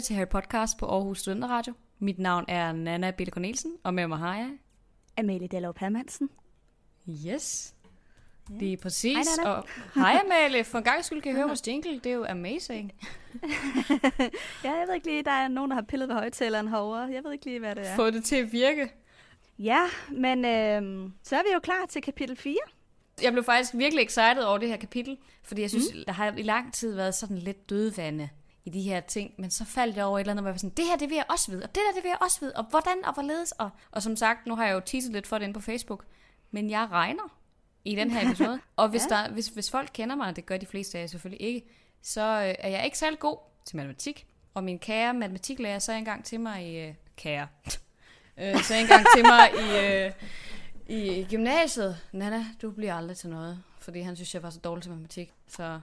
Lytter 0.00 0.06
til 0.06 0.16
Harry 0.16 0.28
Podcast 0.28 0.78
på 0.78 0.86
Aarhus 0.86 1.18
Studenteradio. 1.18 1.74
Mit 1.98 2.18
navn 2.18 2.44
er 2.48 2.72
Nana 2.72 3.10
Bitte 3.10 3.32
Cornelsen, 3.32 3.72
og 3.82 3.94
med 3.94 4.06
mig 4.06 4.18
har 4.18 4.36
jeg... 4.36 4.50
Amelie 5.16 5.48
Dallov 5.48 5.74
Hermansen. 5.80 6.30
Yes. 7.26 7.74
Det 8.60 8.72
er 8.72 8.76
præcis. 8.76 9.16
Hej, 9.16 9.44
Nana. 9.44 9.50
og 9.50 9.66
hej 9.94 10.20
Amalie, 10.24 10.64
for 10.64 10.78
en 10.78 10.84
gang 10.84 11.04
skyld 11.04 11.22
kan 11.22 11.30
jeg 11.30 11.36
høre 11.36 11.48
vores 11.52 11.68
jingle. 11.68 12.00
Det 12.04 12.06
er 12.06 12.12
jo 12.12 12.24
amazing. 12.24 12.92
Ja, 14.64 14.72
jeg 14.72 14.84
ved 14.86 14.94
ikke 14.94 15.06
lige, 15.06 15.22
der 15.22 15.30
er 15.30 15.48
nogen, 15.48 15.70
der 15.70 15.74
har 15.74 15.82
pillet 15.82 16.08
ved 16.08 16.16
højtaleren 16.16 16.68
herovre. 16.68 17.00
Jeg 17.00 17.24
ved 17.24 17.32
ikke 17.32 17.44
lige, 17.44 17.58
hvad 17.58 17.74
det 17.74 17.88
er. 17.88 17.96
Få 17.96 18.10
det 18.10 18.24
til 18.24 18.36
at 18.36 18.52
virke. 18.52 18.92
Ja, 19.58 19.80
men 20.10 20.44
øh, 20.44 21.10
så 21.22 21.36
er 21.36 21.42
vi 21.42 21.52
jo 21.54 21.60
klar 21.60 21.86
til 21.88 22.02
kapitel 22.02 22.36
4. 22.36 22.56
Jeg 23.22 23.32
blev 23.32 23.44
faktisk 23.44 23.74
virkelig 23.74 24.04
excited 24.04 24.42
over 24.42 24.58
det 24.58 24.68
her 24.68 24.76
kapitel, 24.76 25.18
fordi 25.42 25.62
jeg 25.62 25.70
synes, 25.70 25.94
mm. 25.94 26.00
der 26.06 26.12
har 26.12 26.32
i 26.36 26.42
lang 26.42 26.72
tid 26.72 26.94
været 26.94 27.14
sådan 27.14 27.38
lidt 27.38 27.70
dødvande 27.70 28.28
i 28.70 28.78
de 28.78 28.82
her 28.82 29.00
ting, 29.00 29.34
men 29.38 29.50
så 29.50 29.64
faldt 29.64 29.96
jeg 29.96 30.04
over 30.04 30.18
et 30.18 30.20
eller 30.20 30.30
andet, 30.32 30.42
hvor 30.42 30.48
jeg 30.48 30.54
var 30.54 30.58
sådan, 30.58 30.76
det 30.76 30.84
her, 30.84 30.96
det 30.96 31.08
vil 31.08 31.16
jeg 31.16 31.24
også 31.28 31.50
vide, 31.50 31.62
og 31.62 31.68
det 31.74 31.82
der, 31.88 31.94
det 31.94 32.02
vil 32.02 32.08
jeg 32.08 32.18
også 32.20 32.40
vide, 32.40 32.52
og 32.56 32.64
hvordan 32.70 33.04
og 33.04 33.14
hvorledes, 33.14 33.52
og, 33.52 33.70
og 33.90 34.02
som 34.02 34.16
sagt, 34.16 34.46
nu 34.46 34.56
har 34.56 34.66
jeg 34.66 34.74
jo 34.74 34.80
teaset 34.86 35.12
lidt 35.12 35.26
for 35.26 35.38
det 35.38 35.44
inde 35.44 35.54
på 35.54 35.60
Facebook, 35.60 36.04
men 36.50 36.70
jeg 36.70 36.88
regner 36.90 37.36
i 37.84 37.94
den 37.94 38.10
her 38.10 38.28
episode, 38.28 38.60
og 38.76 38.88
hvis, 38.88 39.02
Ja. 39.10 39.14
der, 39.16 39.30
hvis, 39.30 39.46
hvis 39.46 39.70
folk 39.70 39.90
kender 39.94 40.16
mig, 40.16 40.36
det 40.36 40.46
gør 40.46 40.56
de 40.56 40.66
fleste 40.66 40.98
af 40.98 41.02
jer 41.02 41.06
selvfølgelig 41.06 41.46
ikke, 41.46 41.66
så 42.02 42.20
øh, 42.22 42.54
er 42.58 42.68
jeg 42.68 42.84
ikke 42.84 42.98
særlig 42.98 43.18
god 43.18 43.36
til 43.64 43.76
matematik, 43.76 44.26
og 44.54 44.64
min 44.64 44.78
kære 44.78 45.14
matematiklærer 45.14 45.78
sagde 45.78 45.98
engang 45.98 46.24
til 46.24 46.40
mig 46.40 46.66
i, 46.66 46.78
øh, 46.78 46.94
kære, 47.16 47.48
øh, 48.40 48.62
sagde 48.62 48.82
engang 48.82 49.06
til 49.16 49.24
mig 49.24 49.50
i, 49.54 49.78
øh, 50.06 50.12
i 50.98 51.26
gymnasiet, 51.30 51.98
Nana, 52.12 52.44
du 52.62 52.70
bliver 52.70 52.94
aldrig 52.94 53.16
til 53.16 53.30
noget. 53.30 53.62
Fordi 53.80 54.00
han 54.00 54.16
synes, 54.16 54.34
jeg 54.34 54.42
var 54.42 54.50
så 54.50 54.58
dårlig 54.58 54.82
til 54.82 54.90
matematik. 54.90 55.32
Så 55.48 55.80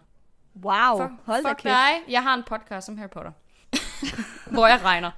Wow, 0.63 0.97
fuck, 1.07 1.11
hold 1.25 1.43
da 1.43 1.53
kæft. 1.53 1.63
dig. 1.63 1.89
Jeg 2.09 2.23
har 2.23 2.33
en 2.33 2.43
podcast 2.43 2.89
om 2.89 2.97
Harry 2.97 3.09
Potter. 3.09 3.31
hvor 4.51 4.67
jeg 4.67 4.83
regner. 4.83 5.11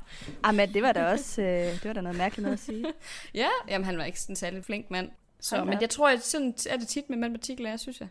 Ah, 0.43 0.55
men 0.55 0.73
det 0.73 0.83
var 0.83 0.91
da 0.91 1.11
også 1.11 1.41
øh, 1.41 1.47
det 1.47 1.85
var 1.85 1.93
da 1.93 2.01
noget 2.01 2.17
mærkeligt 2.17 2.43
noget 2.43 2.57
at 2.57 2.63
sige. 2.63 2.85
Ja, 3.33 3.47
jamen 3.67 3.85
han 3.85 3.97
var 3.97 4.03
ikke 4.03 4.19
sådan 4.19 4.31
en 4.33 4.37
særlig 4.37 4.65
flink 4.65 4.91
mand. 4.91 5.11
Så, 5.39 5.55
Hold 5.55 5.65
men 5.67 5.75
op. 5.75 5.81
jeg 5.81 5.89
tror, 5.89 6.09
at 6.09 6.23
sådan 6.25 6.53
er 6.69 6.77
det 6.77 6.87
tit 6.87 7.09
med 7.09 7.17
matematiklærer, 7.17 7.77
synes 7.77 7.99
jeg. 7.99 8.07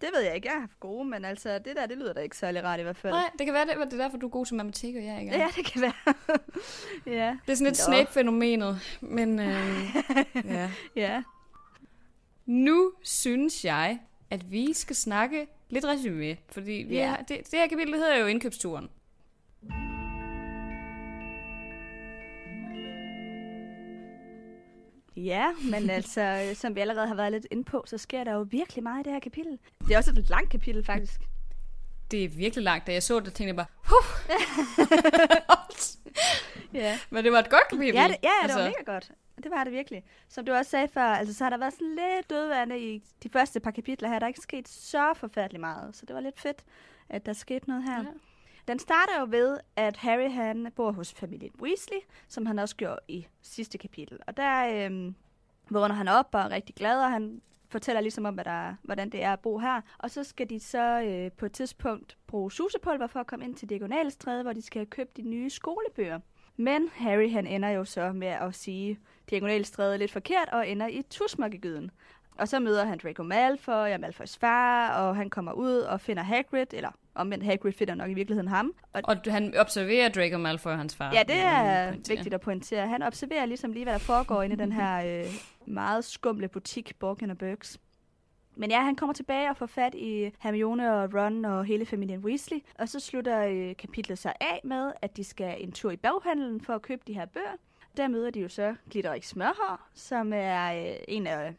Det 0.00 0.08
ved 0.14 0.20
jeg 0.22 0.34
ikke, 0.34 0.46
jeg 0.48 0.52
har 0.54 0.60
haft 0.60 0.80
gode, 0.80 1.04
men 1.08 1.24
altså, 1.24 1.58
det 1.58 1.76
der, 1.76 1.86
det 1.86 1.98
lyder 1.98 2.12
da 2.12 2.20
ikke 2.20 2.36
særlig 2.36 2.64
rart 2.64 2.80
i 2.80 2.82
hvert 2.82 2.96
fald. 2.96 3.12
Nej, 3.12 3.30
det 3.38 3.46
kan 3.46 3.54
være, 3.54 3.66
det, 3.66 3.76
det 3.92 4.00
er 4.00 4.02
derfor, 4.04 4.16
du 4.18 4.26
er 4.26 4.30
god 4.30 4.46
til 4.46 4.54
matematik, 4.56 4.96
og 4.96 5.04
jeg 5.04 5.20
ikke 5.20 5.32
er. 5.32 5.38
Ja, 5.38 5.48
det 5.56 5.64
kan 5.66 5.82
være. 5.82 5.92
ja, 7.18 7.36
Det 7.46 7.52
er 7.52 7.56
sådan 7.56 7.66
lidt. 7.66 7.76
Snape-fænomenet. 7.76 8.80
Men 9.00 9.38
øh, 9.38 9.84
ja. 10.44 10.70
ja. 10.96 11.22
Nu 12.46 12.92
synes 13.02 13.64
jeg, 13.64 13.98
at 14.30 14.50
vi 14.50 14.72
skal 14.72 14.96
snakke 14.96 15.46
lidt 15.70 15.84
resume. 15.84 16.36
Fordi 16.48 16.72
vi 16.88 16.94
Ja. 16.94 17.02
er, 17.10 17.16
det, 17.16 17.28
det 17.50 17.58
her 17.58 17.66
kapitel 17.68 17.94
hedder 17.94 18.16
jo 18.18 18.26
indkøbsturen. 18.26 18.88
Ja, 25.16 25.52
men 25.70 25.90
altså, 25.90 26.20
øh, 26.20 26.56
som 26.56 26.74
vi 26.74 26.80
allerede 26.80 27.06
har 27.08 27.14
været 27.14 27.32
lidt 27.32 27.46
inde 27.50 27.64
på, 27.64 27.84
så 27.86 27.98
sker 27.98 28.24
der 28.24 28.32
jo 28.32 28.46
virkelig 28.50 28.82
meget 28.82 29.00
i 29.00 29.02
det 29.04 29.12
her 29.12 29.20
kapitel. 29.20 29.58
Det 29.88 29.94
er 29.94 29.98
også 29.98 30.10
et 30.10 30.28
langt 30.30 30.50
kapitel, 30.50 30.84
faktisk. 30.84 31.20
Det 32.10 32.24
er 32.24 32.28
virkelig 32.28 32.64
langt, 32.64 32.86
da 32.86 32.92
jeg 32.92 33.02
så 33.02 33.20
det, 33.20 33.32
tænkte 33.34 33.46
jeg 33.46 33.56
bare, 33.56 33.66
huh. 33.76 34.36
Ja. 36.74 36.98
Men 37.10 37.24
det 37.24 37.32
var 37.32 37.38
et 37.38 37.50
godt 37.50 37.68
kapitel. 37.70 37.94
Ja, 37.94 38.02
det, 38.08 38.16
ja, 38.22 38.28
det 38.28 38.42
altså, 38.42 38.58
var 38.58 38.64
mega 38.66 38.92
godt. 38.92 39.10
Det 39.42 39.50
var 39.50 39.64
det 39.64 39.72
virkelig. 39.72 40.04
Som 40.28 40.44
du 40.44 40.52
også 40.52 40.70
sagde 40.70 40.88
før, 40.88 41.02
altså, 41.02 41.34
så 41.34 41.44
har 41.44 41.50
der 41.50 41.56
været 41.56 41.72
sådan 41.72 41.88
lidt 41.88 42.30
dødvande 42.30 42.80
i 42.80 43.02
de 43.22 43.28
første 43.28 43.60
par 43.60 43.70
kapitler 43.70 44.08
her. 44.08 44.18
Der 44.18 44.26
er 44.26 44.28
ikke 44.28 44.40
sket 44.40 44.68
så 44.68 45.14
forfærdeligt 45.14 45.60
meget, 45.60 45.96
så 45.96 46.06
det 46.06 46.14
var 46.14 46.20
lidt 46.20 46.40
fedt, 46.40 46.64
at 47.08 47.26
der 47.26 47.32
skete 47.32 47.68
noget 47.68 47.84
her. 47.84 48.02
Ja. 48.02 48.08
Den 48.68 48.78
starter 48.78 49.20
jo 49.20 49.26
ved, 49.30 49.58
at 49.76 49.96
Harry 49.96 50.30
han 50.30 50.72
bor 50.76 50.92
hos 50.92 51.12
familien 51.12 51.52
Weasley, 51.62 51.98
som 52.28 52.46
han 52.46 52.58
også 52.58 52.76
gjorde 52.76 53.00
i 53.08 53.26
sidste 53.42 53.78
kapitel. 53.78 54.18
Og 54.26 54.36
der 54.36 54.86
øhm, 54.86 55.14
vågner 55.70 55.94
han 55.94 56.08
op 56.08 56.28
og 56.32 56.40
er 56.40 56.50
rigtig 56.50 56.74
glad, 56.74 57.02
og 57.02 57.10
han 57.10 57.42
fortæller 57.68 58.00
ligesom 58.00 58.24
om, 58.24 58.34
hvad 58.34 58.44
der, 58.44 58.74
hvordan 58.82 59.10
det 59.10 59.22
er 59.22 59.32
at 59.32 59.40
bo 59.40 59.58
her. 59.58 59.80
Og 59.98 60.10
så 60.10 60.24
skal 60.24 60.50
de 60.50 60.60
så 60.60 61.02
øh, 61.02 61.32
på 61.32 61.46
et 61.46 61.52
tidspunkt 61.52 62.18
bruge 62.26 62.52
susepulver 62.52 63.06
for 63.06 63.20
at 63.20 63.26
komme 63.26 63.44
ind 63.44 63.54
til 63.54 63.68
Diagonalstræde, 63.68 64.42
hvor 64.42 64.52
de 64.52 64.62
skal 64.62 64.86
købt 64.86 65.16
de 65.16 65.22
nye 65.22 65.50
skolebøger. 65.50 66.20
Men 66.60 66.88
Harry 66.94 67.30
han 67.32 67.46
ender 67.46 67.68
jo 67.68 67.84
så 67.84 68.12
med 68.12 68.28
at 68.28 68.54
sige 68.54 68.98
Diagonalstræde 69.30 69.98
lidt 69.98 70.12
forkert 70.12 70.48
og 70.52 70.68
ender 70.68 70.86
i 70.86 71.02
tusmørkegyden. 71.10 71.90
Og 72.38 72.48
så 72.48 72.60
møder 72.60 72.84
han 72.84 72.98
Draco 73.02 73.22
Malfoy 73.22 73.92
og 73.92 74.00
Malfoys 74.00 74.36
far, 74.36 74.90
og 74.94 75.16
han 75.16 75.30
kommer 75.30 75.52
ud 75.52 75.78
og 75.78 76.00
finder 76.00 76.22
Hagrid, 76.22 76.66
eller 76.72 76.90
omvendt 77.14 77.44
Hagrid 77.44 77.72
finder 77.72 77.94
nok 77.94 78.10
i 78.10 78.14
virkeligheden 78.14 78.48
ham. 78.48 78.72
Og 78.92 79.02
Og 79.04 79.16
han 79.26 79.54
observerer 79.56 80.08
Draco 80.08 80.38
Malfoy 80.38 80.70
og 80.70 80.78
hans 80.78 80.96
far. 80.96 81.12
Ja, 81.14 81.22
det 81.22 81.36
er 81.36 81.92
vigtigt 82.08 82.34
at 82.34 82.40
pointere. 82.40 82.88
Han 82.88 83.02
observerer 83.02 83.46
ligesom 83.46 83.72
lige, 83.72 83.84
hvad 83.84 83.92
der 83.92 83.98
foregår 83.98 84.42
inde 84.42 84.54
i 84.54 84.58
den 84.58 84.72
her 84.72 85.20
øh, 85.20 85.26
meget 85.66 86.04
skumle 86.04 86.48
butik, 86.48 86.92
Borgen 86.98 87.36
Burks. 87.36 87.78
Men 88.60 88.70
ja, 88.70 88.80
han 88.80 88.96
kommer 88.96 89.12
tilbage 89.12 89.50
og 89.50 89.56
får 89.56 89.66
fat 89.66 89.94
i 89.94 90.30
Hermione 90.38 90.92
og 90.94 91.14
Ron 91.14 91.44
og 91.44 91.64
hele 91.64 91.86
familien 91.86 92.20
Weasley. 92.20 92.58
Og 92.78 92.88
så 92.88 93.00
slutter 93.00 93.46
øh, 93.46 93.76
kapitlet 93.76 94.18
sig 94.18 94.34
af 94.40 94.60
med, 94.64 94.92
at 95.02 95.16
de 95.16 95.24
skal 95.24 95.62
en 95.62 95.72
tur 95.72 95.90
i 95.90 95.96
baghandelen 95.96 96.60
for 96.60 96.74
at 96.74 96.82
købe 96.82 97.02
de 97.06 97.12
her 97.12 97.26
bøger. 97.26 97.56
Der 97.96 98.08
møder 98.08 98.30
de 98.30 98.40
jo 98.40 98.48
så 98.48 98.74
Glitterik 98.90 99.24
Smørhår, 99.24 99.88
som 99.94 100.32
er 100.34 100.90
øh, 100.90 100.96
en 101.08 101.26
af, 101.26 101.54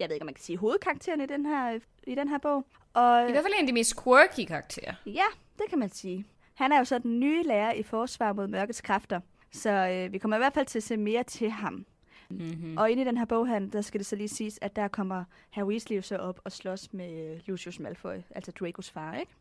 jeg 0.00 0.08
ved 0.08 0.14
ikke 0.14 0.22
om 0.22 0.26
man 0.26 0.34
kan 0.34 0.44
sige, 0.44 0.58
hovedkaraktererne 0.58 1.24
i 1.24 1.26
den 1.26 1.46
her, 1.46 1.78
i 2.06 2.14
den 2.14 2.28
her 2.28 2.38
bog. 2.38 2.66
Og, 2.94 3.28
I 3.28 3.32
hvert 3.32 3.44
fald 3.44 3.54
en 3.54 3.60
af 3.60 3.66
de 3.66 3.72
mest 3.72 4.02
quirky 4.02 4.46
karakterer. 4.48 4.94
Ja, 5.06 5.26
det 5.58 5.64
kan 5.68 5.78
man 5.78 5.90
sige. 5.90 6.24
Han 6.54 6.72
er 6.72 6.78
jo 6.78 6.84
så 6.84 6.98
den 6.98 7.20
nye 7.20 7.42
lærer 7.42 7.72
i 7.72 7.82
forsvar 7.82 8.32
mod 8.32 8.46
mørkets 8.46 8.80
kræfter, 8.80 9.20
så 9.52 9.70
øh, 9.70 10.12
vi 10.12 10.18
kommer 10.18 10.36
i 10.36 10.40
hvert 10.40 10.54
fald 10.54 10.66
til 10.66 10.78
at 10.78 10.82
se 10.82 10.96
mere 10.96 11.22
til 11.22 11.50
ham. 11.50 11.86
Mm-hmm. 12.28 12.76
Og 12.78 12.90
inde 12.90 13.02
i 13.02 13.06
den 13.06 13.16
her 13.16 13.24
boghandel, 13.24 13.72
der 13.72 13.80
skal 13.80 13.98
det 13.98 14.06
så 14.06 14.16
lige 14.16 14.28
siges, 14.28 14.58
at 14.62 14.76
der 14.76 14.88
kommer 14.88 15.24
Harry 15.50 15.66
Weasley 15.66 16.00
så 16.00 16.16
op 16.16 16.40
og 16.44 16.52
slås 16.52 16.92
med 16.92 17.40
Lucius 17.46 17.80
Malfoy, 17.80 18.16
altså 18.30 18.52
Dracos 18.60 18.90
far, 18.90 19.14
ikke? 19.14 19.32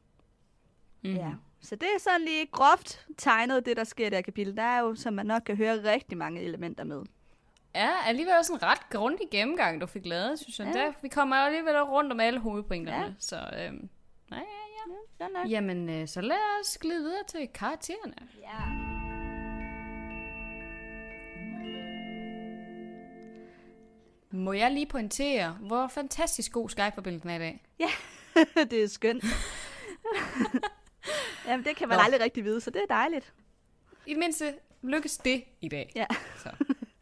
Mm-hmm. 1.03 1.17
Ja. 1.17 1.31
Så 1.61 1.75
det 1.75 1.87
er 1.95 1.99
sådan 1.99 2.21
lige 2.21 2.45
groft 2.45 3.07
tegnet, 3.17 3.65
det 3.65 3.77
der 3.77 3.83
sker 3.83 4.07
i 4.07 4.09
det 4.09 4.17
her 4.17 4.21
kapitel. 4.21 4.57
Der 4.57 4.63
er 4.63 4.79
jo, 4.79 4.95
som 4.95 5.13
man 5.13 5.25
nok 5.25 5.41
kan 5.45 5.57
høre, 5.57 5.91
rigtig 5.93 6.17
mange 6.17 6.41
elementer 6.41 6.83
med. 6.83 7.03
Ja, 7.75 7.89
alligevel 8.05 8.33
også 8.39 8.53
en 8.53 8.63
ret 8.63 8.89
grundig 8.89 9.27
gennemgang, 9.31 9.81
du 9.81 9.85
fik 9.85 10.05
lavet, 10.05 10.39
synes 10.39 10.59
jeg. 10.59 10.71
Ja. 10.75 10.79
Der, 10.79 10.93
vi 11.01 11.07
kommer 11.07 11.35
alligevel 11.35 11.83
rundt 11.83 12.11
om 12.11 12.19
alle 12.19 12.39
hovedpointerne. 12.39 13.05
Ja. 13.05 13.13
Så 13.19 13.35
øhm, 13.35 13.89
nej, 14.29 14.39
ja, 14.39 14.39
ja. 14.39 15.25
Ja, 15.25 15.27
nok. 15.27 15.51
Jamen, 15.51 15.89
øh, 15.89 16.07
så 16.07 16.21
lad 16.21 16.61
os 16.61 16.77
glide 16.77 17.03
videre 17.03 17.23
til 17.27 17.47
karaktererne. 17.53 18.15
Ja. 18.41 18.92
Må 24.33 24.53
jeg 24.53 24.71
lige 24.71 24.85
pointere, 24.85 25.57
hvor 25.61 25.87
fantastisk 25.87 26.51
god 26.51 26.69
Skype-forbindelsen 26.69 27.29
er 27.29 27.35
i 27.35 27.39
dag? 27.39 27.63
det 28.71 28.83
er 28.83 28.87
skønt. 28.87 29.23
Jamen, 31.47 31.65
det 31.65 31.75
kan 31.75 31.87
man 31.87 31.97
Nå. 31.97 32.01
aldrig 32.03 32.21
rigtig 32.21 32.43
vide, 32.43 32.61
så 32.61 32.69
det 32.69 32.81
er 32.81 32.95
dejligt. 32.95 33.33
I 34.05 34.13
mindste 34.13 34.53
lykkes 34.81 35.17
det 35.17 35.43
i 35.61 35.67
dag. 35.67 35.91
Ja. 35.95 36.05
Så. 36.37 36.49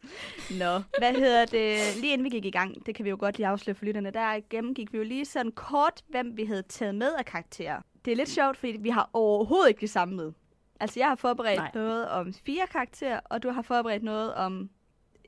Nå, 0.60 0.82
hvad 0.98 1.14
hedder 1.14 1.44
det? 1.44 1.96
Lige 2.00 2.12
inden 2.12 2.24
vi 2.24 2.30
gik 2.30 2.44
i 2.44 2.50
gang, 2.50 2.86
det 2.86 2.94
kan 2.94 3.04
vi 3.04 3.10
jo 3.10 3.16
godt 3.20 3.36
lige 3.36 3.46
afsløre 3.46 3.74
for 3.74 3.84
lytterne, 3.84 4.10
der 4.10 4.40
gennemgik 4.50 4.92
vi 4.92 4.98
jo 4.98 5.04
lige 5.04 5.24
sådan 5.24 5.52
kort, 5.52 6.02
hvem 6.08 6.36
vi 6.36 6.44
havde 6.44 6.62
taget 6.62 6.94
med 6.94 7.14
af 7.14 7.24
karakterer. 7.24 7.80
Det 8.04 8.12
er 8.12 8.16
lidt 8.16 8.28
sjovt, 8.28 8.56
fordi 8.56 8.76
vi 8.80 8.90
har 8.90 9.10
overhovedet 9.12 9.68
ikke 9.68 9.80
det 9.80 9.90
samme 9.90 10.16
med. 10.16 10.32
Altså, 10.80 11.00
jeg 11.00 11.08
har 11.08 11.16
forberedt. 11.16 11.58
Nej. 11.58 11.70
noget 11.74 12.08
om 12.08 12.34
fire 12.46 12.66
karakterer, 12.66 13.20
og 13.24 13.42
du 13.42 13.50
har 13.50 13.62
forberedt 13.62 14.02
noget 14.02 14.34
om, 14.34 14.70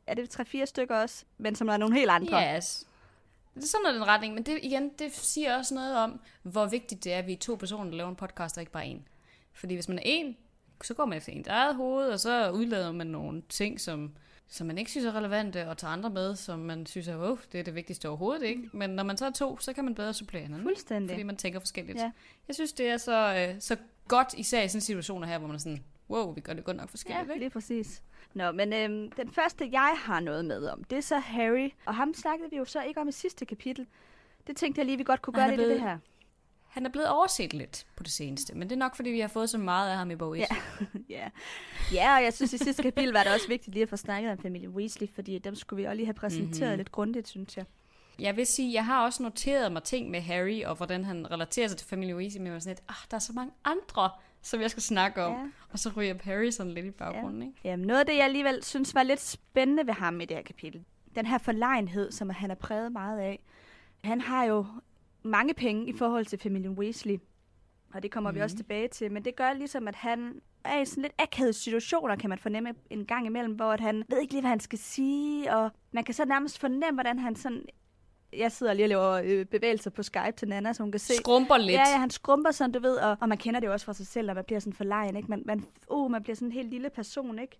er 0.06 0.14
det 0.14 0.30
tre-fire 0.30 0.66
stykker 0.66 0.96
også, 0.96 1.24
men 1.38 1.54
som 1.54 1.68
er 1.68 1.76
nogle 1.76 1.94
helt 1.94 2.10
andre. 2.10 2.56
Yes. 2.56 2.86
Det 3.54 3.62
er 3.62 3.66
sådan 3.66 3.82
noget 3.82 3.94
den 3.94 4.06
retning, 4.06 4.34
men 4.34 4.42
det, 4.42 4.58
igen, 4.62 4.90
det 4.98 5.14
siger 5.14 5.56
også 5.56 5.74
noget 5.74 5.96
om, 5.96 6.20
hvor 6.42 6.66
vigtigt 6.66 7.04
det 7.04 7.12
er, 7.12 7.18
at 7.18 7.26
vi 7.26 7.32
er 7.32 7.36
to 7.36 7.54
personer, 7.54 7.90
der 7.90 7.96
laver 7.96 8.10
en 8.10 8.16
podcast, 8.16 8.56
og 8.56 8.62
ikke 8.62 8.72
bare 8.72 8.86
en. 8.86 9.08
Fordi 9.52 9.74
hvis 9.74 9.88
man 9.88 9.98
er 9.98 10.02
en, 10.04 10.36
så 10.82 10.94
går 10.94 11.04
man 11.04 11.18
efter 11.18 11.32
ens 11.32 11.48
eget 11.48 11.74
hoved, 11.74 12.08
og 12.08 12.20
så 12.20 12.50
udlader 12.50 12.92
man 12.92 13.06
nogle 13.06 13.42
ting, 13.48 13.80
som, 13.80 14.12
som 14.48 14.66
man 14.66 14.78
ikke 14.78 14.90
synes 14.90 15.06
er 15.06 15.16
relevante, 15.16 15.68
og 15.68 15.78
tager 15.78 15.92
andre 15.92 16.10
med, 16.10 16.36
som 16.36 16.58
man 16.58 16.86
synes 16.86 17.08
er, 17.08 17.16
oh, 17.16 17.38
det 17.52 17.60
er 17.60 17.64
det 17.64 17.74
vigtigste 17.74 18.08
overhovedet, 18.08 18.42
ikke? 18.42 18.70
Men 18.72 18.90
når 18.90 19.02
man 19.02 19.16
så 19.16 19.26
er 19.26 19.30
to, 19.30 19.58
så 19.58 19.72
kan 19.72 19.84
man 19.84 19.94
bedre 19.94 20.14
supplere 20.14 20.42
hinanden. 20.42 20.66
Fuldstændig. 20.66 21.14
Fordi 21.14 21.22
man 21.22 21.36
tænker 21.36 21.60
forskelligt. 21.60 21.98
Ja. 21.98 22.10
Jeg 22.48 22.54
synes, 22.54 22.72
det 22.72 22.88
er 22.88 22.96
så, 22.96 23.34
øh, 23.34 23.60
så 23.60 23.76
godt, 24.08 24.34
især 24.36 24.62
i 24.62 24.68
sådan 24.68 24.80
situationer 24.80 25.26
her, 25.26 25.38
hvor 25.38 25.46
man 25.48 25.54
er 25.54 25.60
sådan, 25.60 25.84
wow, 26.10 26.34
vi 26.34 26.40
gør 26.40 26.52
det 26.52 26.64
godt 26.64 26.76
nok 26.76 26.90
forskelligt, 26.90 27.26
Ja, 27.28 27.32
ikke? 27.32 27.38
lige 27.44 27.50
præcis. 27.50 28.02
Nå, 28.34 28.52
men 28.52 28.72
øhm, 28.72 29.10
den 29.12 29.30
første, 29.30 29.68
jeg 29.72 29.94
har 29.98 30.20
noget 30.20 30.44
med 30.44 30.66
om, 30.66 30.84
det 30.84 30.96
er 30.96 31.02
så 31.02 31.18
Harry. 31.18 31.70
Og 31.86 31.94
ham 31.94 32.14
snakkede 32.14 32.50
vi 32.50 32.56
jo 32.56 32.64
så 32.64 32.82
ikke 32.82 33.00
om 33.00 33.08
i 33.08 33.12
sidste 33.12 33.44
kapitel. 33.46 33.86
Det 34.46 34.56
tænkte 34.56 34.78
jeg 34.78 34.86
lige, 34.86 34.98
vi 34.98 35.04
godt 35.04 35.22
kunne 35.22 35.34
gøre 35.34 35.48
lidt 35.50 35.60
i 35.60 35.64
det 35.64 35.68
blevet- 35.68 35.82
her. 35.82 35.98
Han 36.68 36.86
er 36.86 36.90
blevet 36.90 37.08
overset 37.08 37.52
lidt 37.54 37.86
på 37.96 38.02
det 38.02 38.12
seneste, 38.12 38.54
men 38.54 38.68
det 38.68 38.74
er 38.74 38.78
nok, 38.78 38.96
fordi 38.96 39.10
vi 39.10 39.20
har 39.20 39.28
fået 39.28 39.50
så 39.50 39.58
meget 39.58 39.90
af 39.90 39.96
ham 39.96 40.10
i 40.10 40.16
bog 40.16 40.38
1. 40.38 40.40
Ja. 40.40 40.46
Ja. 41.08 41.28
ja, 41.92 42.16
og 42.16 42.24
jeg 42.24 42.32
synes, 42.32 42.52
i 42.52 42.58
sidste 42.58 42.82
kapitel 42.82 43.12
var 43.12 43.22
det 43.22 43.32
også 43.34 43.48
vigtigt 43.48 43.74
lige 43.74 43.82
at 43.82 43.88
få 43.88 43.96
snakket 43.96 44.32
om 44.32 44.38
familien 44.38 44.70
Weasley, 44.70 45.08
fordi 45.14 45.38
dem 45.38 45.54
skulle 45.54 45.82
vi 45.82 45.86
også 45.86 45.94
lige 45.96 46.06
have 46.06 46.14
præsenteret 46.14 46.50
Mhm. 46.60 46.64
mm-hmm. 46.66 46.76
lidt 46.76 46.92
grundigt, 46.92 47.28
synes 47.28 47.56
jeg. 47.56 47.64
Jeg 48.18 48.36
vil 48.36 48.46
sige, 48.46 48.72
jeg 48.74 48.86
har 48.86 49.04
også 49.04 49.22
noteret 49.22 49.72
mig 49.72 49.82
ting 49.82 50.10
med 50.10 50.20
Harry, 50.20 50.62
og 50.64 50.74
hvordan 50.76 51.04
han 51.04 51.30
relaterer 51.30 51.68
sig 51.68 51.78
til 51.78 51.88
familien 51.88 52.16
Weasley, 52.16 52.38
men 52.40 52.46
jeg 52.46 52.52
var 52.54 52.58
sådan 52.60 52.70
lidt, 52.76 52.82
ah, 52.88 52.94
der 53.10 53.14
er 53.16 53.18
så 53.20 53.32
mange 53.32 53.52
andre, 53.64 54.10
som 54.42 54.60
jeg 54.60 54.70
skal 54.70 54.82
snakke 54.82 55.22
om. 55.24 55.32
Ja. 55.32 55.48
Og 55.74 55.80
så 55.80 55.90
ryger 55.96 56.14
Perry 56.14 56.50
sådan 56.50 56.72
lidt 56.72 56.86
i 56.86 56.90
baggrunden, 56.90 57.42
ja. 57.42 57.48
ikke? 57.48 57.60
Jamen, 57.64 57.86
noget 57.86 58.00
af 58.00 58.06
det, 58.06 58.16
jeg 58.16 58.24
alligevel 58.24 58.62
synes 58.62 58.94
var 58.94 59.02
lidt 59.02 59.20
spændende 59.20 59.86
ved 59.86 59.94
ham 59.94 60.20
i 60.20 60.24
det 60.24 60.36
her 60.36 60.44
kapitel, 60.44 60.84
den 61.14 61.26
her 61.26 61.38
forlegenhed, 61.38 62.10
som 62.10 62.30
han 62.30 62.50
er 62.50 62.54
præget 62.54 62.92
meget 62.92 63.18
af. 63.18 63.44
Han 64.04 64.20
har 64.20 64.44
jo 64.44 64.66
mange 65.22 65.54
penge 65.54 65.88
i 65.88 65.92
forhold 65.92 66.26
til 66.26 66.38
familien 66.38 66.78
Weasley, 66.78 67.18
og 67.94 68.02
det 68.02 68.10
kommer 68.10 68.30
mm. 68.30 68.36
vi 68.36 68.40
også 68.40 68.56
tilbage 68.56 68.88
til, 68.88 69.12
men 69.12 69.24
det 69.24 69.36
gør 69.36 69.52
ligesom, 69.52 69.88
at 69.88 69.94
han 69.94 70.40
er 70.64 70.80
i 70.80 70.84
sådan 70.84 71.02
lidt 71.02 71.14
akavede 71.18 71.52
situationer, 71.52 72.16
kan 72.16 72.30
man 72.30 72.38
fornemme 72.38 72.74
en 72.90 73.06
gang 73.06 73.26
imellem, 73.26 73.54
hvor 73.54 73.72
at 73.72 73.80
han 73.80 74.04
ved 74.08 74.20
ikke 74.20 74.32
lige, 74.32 74.42
hvad 74.42 74.50
han 74.50 74.60
skal 74.60 74.78
sige, 74.78 75.56
og 75.56 75.70
man 75.92 76.04
kan 76.04 76.14
så 76.14 76.24
nærmest 76.24 76.58
fornemme, 76.58 76.92
hvordan 76.92 77.18
han 77.18 77.36
sådan 77.36 77.64
jeg 78.38 78.52
sidder 78.52 78.72
lige 78.72 78.84
og 78.84 78.88
laver 78.88 79.12
øh, 79.24 79.44
bevægelser 79.46 79.90
på 79.90 80.02
Skype 80.02 80.32
til 80.36 80.48
Nana, 80.48 80.72
så 80.72 80.82
hun 80.82 80.92
kan 80.92 81.00
se. 81.00 81.14
Skrumper 81.14 81.56
lidt. 81.56 81.72
Ja, 81.72 81.88
ja, 81.88 81.98
han 81.98 82.10
skrumper 82.10 82.50
sådan, 82.50 82.72
du 82.72 82.80
ved, 82.80 82.96
og, 82.96 83.16
og 83.20 83.28
man 83.28 83.38
kender 83.38 83.60
det 83.60 83.66
jo 83.66 83.72
også 83.72 83.86
fra 83.86 83.94
sig 83.94 84.06
selv, 84.06 84.26
når 84.26 84.34
man 84.34 84.44
bliver 84.44 84.60
sådan 84.60 84.72
forlegen, 84.72 85.16
ikke? 85.16 85.28
Man, 85.28 85.42
man, 85.46 85.64
uh, 85.90 86.10
man 86.10 86.22
bliver 86.22 86.36
sådan 86.36 86.48
en 86.48 86.52
helt 86.52 86.70
lille 86.70 86.90
person, 86.90 87.38
ikke? 87.38 87.58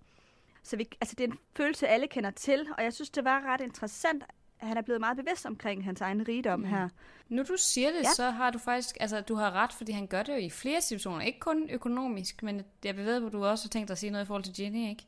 Så 0.63 0.77
vi, 0.77 0.89
altså, 1.01 1.15
det 1.19 1.25
er 1.25 1.29
en 1.29 1.39
følelse, 1.57 1.89
alle 1.89 2.07
kender 2.07 2.31
til, 2.31 2.67
og 2.79 2.85
jeg 2.85 2.93
synes, 2.93 3.11
det 3.11 3.25
var 3.25 3.53
ret 3.53 3.61
interessant, 3.61 4.25
at 4.61 4.69
han 4.69 4.77
er 4.77 4.83
blevet 4.83 5.01
meget 5.01 5.17
bevidst 5.17 5.47
omkring 5.47 5.85
hans 5.85 6.01
egen 6.01 6.29
rigdom 6.29 6.59
mm. 6.59 6.65
her. 6.65 6.89
Nu 7.29 7.43
du 7.43 7.57
siger 7.57 7.91
det, 7.91 8.03
ja. 8.03 8.11
så 8.17 8.31
har 8.31 8.51
du 8.51 8.59
faktisk, 8.59 8.97
altså 9.01 9.21
du 9.21 9.35
har 9.35 9.51
ret, 9.51 9.73
fordi 9.73 9.93
han 9.93 10.07
gør 10.07 10.23
det 10.23 10.33
jo 10.33 10.39
i 10.39 10.51
flere 10.51 10.81
situationer. 10.81 11.21
Ikke 11.21 11.41
kun 11.41 11.71
økonomisk, 11.71 12.43
men 12.43 12.63
jeg 12.85 12.97
ved, 12.97 13.27
at 13.27 13.33
du 13.33 13.45
også 13.45 13.65
har 13.65 13.71
tænkt 13.71 13.89
dig 13.89 13.95
at 13.95 13.99
sige 13.99 14.11
noget 14.11 14.25
i 14.25 14.27
forhold 14.27 14.43
til 14.43 14.55
Jenny, 14.59 14.89
ikke? 14.89 15.07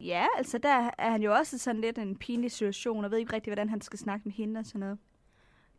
Ja, 0.00 0.26
altså 0.36 0.58
der 0.58 0.90
er 0.98 1.10
han 1.10 1.22
jo 1.22 1.34
også 1.34 1.58
sådan 1.58 1.80
lidt 1.80 1.98
en 1.98 2.16
pinlig 2.16 2.52
situation, 2.52 3.04
og 3.04 3.10
ved 3.10 3.18
ikke 3.18 3.32
rigtig, 3.32 3.50
hvordan 3.50 3.68
han 3.68 3.80
skal 3.80 3.98
snakke 3.98 4.22
med 4.24 4.32
hende 4.32 4.58
og 4.58 4.66
sådan 4.66 4.80
noget. 4.80 4.98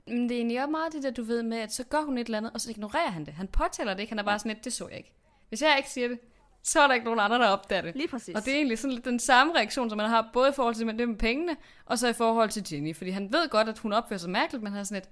Men 0.08 0.30
det 0.30 0.32
er 0.32 0.36
egentlig 0.36 0.60
også 0.60 0.72
meget 0.72 0.94
det 0.94 1.04
der, 1.04 1.12
du 1.12 1.24
ved 1.24 1.44
med, 1.44 1.58
at 1.58 1.74
så 1.74 1.84
gør 1.84 2.02
hun 2.02 2.18
et 2.18 2.26
eller 2.26 2.38
andet, 2.38 2.54
og 2.54 2.62
så 2.62 2.70
ignorerer 2.70 3.10
han 3.10 3.26
det. 3.26 3.34
Han 3.34 3.48
påtaler 3.48 3.94
det 3.94 4.00
ikke, 4.00 4.12
han 4.12 4.20
er 4.20 4.24
bare 4.24 4.40
sådan 4.40 4.52
lidt, 4.52 4.66
det 4.66 4.74
så 4.74 4.88
jeg 4.88 4.98
ikke. 4.98 5.14
Hvis 5.50 5.62
jeg 5.62 5.74
ikke 5.78 5.90
siger 5.90 6.08
det, 6.08 6.20
så 6.64 6.80
er 6.80 6.88
der 6.88 6.94
ikke 6.94 7.06
nogen 7.06 7.20
andre, 7.20 7.40
der 7.40 7.48
opdager 7.48 7.82
det. 7.82 7.96
Lige 7.96 8.08
præcis. 8.08 8.36
Og 8.36 8.46
det 8.46 8.54
er 8.54 8.56
egentlig 8.56 8.80
sådan 8.80 8.94
lidt 8.94 9.06
den 9.06 9.20
samme 9.20 9.56
reaktion, 9.56 9.90
som 9.90 9.98
man 9.98 10.10
har, 10.10 10.30
både 10.34 10.50
i 10.50 10.54
forhold 10.54 10.76
til 10.76 10.88
det 10.88 11.10
med 11.10 11.18
pengene, 11.18 11.58
og 11.86 12.00
så 12.00 12.08
i 12.08 12.14
forhold 12.14 12.50
til 12.50 12.66
Jenny. 12.72 12.96
Fordi 12.96 13.10
han 13.10 13.34
ved 13.34 13.50
godt, 13.50 13.70
at 13.70 13.80
hun 13.80 13.94
opfører 13.94 14.18
sig 14.18 14.30
mærkeligt, 14.30 14.64
men 14.64 14.72
han 14.72 14.80
er 14.80 14.84
sådan 14.84 15.02
lidt, 15.04 15.10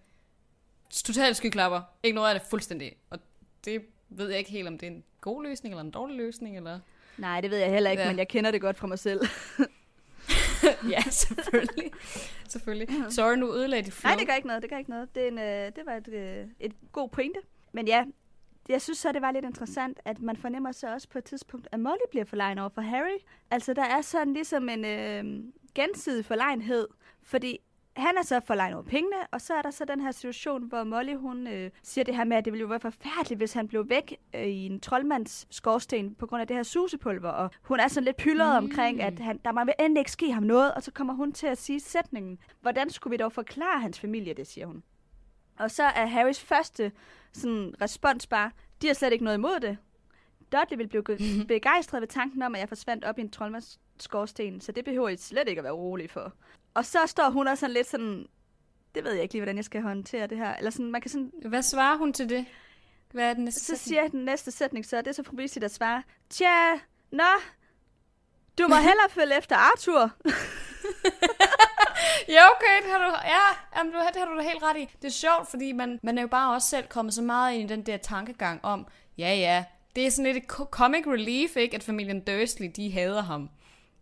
totalt 0.89 1.37
skyklapper, 1.37 1.81
ignorerer 2.03 2.33
det 2.33 2.41
fuldstændig. 2.41 2.95
Og 3.09 3.19
det 3.65 3.81
ved 4.09 4.29
jeg 4.29 4.39
ikke 4.39 4.51
helt, 4.51 4.67
om 4.67 4.77
det 4.77 4.87
er 4.87 4.91
en 4.91 5.03
god 5.21 5.43
løsning, 5.43 5.73
eller 5.73 5.83
en 5.83 5.91
dårlig 5.91 6.17
løsning, 6.17 6.57
eller... 6.57 6.79
Nej, 7.17 7.41
det 7.41 7.51
ved 7.51 7.57
jeg 7.57 7.69
heller 7.69 7.89
ikke, 7.89 8.03
ja. 8.03 8.09
men 8.09 8.17
jeg 8.17 8.27
kender 8.27 8.51
det 8.51 8.61
godt 8.61 8.77
fra 8.77 8.87
mig 8.87 8.99
selv. 8.99 9.21
ja, 10.93 11.01
selvfølgelig. 11.01 11.91
selvfølgelig. 12.47 12.87
Sorry, 13.09 13.35
nu 13.35 13.53
ødelagde 13.53 13.85
de 13.85 13.91
flow. 13.91 14.09
Nej, 14.09 14.19
det 14.19 14.27
gør 14.27 14.33
ikke 14.33 14.47
noget, 14.47 14.61
det 14.61 14.69
gør 14.69 14.77
ikke 14.77 14.89
noget. 14.89 15.15
Det, 15.15 15.23
er 15.23 15.27
en, 15.27 15.39
øh, 15.39 15.71
det 15.75 15.85
var 15.85 15.93
et, 15.93 16.07
øh, 16.07 16.47
et 16.59 16.73
god 16.91 17.09
pointe. 17.09 17.39
Men 17.71 17.87
ja, 17.87 18.05
jeg 18.69 18.81
synes 18.81 18.99
så, 18.99 19.11
det 19.11 19.21
var 19.21 19.31
lidt 19.31 19.45
interessant, 19.45 19.99
at 20.05 20.21
man 20.21 20.37
fornemmer 20.37 20.71
så 20.71 20.93
også 20.93 21.09
på 21.09 21.17
et 21.17 21.23
tidspunkt, 21.23 21.67
at 21.71 21.79
Molly 21.79 22.07
bliver 22.09 22.25
forlegen 22.25 22.57
over 22.57 22.69
for 22.69 22.81
Harry. 22.81 23.17
Altså, 23.51 23.73
der 23.73 23.83
er 23.83 24.01
sådan 24.01 24.33
ligesom 24.33 24.69
en 24.69 24.85
øh, 24.85 25.43
gensidig 25.75 26.25
forlegenhed, 26.25 26.87
fordi 27.23 27.59
han 27.95 28.17
er 28.17 28.21
så 28.23 28.39
forlegen 28.39 28.73
over 28.73 28.83
pengene, 28.83 29.15
og 29.31 29.41
så 29.41 29.53
er 29.53 29.61
der 29.61 29.71
så 29.71 29.85
den 29.85 30.01
her 30.01 30.11
situation, 30.11 30.63
hvor 30.63 30.83
Molly 30.83 31.15
hun 31.15 31.47
øh, 31.47 31.71
siger 31.83 32.05
det 32.05 32.15
her 32.15 32.23
med, 32.23 32.37
at 32.37 32.45
det 32.45 32.53
ville 32.53 32.61
jo 32.61 32.67
være 32.67 32.79
forfærdeligt, 32.79 33.37
hvis 33.37 33.53
han 33.53 33.67
blev 33.67 33.89
væk 33.89 34.15
øh, 34.35 34.45
i 34.45 34.65
en 34.65 34.79
troldmands 34.79 35.47
skorsten 35.49 36.15
på 36.15 36.25
grund 36.25 36.41
af 36.41 36.47
det 36.47 36.55
her 36.55 36.63
susepulver, 36.63 37.29
og 37.29 37.51
hun 37.61 37.79
er 37.79 37.87
sådan 37.87 38.05
lidt 38.05 38.17
pyldret 38.17 38.63
mm. 38.63 38.69
omkring, 38.69 39.01
at 39.01 39.19
han, 39.19 39.39
der 39.45 39.51
må 39.51 39.61
endelig 39.79 40.01
ikke 40.01 40.11
ske 40.11 40.31
ham 40.31 40.43
noget, 40.43 40.73
og 40.73 40.83
så 40.83 40.91
kommer 40.91 41.13
hun 41.13 41.31
til 41.31 41.47
at 41.47 41.57
sige 41.57 41.79
sætningen, 41.79 42.37
hvordan 42.61 42.89
skulle 42.89 43.11
vi 43.11 43.17
dog 43.17 43.31
forklare 43.31 43.81
hans 43.81 43.99
familie, 43.99 44.33
det 44.33 44.47
siger 44.47 44.67
hun. 44.67 44.83
Og 45.59 45.71
så 45.71 45.83
er 45.83 46.05
Harrys 46.05 46.41
første 46.41 46.91
sådan, 47.33 47.73
respons 47.81 48.27
bare, 48.27 48.51
de 48.81 48.87
har 48.87 48.93
slet 48.93 49.13
ikke 49.13 49.25
noget 49.25 49.37
imod 49.37 49.59
det. 49.59 49.77
Dudley 50.51 50.77
vil 50.77 50.87
blive 50.87 51.03
begejstret 51.47 52.01
ved 52.01 52.07
tanken 52.07 52.41
om, 52.41 52.55
at 52.55 52.61
jeg 52.61 52.69
forsvandt 52.69 53.05
op 53.05 53.17
i 53.17 53.21
en 53.21 53.29
troldmands 53.29 53.79
skorsten, 53.99 54.61
så 54.61 54.71
det 54.71 54.85
behøver 54.85 55.09
I 55.09 55.17
slet 55.17 55.47
ikke 55.47 55.59
at 55.59 55.63
være 55.63 55.73
urolige 55.73 56.09
for. 56.09 56.33
Og 56.75 56.85
så 56.85 56.99
står 57.05 57.29
hun 57.29 57.47
også 57.47 57.59
sådan 57.59 57.73
lidt 57.73 57.87
sådan, 57.87 58.27
det 58.95 59.03
ved 59.03 59.11
jeg 59.11 59.21
ikke 59.21 59.33
lige, 59.33 59.41
hvordan 59.41 59.55
jeg 59.55 59.65
skal 59.65 59.81
håndtere 59.81 60.27
det 60.27 60.37
her. 60.37 60.55
Eller 60.55 60.71
sådan, 60.71 60.91
man 60.91 61.01
kan 61.01 61.11
sådan... 61.11 61.31
Hvad 61.45 61.61
svarer 61.61 61.97
hun 61.97 62.13
til 62.13 62.29
det? 62.29 62.45
Hvad 63.11 63.29
er 63.29 63.33
den 63.33 63.43
næste 63.43 63.59
Så 63.59 63.65
sætning? 63.65 63.79
siger 63.79 64.01
jeg 64.01 64.11
den 64.11 64.25
næste 64.25 64.51
sætning, 64.51 64.85
så 64.85 64.97
det 64.97 65.07
er 65.07 65.11
så 65.11 65.23
fru 65.23 65.35
der 65.61 65.67
svarer, 65.67 66.01
Tja, 66.29 66.73
nå, 67.11 67.23
du 68.57 68.67
må 68.67 68.75
hellere 68.89 69.09
følge 69.09 69.37
efter 69.37 69.55
Arthur. 69.55 70.01
ja, 72.35 72.41
okay, 72.55 72.83
det 72.83 72.91
har 72.91 72.97
du, 72.97 73.15
ja, 73.23 73.77
jamen, 73.77 73.93
det 73.93 74.15
har 74.15 74.25
du 74.25 74.37
da 74.37 74.43
helt 74.43 74.63
ret 74.63 74.77
i. 74.77 74.89
Det 75.01 75.07
er 75.07 75.11
sjovt, 75.11 75.49
fordi 75.49 75.71
man, 75.71 75.99
man 76.03 76.17
er 76.17 76.21
jo 76.21 76.27
bare 76.27 76.53
også 76.53 76.69
selv 76.69 76.87
kommet 76.87 77.13
så 77.13 77.21
meget 77.21 77.55
ind 77.55 77.71
i 77.71 77.73
den 77.73 77.85
der 77.85 77.97
tankegang 77.97 78.65
om, 78.65 78.87
ja, 79.17 79.35
ja, 79.35 79.63
det 79.95 80.07
er 80.07 80.11
sådan 80.11 80.33
lidt 80.33 80.43
et 80.43 80.49
comic 80.49 81.07
relief, 81.07 81.55
ikke, 81.55 81.75
at 81.75 81.83
familien 81.83 82.19
Dursley, 82.19 82.71
de 82.75 82.91
hader 82.91 83.21
ham. 83.21 83.49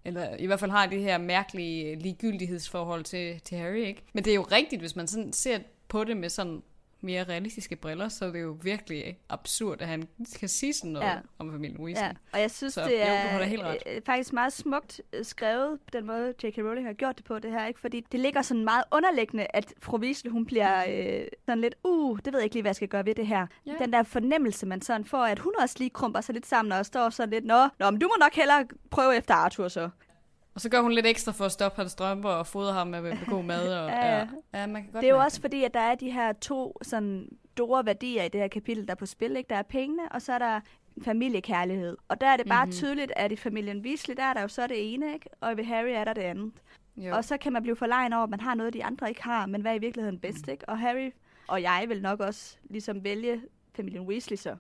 Eller 0.06 0.36
i 0.36 0.46
hvert 0.46 0.60
fald 0.60 0.72
har 0.72 0.86
det 0.86 1.02
her 1.02 1.18
mærkelige 1.18 1.96
ligegyldighedsforhold 1.96 3.04
til, 3.04 3.40
til 3.40 3.58
Harry, 3.58 3.86
ikke? 3.86 4.04
Men 4.14 4.24
det 4.24 4.32
er 4.32 4.36
jo 4.36 4.48
rigtigt, 4.52 4.82
hvis 4.82 4.96
man 4.96 5.08
sådan 5.08 5.34
ser 5.34 5.60
på 5.88 6.04
det 6.04 6.18
med 6.18 6.30
sådan 6.30 6.64
mere 7.04 7.24
realistiske 7.24 7.76
briller, 7.76 8.10
så 8.10 8.26
er 8.26 8.32
det 8.32 8.42
jo 8.42 8.58
virkelig 8.62 9.18
absurd, 9.30 9.82
at 9.82 9.88
han 9.88 10.08
kan 10.40 10.50
sige 10.50 10.74
sådan 10.74 10.92
noget 10.92 11.08
ja. 11.08 11.18
om 11.40 11.52
familien 11.52 11.80
Weasley. 11.80 12.06
Ja. 12.06 12.12
Og 12.34 12.40
jeg 12.42 12.52
synes, 12.52 12.74
så, 12.74 12.84
det 12.84 13.02
er 13.02 13.38
jo, 13.38 13.44
helt 13.44 13.64
ret. 13.64 13.78
Øh, 13.88 14.02
faktisk 14.06 14.34
meget 14.34 14.54
smukt 14.54 15.02
øh, 15.14 15.26
skrevet, 15.26 15.80
på 15.80 15.90
den 15.94 16.06
måde 16.06 16.34
J.K. 16.44 16.58
Rowling 16.58 16.88
har 16.88 16.94
gjort 16.94 17.18
det 17.18 17.26
på 17.26 17.40
det 17.40 17.52
her, 17.52 17.68
ikke? 17.68 17.80
fordi 17.80 18.06
det 18.12 18.20
ligger 18.20 18.42
sådan 18.42 18.64
meget 18.64 18.84
underliggende, 18.92 19.48
at 19.50 19.74
fru 19.80 19.98
Weasley, 19.98 20.32
hun 20.32 20.46
bliver 20.46 20.84
øh, 20.90 21.28
sådan 21.46 21.62
lidt, 21.62 21.76
uh, 21.84 22.20
det 22.26 22.34
ved 22.34 22.40
jeg 22.40 22.44
ikke 22.44 22.56
lige, 22.56 22.64
hvad 22.64 22.70
jeg 22.70 22.76
skal 22.76 22.88
gøre 22.88 23.06
ved 23.06 23.16
det 23.16 23.28
her. 23.28 23.48
Ja. 23.66 23.74
Den 23.80 23.94
der 23.94 24.04
fornemmelse, 24.04 24.66
man 24.66 24.82
sådan 24.82 25.06
får, 25.06 25.24
at 25.26 25.40
hun 25.40 25.54
også 25.60 25.76
lige 25.80 25.90
krumper 25.90 26.22
sig 26.22 26.34
lidt 26.34 26.46
sammen 26.46 26.72
og 26.72 26.86
står 26.86 27.10
sådan 27.10 27.30
lidt, 27.30 27.46
nå, 27.46 27.68
nå 27.80 27.92
men 27.92 28.00
du 28.00 28.08
må 28.08 28.16
nok 28.20 28.34
hellere 28.34 28.66
prøve 28.90 29.18
efter 29.18 29.34
Arthur 29.34 29.68
så. 29.68 29.90
Og 30.56 30.62
så 30.62 30.70
gør 30.70 30.82
hun 30.82 30.92
lidt 30.92 31.06
ekstra 31.06 31.32
for 31.32 31.46
at 31.46 31.52
stoppe 31.52 31.82
hans 31.82 31.92
strømper 31.92 32.30
og 32.30 32.48
fodre 32.48 32.74
ham 32.74 32.88
med, 32.88 33.02
med 33.02 33.18
god 33.30 33.44
mad. 33.44 33.74
Og, 33.74 33.90
ja, 33.90 34.18
ja. 34.18 34.28
ja 34.54 34.68
man 34.68 34.84
kan 34.84 34.92
godt 34.92 35.02
det 35.02 35.10
er 35.10 35.14
jo 35.14 35.22
også 35.22 35.42
fordi, 35.42 35.64
at 35.64 35.74
der 35.74 35.80
er 35.80 35.96
de 35.96 36.12
her 36.12 36.34
to 36.34 36.78
sådan 36.82 37.30
store 37.52 37.86
værdier 37.86 38.24
i 38.24 38.30
det 38.30 38.42
her 38.42 38.48
kapitel, 38.48 38.86
der 38.88 38.92
er 38.92 38.96
på 38.96 39.06
spil. 39.06 39.36
Ikke? 39.36 39.50
Der 39.50 39.56
er 39.56 39.64
pengene, 39.64 40.12
og 40.12 40.22
så 40.22 40.34
er 40.34 40.40
der 40.40 40.60
familiekærlighed. 41.02 41.98
Og 42.08 42.22
der 42.22 42.28
er 42.28 42.38
det 42.38 42.48
bare 42.48 42.66
mm-hmm. 42.66 42.78
tydeligt, 42.78 43.12
at 43.16 43.32
i 43.32 43.36
familien 43.36 43.82
Weasley, 43.82 44.16
der 44.16 44.24
er 44.24 44.34
der 44.34 44.42
jo 44.42 44.48
så 44.48 44.68
det 44.68 44.94
ene, 44.94 45.14
ikke? 45.14 45.30
og 45.42 45.58
ved 45.58 45.64
Harry 45.64 45.90
er 45.90 46.04
der 46.04 46.14
det 46.14 46.22
andet. 46.22 46.54
Jo. 46.98 47.16
Og 47.16 47.26
så 47.26 47.38
kan 47.38 47.54
man 47.54 47.64
blive 47.64 47.76
forlegen 47.76 48.14
over, 48.14 48.24
at 48.24 48.30
man 48.30 48.40
har 48.40 48.56
noget, 48.56 48.74
de 48.74 48.84
andre 48.84 49.10
ikke 49.10 49.24
har, 49.24 49.46
men 49.46 49.62
hvad 49.62 49.72
er 49.72 49.76
i 49.76 49.80
virkeligheden 49.80 50.20
bedst, 50.20 50.48
ikke? 50.48 50.70
Og 50.70 50.80
Harry 50.80 51.12
og 51.48 51.62
jeg 51.62 51.86
vil 51.88 52.02
nok 52.02 52.20
også 52.20 52.58
ligesom 52.70 53.04
vælge 53.04 53.42
familien 53.76 54.08
Weasley 54.08 54.38
så. 54.38 54.56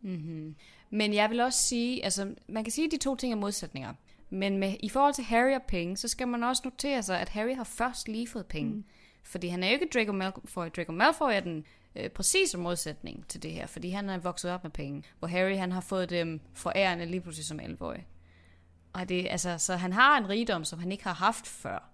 Mm-hmm. 0.00 0.56
Men 0.90 1.14
jeg 1.14 1.30
vil 1.30 1.40
også 1.40 1.62
sige, 1.62 2.04
altså 2.04 2.34
man 2.48 2.64
kan 2.64 2.70
sige, 2.70 2.84
at 2.84 2.92
de 2.92 2.96
to 2.96 3.16
ting 3.16 3.32
er 3.32 3.36
modsætninger. 3.36 3.94
Men 4.30 4.58
med, 4.58 4.76
i 4.80 4.88
forhold 4.88 5.14
til 5.14 5.24
Harry 5.24 5.54
og 5.54 5.62
penge, 5.68 5.96
så 5.96 6.08
skal 6.08 6.28
man 6.28 6.42
også 6.42 6.62
notere 6.64 7.02
sig, 7.02 7.20
at 7.20 7.28
Harry 7.28 7.54
har 7.54 7.64
først 7.64 8.08
lige 8.08 8.28
fået 8.28 8.46
penge. 8.46 8.74
Mm. 8.74 8.84
Fordi 9.22 9.48
han 9.48 9.62
er 9.62 9.68
jo 9.68 9.72
ikke 9.72 9.88
Draco 9.94 10.12
Malfoy. 10.12 10.66
Draco 10.76 10.92
Malfoy 10.92 11.30
er 11.32 11.40
den 11.40 11.64
øh, 11.96 12.10
præcise 12.10 12.58
modsætning 12.58 13.28
til 13.28 13.42
det 13.42 13.52
her, 13.52 13.66
fordi 13.66 13.90
han 13.90 14.08
er 14.08 14.18
vokset 14.18 14.50
op 14.50 14.62
med 14.62 14.70
penge. 14.70 15.02
Hvor 15.18 15.28
Harry 15.28 15.56
han 15.56 15.72
har 15.72 15.80
fået 15.80 16.10
dem 16.10 16.40
forærende 16.54 17.06
lige 17.06 17.20
pludselig 17.20 17.46
som 17.46 17.60
11 17.60 18.04
Og 18.92 19.08
det, 19.08 19.26
altså, 19.30 19.58
så 19.58 19.76
han 19.76 19.92
har 19.92 20.18
en 20.18 20.28
rigdom, 20.28 20.64
som 20.64 20.78
han 20.78 20.92
ikke 20.92 21.04
har 21.04 21.14
haft 21.14 21.46
før. 21.46 21.90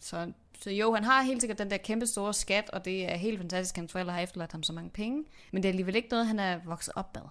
Så, 0.00 0.32
så 0.60 0.70
jo, 0.70 0.94
han 0.94 1.04
har 1.04 1.22
helt 1.22 1.42
sikkert 1.42 1.58
den 1.58 1.70
der 1.70 1.76
kæmpe 1.76 2.06
store 2.06 2.34
skat, 2.34 2.70
og 2.70 2.84
det 2.84 3.12
er 3.12 3.16
helt 3.16 3.38
fantastisk, 3.38 3.74
at 3.74 3.80
hans 3.80 3.92
forældre 3.92 4.12
har 4.12 4.20
efterladt 4.20 4.52
ham 4.52 4.62
så 4.62 4.72
mange 4.72 4.90
penge. 4.90 5.24
Men 5.52 5.62
det 5.62 5.68
er 5.68 5.72
alligevel 5.72 5.96
ikke 5.96 6.08
noget, 6.08 6.26
han 6.26 6.38
er 6.38 6.60
vokset 6.64 6.94
op 6.96 7.14
med. 7.14 7.22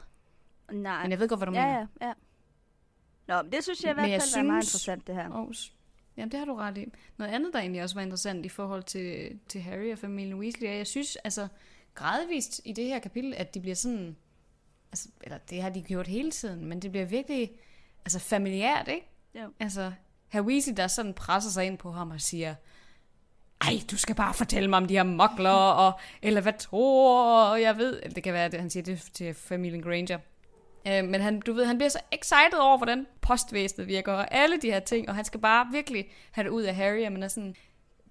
Nej. 0.82 1.02
Men 1.02 1.12
jeg 1.12 1.20
ved 1.20 1.30
godt, 1.30 1.40
hvad 1.40 1.48
du 1.48 1.54
ja, 1.54 1.66
mener. 1.66 1.88
Ja, 2.02 2.08
ja. 2.08 2.14
Nå, 3.28 3.42
men 3.42 3.52
det 3.52 3.64
synes 3.64 3.84
jeg 3.84 3.92
i 3.92 3.94
hvert 3.94 4.10
fald 4.10 4.22
synes, 4.22 4.36
er 4.36 4.44
meget 4.44 4.64
interessant, 4.64 5.08
det 5.08 5.16
her. 5.16 5.30
Oh, 5.32 5.54
jamen, 6.18 6.32
det 6.32 6.40
har 6.40 6.46
du 6.46 6.56
ret 6.56 6.78
i. 6.78 6.86
Noget 7.18 7.32
andet, 7.32 7.54
der 7.54 7.60
egentlig 7.60 7.84
også 7.84 7.96
var 7.96 8.02
interessant 8.02 8.46
i 8.46 8.50
forhold 8.50 8.84
til, 8.84 9.40
til 9.48 9.62
Harry 9.62 9.92
og 9.92 9.98
familien 9.98 10.40
Weasley, 10.40 10.68
er, 10.68 10.74
jeg 10.74 10.88
synes, 10.88 11.16
altså, 11.16 11.48
gradvist 11.96 12.62
i 12.66 12.74
det 12.74 12.86
her 12.86 13.00
kapitel, 13.00 13.34
at 13.34 13.54
de 13.54 13.60
bliver 13.60 13.76
sådan, 13.76 14.16
altså, 14.92 15.10
eller 15.22 15.38
det 15.38 15.62
har 15.62 15.70
de 15.70 15.82
gjort 15.82 16.08
hele 16.08 16.32
tiden, 16.32 16.66
men 16.66 16.82
det 16.82 16.92
bliver 16.92 17.06
virkelig, 17.06 17.52
altså, 18.06 18.20
familiært, 18.20 18.88
ikke? 18.88 19.08
Jo. 19.36 19.54
Altså, 19.60 19.92
Harry 20.28 20.46
Weasley, 20.46 20.74
der 20.78 20.88
sådan 20.88 21.14
presser 21.14 21.50
sig 21.50 21.66
ind 21.66 21.78
på 21.78 21.92
ham 21.92 22.12
og 22.12 22.22
siger, 22.22 22.56
ej, 23.62 23.74
du 23.92 23.98
skal 23.98 24.16
bare 24.16 24.34
fortælle 24.34 24.70
mig 24.70 24.78
om 24.78 24.86
de 24.86 24.94
her 24.94 25.04
mokler, 25.04 25.50
og, 25.50 26.00
eller 26.22 26.42
hvad 26.42 26.54
tror, 26.60 27.44
og 27.44 27.62
jeg 27.62 27.78
ved, 27.78 28.02
det 28.16 28.24
kan 28.24 28.34
være, 28.34 28.46
at 28.46 28.54
han 28.54 28.70
siger 28.70 28.84
det 28.84 29.10
til 29.14 29.34
familien 29.34 29.82
Granger, 29.82 30.20
Øh, 30.88 31.04
men 31.06 31.22
han, 31.22 31.40
du 31.40 31.54
ved, 31.54 31.66
han 31.66 31.78
bliver 31.78 31.90
så 31.90 32.00
excited 32.12 32.60
over, 32.60 32.78
hvordan 32.78 33.08
postvæsenet 33.22 33.88
virker, 33.88 34.14
og 34.14 34.34
alle 34.34 34.58
de 34.58 34.72
her 34.72 34.80
ting, 34.80 35.10
og 35.10 35.16
han 35.16 35.26
skal 35.26 35.40
bare 35.40 35.68
virkelig 35.72 36.10
have 36.32 36.44
det 36.44 36.50
ud 36.50 36.62
af 36.62 36.76
Harry, 36.76 37.06
og 37.06 37.12
man 37.12 37.24
er 37.24 37.28
sådan, 37.28 37.56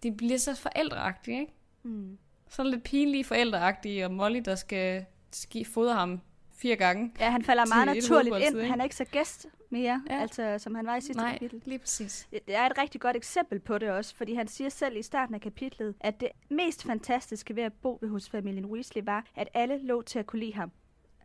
de 0.03 0.13
bliver 0.13 0.39
så 0.39 0.55
forældreagtige, 0.55 1.41
ikke? 1.41 1.53
Mm. 1.83 2.19
Sådan 2.49 2.71
lidt 2.71 2.83
pinlige 2.83 3.25
forældreagtige, 3.25 4.05
og 4.05 4.13
Molly, 4.13 4.41
der 4.45 4.55
skal 4.55 5.05
ski, 5.33 5.65
fodre 5.65 5.95
ham 5.95 6.21
fire 6.63 6.77
gange. 6.77 7.13
Ja, 7.21 7.31
han 7.31 7.45
falder 7.45 7.67
meget 7.67 7.87
naturligt 7.87 8.37
ind. 8.37 8.57
Ikke? 8.57 8.71
Han 8.71 8.81
er 8.81 8.85
ikke 8.85 8.97
så 8.97 9.05
gæst 9.05 9.47
mere, 9.71 10.03
ja. 10.11 10.21
altså, 10.21 10.59
som 10.59 10.75
han 10.75 10.87
var 10.87 10.97
i 10.97 11.01
sidste 11.01 11.23
Nej, 11.23 11.33
kapitel. 11.33 11.63
lige 11.65 11.79
præcis. 11.79 12.29
Det 12.31 12.55
er 12.55 12.67
et 12.67 12.79
rigtig 12.79 13.01
godt 13.01 13.17
eksempel 13.17 13.61
på 13.61 13.79
det 13.79 13.91
også, 13.91 14.17
fordi 14.17 14.35
han 14.35 14.49
siger 14.49 14.69
selv 14.69 14.97
i 14.97 15.03
starten 15.03 15.35
af 15.35 15.41
kapitlet, 15.41 15.95
at 16.01 16.21
det 16.21 16.29
mest 16.49 16.85
fantastiske 16.85 17.57
ved 17.57 17.63
at 17.63 17.73
bo 17.73 17.99
ved 18.01 18.09
hos 18.09 18.31
familien 18.31 18.67
Weasley 18.67 19.03
var, 19.07 19.25
at 19.37 19.49
alle 19.55 19.79
lå 19.87 20.03
til 20.03 20.19
at 20.19 20.27
kunne 20.27 20.41
lide 20.41 20.55
ham 20.55 20.73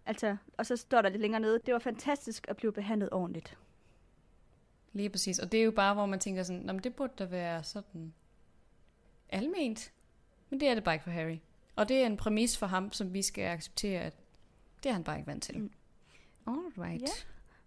Altså, 0.08 0.38
og 0.58 0.66
så 0.66 0.76
står 0.76 1.02
der 1.02 1.10
lidt 1.10 1.22
længere 1.22 1.40
nede, 1.42 1.60
det 1.66 1.74
var 1.74 1.80
fantastisk 1.80 2.46
at 2.50 2.58
blive 2.58 2.72
behandlet 2.74 3.10
ordentligt. 3.12 3.58
Lige 4.94 5.10
præcis. 5.10 5.40
Og 5.40 5.52
det 5.52 5.60
er 5.60 5.64
jo 5.64 5.72
bare, 5.72 5.94
hvor 5.94 6.06
man 6.06 6.20
tænker 6.20 6.44
sådan, 6.44 6.62
Nå, 6.62 6.74
det 6.74 6.96
burde 6.96 7.14
da 7.20 7.26
være 7.26 7.64
sådan 7.64 8.14
alment. 9.30 9.92
Men 10.50 10.60
det 10.60 10.68
er 10.68 10.74
det 10.74 10.84
bare 10.84 10.96
ikke 10.96 11.04
for 11.04 11.12
Harry. 11.12 11.38
Og 11.76 11.90
det 11.90 12.02
er 12.02 12.06
en 12.06 12.18
præmis 12.18 12.58
for 12.58 12.66
ham, 12.66 12.92
som 12.92 13.14
vi 13.14 13.22
skal 13.22 13.44
acceptere, 13.44 14.02
at 14.02 14.16
det 14.84 14.90
er 14.90 14.94
han 14.94 15.04
bare 15.04 15.18
ikke 15.18 15.28
vant 15.28 15.44
til. 15.44 15.58
Mm. 15.60 15.72
Alright. 16.48 17.02
Ja. 17.02 17.08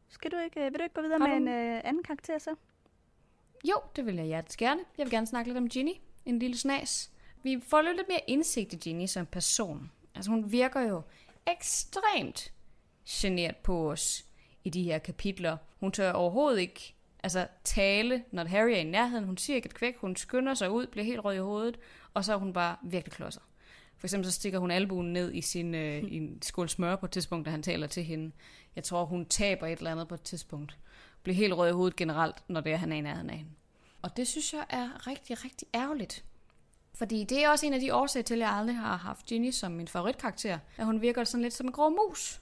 Skal 0.09 0.31
du 0.31 0.37
ikke, 0.39 0.61
øh, 0.61 0.73
vil 0.73 0.79
du 0.79 0.83
ikke 0.83 0.95
gå 0.95 1.01
videre 1.03 1.19
Har 1.19 1.27
med 1.29 1.37
du- 1.37 1.43
en 1.43 1.49
øh, 1.49 1.81
anden 1.85 2.03
karakter 2.03 2.39
så? 2.39 2.55
Jo, 3.65 3.75
det 3.97 4.07
vil 4.07 4.15
jeg 4.17 4.25
hjertens 4.27 4.57
gerne. 4.57 4.81
Jeg 4.99 5.05
vil 5.07 5.11
gerne 5.11 5.27
snakke 5.27 5.49
lidt 5.51 5.59
om 5.59 5.69
Ginny. 5.69 5.93
En 6.25 6.39
lille 6.39 6.57
snas. 6.57 7.13
Vi 7.43 7.61
får 7.67 7.81
lidt 7.83 8.09
mere 8.09 8.21
indsigt 8.27 8.73
i 8.73 8.77
Ginny 8.77 9.07
som 9.07 9.27
person. 9.27 9.91
Altså 10.15 10.31
hun 10.31 10.53
virker 10.53 10.81
jo 10.81 11.03
ekstremt 11.53 12.53
generet 13.09 13.57
på 13.57 13.91
os 13.91 14.25
i 14.65 14.71
de 14.71 14.83
her 14.83 14.99
kapitler. 14.99 15.57
Hun 15.81 15.93
tør 15.93 16.13
overhovedet 16.13 16.61
ikke 16.61 16.95
altså, 17.23 17.47
tale, 17.65 18.25
når 18.33 18.45
Harry 18.45 18.71
er 18.71 18.77
i 18.77 18.85
nærheden. 18.85 19.25
Hun 19.25 19.37
siger 19.37 19.57
ikke 19.57 19.67
et 19.67 19.75
kvæk, 19.75 19.97
hun 19.97 20.17
skynder 20.17 20.55
sig 20.55 20.71
ud, 20.71 20.87
bliver 20.87 21.05
helt 21.05 21.25
rød 21.25 21.35
i 21.35 21.39
hovedet, 21.39 21.79
og 22.15 22.25
så 22.25 22.33
er 22.33 22.37
hun 22.37 22.53
bare 22.53 22.77
virkelig 22.83 23.13
klodser. 23.13 23.41
For 23.97 24.07
eksempel 24.07 24.31
så 24.31 24.33
stikker 24.33 24.59
hun 24.59 24.71
albuen 24.71 25.13
ned 25.13 25.35
i 25.35 25.41
sin 25.41 25.75
øh, 25.75 26.05
i 26.15 26.17
en 26.17 26.43
skål 26.43 26.69
smør 26.69 26.97
på 26.97 27.07
et 27.07 27.13
tidspunkt, 27.13 27.47
da 27.47 27.51
han 27.51 27.63
taler 27.63 27.87
til 27.87 28.05
hende. 28.05 28.33
Jeg 28.77 28.85
tror, 28.85 29.05
hun 29.05 29.27
taber 29.27 29.67
et 29.67 29.79
eller 29.79 29.91
andet 29.91 30.09
på 30.09 30.15
et 30.15 30.23
tidspunkt. 30.23 30.79
Bliver 31.23 31.37
helt 31.37 31.55
rød 31.55 31.69
i 31.69 31.73
hovedet 31.73 31.97
generelt, 31.97 32.37
når 32.49 32.61
det 32.61 32.73
er, 32.73 32.77
han 32.77 32.93
er 32.93 32.97
i 32.97 33.01
nærheden 33.01 33.31
af 33.31 33.37
hende. 33.37 33.51
Og 34.03 34.17
det 34.17 34.29
synes 34.29 34.53
jeg 34.53 34.65
er 34.69 35.07
rigtig, 35.07 35.45
rigtig 35.45 35.69
ærgerligt. 35.75 36.25
Fordi 36.95 37.25
det 37.25 37.45
er 37.45 37.51
også 37.51 37.67
en 37.67 37.75
af 37.75 37.81
de 37.81 37.95
årsager 37.95 38.25
til, 38.25 38.35
at 38.35 38.41
jeg 38.41 38.51
aldrig 38.51 38.77
har 38.77 38.97
haft 38.97 39.27
Ginny 39.27 39.51
som 39.51 39.73
min 39.73 39.89
favoritkarakter. 39.89 40.59
At 40.77 40.87
hun 40.87 41.01
virker 41.01 41.25
sådan 41.25 41.43
lidt 41.43 41.55
som 41.55 41.67
en 41.67 41.73
grå 41.73 41.89
mus 41.89 42.41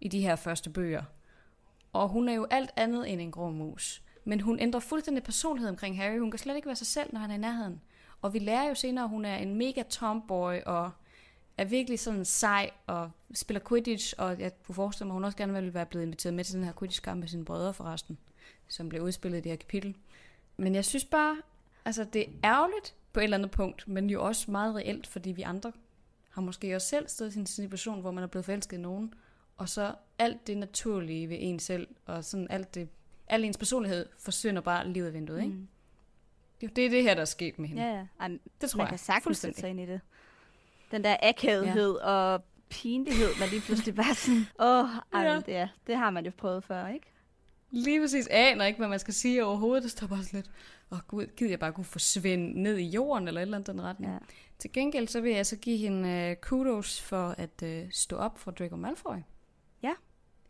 i 0.00 0.08
de 0.08 0.20
her 0.20 0.36
første 0.36 0.70
bøger. 0.70 1.02
Og 1.92 2.08
hun 2.08 2.28
er 2.28 2.32
jo 2.32 2.46
alt 2.50 2.70
andet 2.76 3.12
end 3.12 3.20
en 3.20 3.30
grå 3.30 3.50
mus. 3.50 4.02
Men 4.24 4.40
hun 4.40 4.60
ændrer 4.60 4.80
fuldstændig 4.80 5.24
personlighed 5.24 5.70
omkring 5.70 5.96
Harry. 5.96 6.18
Hun 6.18 6.30
kan 6.30 6.38
slet 6.38 6.56
ikke 6.56 6.66
være 6.66 6.76
sig 6.76 6.86
selv, 6.86 7.12
når 7.12 7.20
han 7.20 7.30
er 7.30 7.34
i 7.34 7.38
nærheden. 7.38 7.80
Og 8.22 8.34
vi 8.34 8.38
lærer 8.38 8.68
jo 8.68 8.74
senere, 8.74 9.04
at 9.04 9.10
hun 9.10 9.24
er 9.24 9.36
en 9.36 9.54
mega 9.54 9.82
tomboy 9.82 10.54
og 10.66 10.90
er 11.58 11.64
virkelig 11.64 11.98
sådan 11.98 12.24
sej 12.24 12.70
og 12.86 13.10
spiller 13.34 13.60
Quidditch. 13.68 14.14
Og 14.18 14.40
jeg 14.40 14.52
kunne 14.66 14.74
forestille 14.74 15.06
mig, 15.06 15.12
at 15.12 15.16
hun 15.16 15.24
også 15.24 15.38
gerne 15.38 15.52
ville 15.52 15.74
være 15.74 15.86
blevet 15.86 16.04
inviteret 16.04 16.34
med 16.34 16.44
til 16.44 16.54
den 16.54 16.64
her 16.64 16.72
Quidditch-kamp 16.78 17.20
med 17.20 17.28
sine 17.28 17.44
brødre 17.44 17.74
forresten. 17.74 18.18
Som 18.68 18.88
blev 18.88 19.02
udspillet 19.02 19.38
i 19.38 19.40
det 19.40 19.52
her 19.52 19.56
kapitel. 19.56 19.96
Men 20.56 20.74
jeg 20.74 20.84
synes 20.84 21.04
bare, 21.04 21.36
altså 21.84 22.04
det 22.04 22.22
er 22.22 22.32
ærgerligt 22.44 22.94
på 23.12 23.20
et 23.20 23.24
eller 23.24 23.36
andet 23.36 23.50
punkt, 23.50 23.88
men 23.88 24.10
jo 24.10 24.24
også 24.24 24.50
meget 24.50 24.74
reelt, 24.74 25.06
fordi 25.06 25.30
vi 25.30 25.42
andre 25.42 25.72
har 26.30 26.42
måske 26.42 26.76
også 26.76 26.88
selv 26.88 27.08
stået 27.08 27.36
i 27.36 27.38
en 27.38 27.46
situation, 27.46 28.00
hvor 28.00 28.10
man 28.10 28.24
er 28.24 28.28
blevet 28.28 28.44
forelsket 28.44 28.76
i 28.76 28.80
nogen, 28.80 29.14
og 29.56 29.68
så 29.68 29.94
alt 30.18 30.46
det 30.46 30.56
naturlige 30.56 31.28
ved 31.28 31.36
en 31.40 31.58
selv, 31.58 31.88
og 32.06 32.24
sådan 32.24 32.46
alt 32.50 32.74
det, 32.74 32.88
al 33.28 33.44
ens 33.44 33.58
personlighed 33.58 34.06
forsvinder 34.18 34.60
bare 34.60 34.84
af 34.84 35.12
vinduet, 35.14 35.42
ikke? 35.42 35.54
Mm. 35.54 35.68
Jo, 36.62 36.68
det 36.76 36.86
er 36.86 36.90
det 36.90 37.02
her, 37.02 37.14
der 37.14 37.20
er 37.20 37.24
sket 37.24 37.58
med 37.58 37.68
hende. 37.68 37.82
Ja, 37.82 37.94
ja. 37.96 38.06
Ej, 38.20 38.38
det 38.60 38.70
tror 38.70 38.78
man 38.78 38.84
jeg. 38.84 38.88
kan 38.88 38.98
sagtens 38.98 39.38
sætte 39.38 39.60
sig 39.60 39.70
ind 39.70 39.80
i 39.80 39.86
det. 39.86 40.00
Den 40.90 41.04
der 41.04 41.16
akavethed 41.22 41.98
ja. 42.00 42.06
og 42.06 42.44
pinlighed, 42.68 43.28
man 43.40 43.48
lige 43.48 43.60
pludselig 43.60 43.94
bare 43.94 44.14
sådan, 44.14 44.46
åh, 44.58 44.84
oh, 44.84 44.90
Ja. 45.12 45.20
ja. 45.20 45.40
det, 45.46 45.56
er, 45.56 45.68
det 45.86 45.96
har 45.96 46.10
man 46.10 46.24
jo 46.24 46.32
prøvet 46.36 46.64
før, 46.64 46.88
ikke? 46.88 47.06
Lige 47.70 48.00
præcis 48.00 48.28
aner 48.30 48.64
ikke, 48.64 48.78
hvad 48.78 48.88
man 48.88 48.98
skal 48.98 49.14
sige 49.14 49.44
overhovedet. 49.44 49.82
Det 49.82 49.90
står 49.90 50.06
bare 50.06 50.24
sådan 50.24 50.38
lidt, 50.40 50.50
åh 50.90 50.98
gud, 51.08 51.26
gider 51.36 51.50
jeg 51.50 51.58
bare 51.58 51.72
kunne 51.72 51.84
forsvinde 51.84 52.62
ned 52.62 52.76
i 52.76 52.88
jorden, 52.88 53.28
eller 53.28 53.40
et 53.40 53.42
eller 53.42 53.56
andet 53.56 53.72
den 53.72 53.82
retning. 53.82 54.12
Ja. 54.12 54.18
Til 54.58 54.72
gengæld 54.72 55.08
så 55.08 55.20
vil 55.20 55.32
jeg 55.32 55.46
så 55.46 55.56
give 55.56 55.76
hende 55.76 56.30
uh, 56.30 56.40
kudos 56.40 57.00
for 57.00 57.28
at 57.38 57.62
uh, 57.62 57.90
stå 57.90 58.16
op 58.16 58.38
for 58.38 58.50
Draco 58.50 58.76
Malfoy. 58.76 59.16
Ja. 59.82 59.92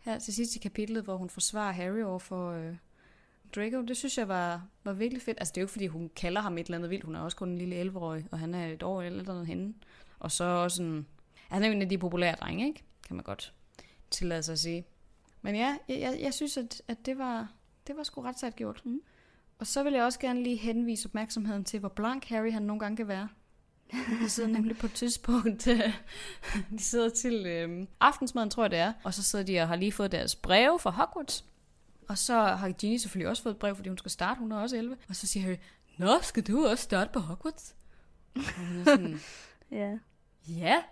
Her 0.00 0.18
til 0.18 0.34
sidst 0.34 0.56
i 0.56 0.58
kapitlet, 0.58 1.04
hvor 1.04 1.16
hun 1.16 1.30
forsvarer 1.30 1.72
Harry 1.72 2.02
over 2.02 2.18
for 2.18 2.58
uh, 2.58 2.76
Draco. 3.54 3.82
Det 3.82 3.96
synes 3.96 4.18
jeg 4.18 4.28
var, 4.28 4.66
var 4.84 4.92
virkelig 4.92 5.22
fedt. 5.22 5.38
Altså 5.40 5.52
det 5.52 5.58
er 5.58 5.62
jo 5.62 5.64
ikke, 5.64 5.72
fordi 5.72 5.86
hun 5.86 6.10
kalder 6.16 6.40
ham 6.40 6.58
et 6.58 6.66
eller 6.66 6.78
andet 6.78 6.90
vildt. 6.90 7.04
Hun 7.04 7.14
er 7.14 7.20
også 7.20 7.36
kun 7.36 7.48
en 7.48 7.58
lille 7.58 7.82
11-årig, 7.82 8.26
og 8.30 8.38
han 8.38 8.54
er 8.54 8.66
et 8.66 8.82
år 8.82 9.02
ældre 9.02 9.38
end 9.38 9.46
hende. 9.46 9.74
Og 10.18 10.32
så 10.32 10.44
også 10.44 10.82
en... 10.82 11.06
Han 11.48 11.62
er 11.62 11.66
jo 11.66 11.72
en 11.72 11.82
af 11.82 11.88
de 11.88 11.98
populære 11.98 12.34
drenge, 12.34 12.66
ikke? 12.66 12.84
Kan 13.06 13.16
man 13.16 13.24
godt 13.24 13.54
tillade 14.10 14.42
sig 14.42 14.52
at 14.52 14.58
sige. 14.58 14.86
Men 15.42 15.54
ja, 15.54 15.76
jeg, 15.88 16.00
jeg, 16.00 16.18
jeg 16.20 16.34
synes, 16.34 16.56
at, 16.56 16.82
at 16.88 17.06
det 17.06 17.18
var, 17.18 17.52
det 17.86 17.96
var 17.96 18.02
sgu 18.02 18.20
ret 18.22 18.38
sat 18.38 18.56
gjort. 18.56 18.82
Mm. 18.84 19.00
Og 19.58 19.66
så 19.66 19.82
vil 19.82 19.92
jeg 19.92 20.02
også 20.04 20.18
gerne 20.18 20.42
lige 20.42 20.56
henvise 20.56 21.06
opmærksomheden 21.08 21.64
til, 21.64 21.80
hvor 21.80 21.88
blank 21.88 22.24
Harry 22.24 22.52
han 22.52 22.62
nogle 22.62 22.80
gange 22.80 22.96
kan 22.96 23.08
være. 23.08 23.28
De 24.22 24.28
sidder 24.28 24.48
nemlig 24.48 24.78
på 24.78 24.86
et 24.86 24.92
tidspunkt, 24.92 25.64
de 26.70 26.78
sidder 26.78 27.08
til 27.08 27.46
øh, 27.46 27.86
aftensmaden, 28.00 28.50
tror 28.50 28.64
jeg 28.64 28.70
det 28.70 28.78
er, 28.78 28.92
og 29.04 29.14
så 29.14 29.22
sidder 29.22 29.44
de 29.44 29.60
og 29.60 29.68
har 29.68 29.76
lige 29.76 29.92
fået 29.92 30.12
deres 30.12 30.36
breve 30.36 30.78
fra 30.78 30.90
Hogwarts. 30.90 31.44
Og 32.08 32.18
så 32.18 32.42
har 32.42 32.70
Ginny 32.70 32.96
selvfølgelig 32.96 33.28
også 33.28 33.42
fået 33.42 33.52
et 33.54 33.58
brev, 33.58 33.76
fordi 33.76 33.88
hun 33.88 33.98
skal 33.98 34.10
starte, 34.10 34.38
hun 34.38 34.52
er 34.52 34.56
også 34.56 34.76
11. 34.76 34.96
Og 35.08 35.16
så 35.16 35.26
siger 35.26 35.44
Harry, 35.44 35.56
Nå, 35.98 36.18
skal 36.22 36.42
du 36.42 36.66
også 36.66 36.84
starte 36.84 37.10
på 37.12 37.18
Hogwarts? 37.18 37.74
Sådan, 38.84 39.20
Ja. 39.70 39.98
ja, 40.48 40.82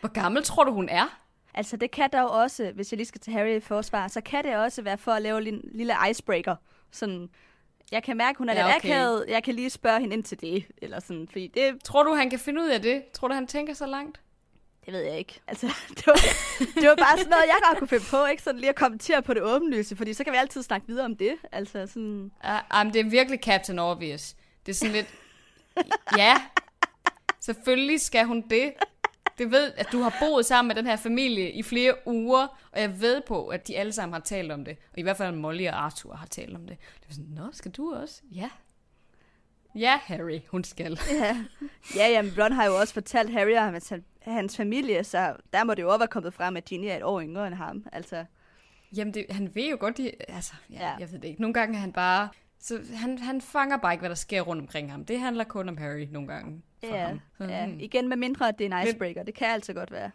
hvor 0.00 0.08
gammel 0.08 0.42
tror 0.44 0.64
du, 0.64 0.72
hun 0.72 0.88
er? 0.88 1.20
Altså, 1.54 1.76
det 1.76 1.90
kan 1.90 2.10
dog 2.12 2.30
også, 2.30 2.72
hvis 2.74 2.92
jeg 2.92 2.96
lige 2.96 3.06
skal 3.06 3.20
tage 3.20 3.36
Harry 3.36 3.56
i 3.56 3.60
forsvar, 3.60 4.08
så 4.08 4.20
kan 4.20 4.44
det 4.44 4.56
også 4.56 4.82
være 4.82 4.98
for 4.98 5.12
at 5.12 5.22
lave 5.22 5.48
en 5.48 5.60
lille 5.74 5.94
icebreaker. 6.10 6.56
Sådan, 6.90 7.28
jeg 7.94 8.02
kan 8.02 8.16
mærke, 8.16 8.38
hun 8.38 8.48
er 8.48 8.54
Ja, 8.54 8.66
lidt 8.66 8.76
okay. 8.76 8.88
akavet. 8.88 9.24
Jeg 9.28 9.42
kan 9.42 9.54
lige 9.54 9.70
spørge 9.70 10.00
hende 10.00 10.14
ind 10.16 10.24
til 10.24 10.40
det. 10.40 10.64
Eller 10.82 11.00
sådan, 11.00 11.28
fordi 11.32 11.46
det, 11.46 11.82
Tror 11.84 12.02
du, 12.02 12.14
han 12.14 12.30
kan 12.30 12.38
finde 12.38 12.60
ud 12.62 12.68
af 12.68 12.82
det? 12.82 13.02
Tror 13.12 13.28
du, 13.28 13.34
han 13.34 13.46
tænker 13.46 13.74
så 13.74 13.86
langt? 13.86 14.20
det 14.84 14.92
ved 14.92 15.00
jeg 15.00 15.18
ikke. 15.18 15.40
Altså, 15.46 15.66
det 15.96 16.06
var, 16.06 16.14
det 16.80 16.88
var 16.88 16.94
bare 16.94 17.18
sådan 17.18 17.30
noget, 17.30 17.44
jeg 17.46 17.56
godt 17.68 17.78
kunne 17.78 17.88
finde 17.88 18.04
på. 18.10 18.24
Ikke 18.26 18.42
sådan 18.42 18.60
lige 18.60 18.70
at 18.70 18.76
kommentere 18.76 19.22
på 19.22 19.34
det 19.34 19.42
åbenlyse, 19.42 19.96
fordi 19.96 20.12
så 20.14 20.24
kan 20.24 20.32
vi 20.32 20.38
altid 20.38 20.62
snakke 20.62 20.86
videre 20.86 21.04
om 21.04 21.16
det. 21.16 21.34
Altså 21.52 21.86
sådan, 21.86 22.30
Uh, 22.44 22.80
um, 22.80 22.90
det 22.92 23.00
er 23.00 23.10
virkelig 23.10 23.40
Captain 23.42 23.78
Obvious. 23.78 24.34
Det 24.66 24.72
er 24.72 24.76
sådan 24.76 24.92
lidt... 24.94 25.06
ja, 26.16 26.34
selvfølgelig 27.40 28.00
skal 28.00 28.24
hun 28.26 28.40
det. 28.50 28.72
Det 29.38 29.50
ved, 29.50 29.72
at 29.76 29.88
du 29.92 29.98
har 29.98 30.16
boet 30.20 30.46
sammen 30.46 30.68
med 30.68 30.76
den 30.76 30.86
her 30.86 30.96
familie 30.96 31.52
i 31.52 31.62
flere 31.62 31.94
uger, 32.06 32.46
og 32.72 32.80
jeg 32.80 33.00
ved 33.00 33.20
på, 33.26 33.46
at 33.46 33.68
de 33.68 33.76
alle 33.78 33.92
sammen 33.92 34.12
har 34.12 34.20
talt 34.20 34.52
om 34.52 34.64
det. 34.64 34.76
Og 34.92 34.98
i 34.98 35.02
hvert 35.02 35.16
fald 35.16 35.34
Molly 35.36 35.66
og 35.66 35.84
Arthur 35.84 36.14
har 36.14 36.26
talt 36.26 36.56
om 36.56 36.66
det. 36.66 36.76
Det 37.00 37.08
er 37.08 37.14
sådan, 37.14 37.30
nå, 37.30 37.48
skal 37.52 37.70
du 37.70 37.94
også? 37.94 38.22
Ja. 38.32 38.50
Ja, 39.74 39.98
Harry, 40.02 40.40
hun 40.48 40.64
skal. 40.64 40.98
ja. 41.20 41.44
Ja, 41.96 42.08
jamen, 42.08 42.32
Ron 42.38 42.52
har 42.52 42.64
jo 42.66 42.76
også 42.76 42.94
fortalt 42.94 43.32
Harry 43.32 43.56
om 43.56 43.72
hans, 43.72 43.92
hans 44.22 44.56
familie, 44.56 45.04
så 45.04 45.36
der 45.52 45.64
må 45.64 45.74
det 45.74 45.82
jo 45.82 45.88
også 45.88 45.98
være 45.98 46.08
kommet 46.08 46.34
frem, 46.34 46.56
at 46.56 46.64
Ginny 46.64 46.86
er 46.86 46.96
et 46.96 47.02
år 47.02 47.20
yngre 47.20 47.46
end 47.46 47.54
ham. 47.54 47.86
Altså, 47.92 48.24
Jamen, 48.96 49.14
det, 49.14 49.26
han 49.30 49.54
ved 49.54 49.70
jo 49.70 49.76
godt, 49.80 49.96
de, 49.96 50.10
altså, 50.28 50.52
ja. 50.70 50.88
Ja. 50.88 50.94
jeg 50.98 51.12
ved 51.12 51.18
det 51.18 51.28
ikke. 51.28 51.40
Nogle 51.40 51.54
gange 51.54 51.76
er 51.76 51.80
han 51.80 51.92
bare, 51.92 52.28
så 52.64 52.80
han, 52.94 53.18
han 53.18 53.40
fanger 53.40 53.76
bare 53.76 53.92
ikke, 53.92 54.00
hvad 54.00 54.08
der 54.08 54.14
sker 54.14 54.40
rundt 54.40 54.62
omkring 54.62 54.90
ham. 54.90 55.04
Det 55.04 55.20
handler 55.20 55.44
kun 55.44 55.68
om 55.68 55.76
Harry 55.76 56.06
nogle 56.10 56.28
gange 56.28 56.62
for 56.80 56.94
ja, 56.94 57.06
ham. 57.06 57.20
Så, 57.38 57.44
ja. 57.44 57.66
hmm. 57.66 57.80
Igen 57.80 58.08
med 58.08 58.16
mindre, 58.16 58.48
at 58.48 58.58
det 58.58 58.72
er 58.72 58.78
en 58.78 58.88
icebreaker. 58.88 59.22
Det 59.22 59.34
kan 59.34 59.46
altså 59.46 59.72
godt 59.72 59.90
være. 59.90 60.10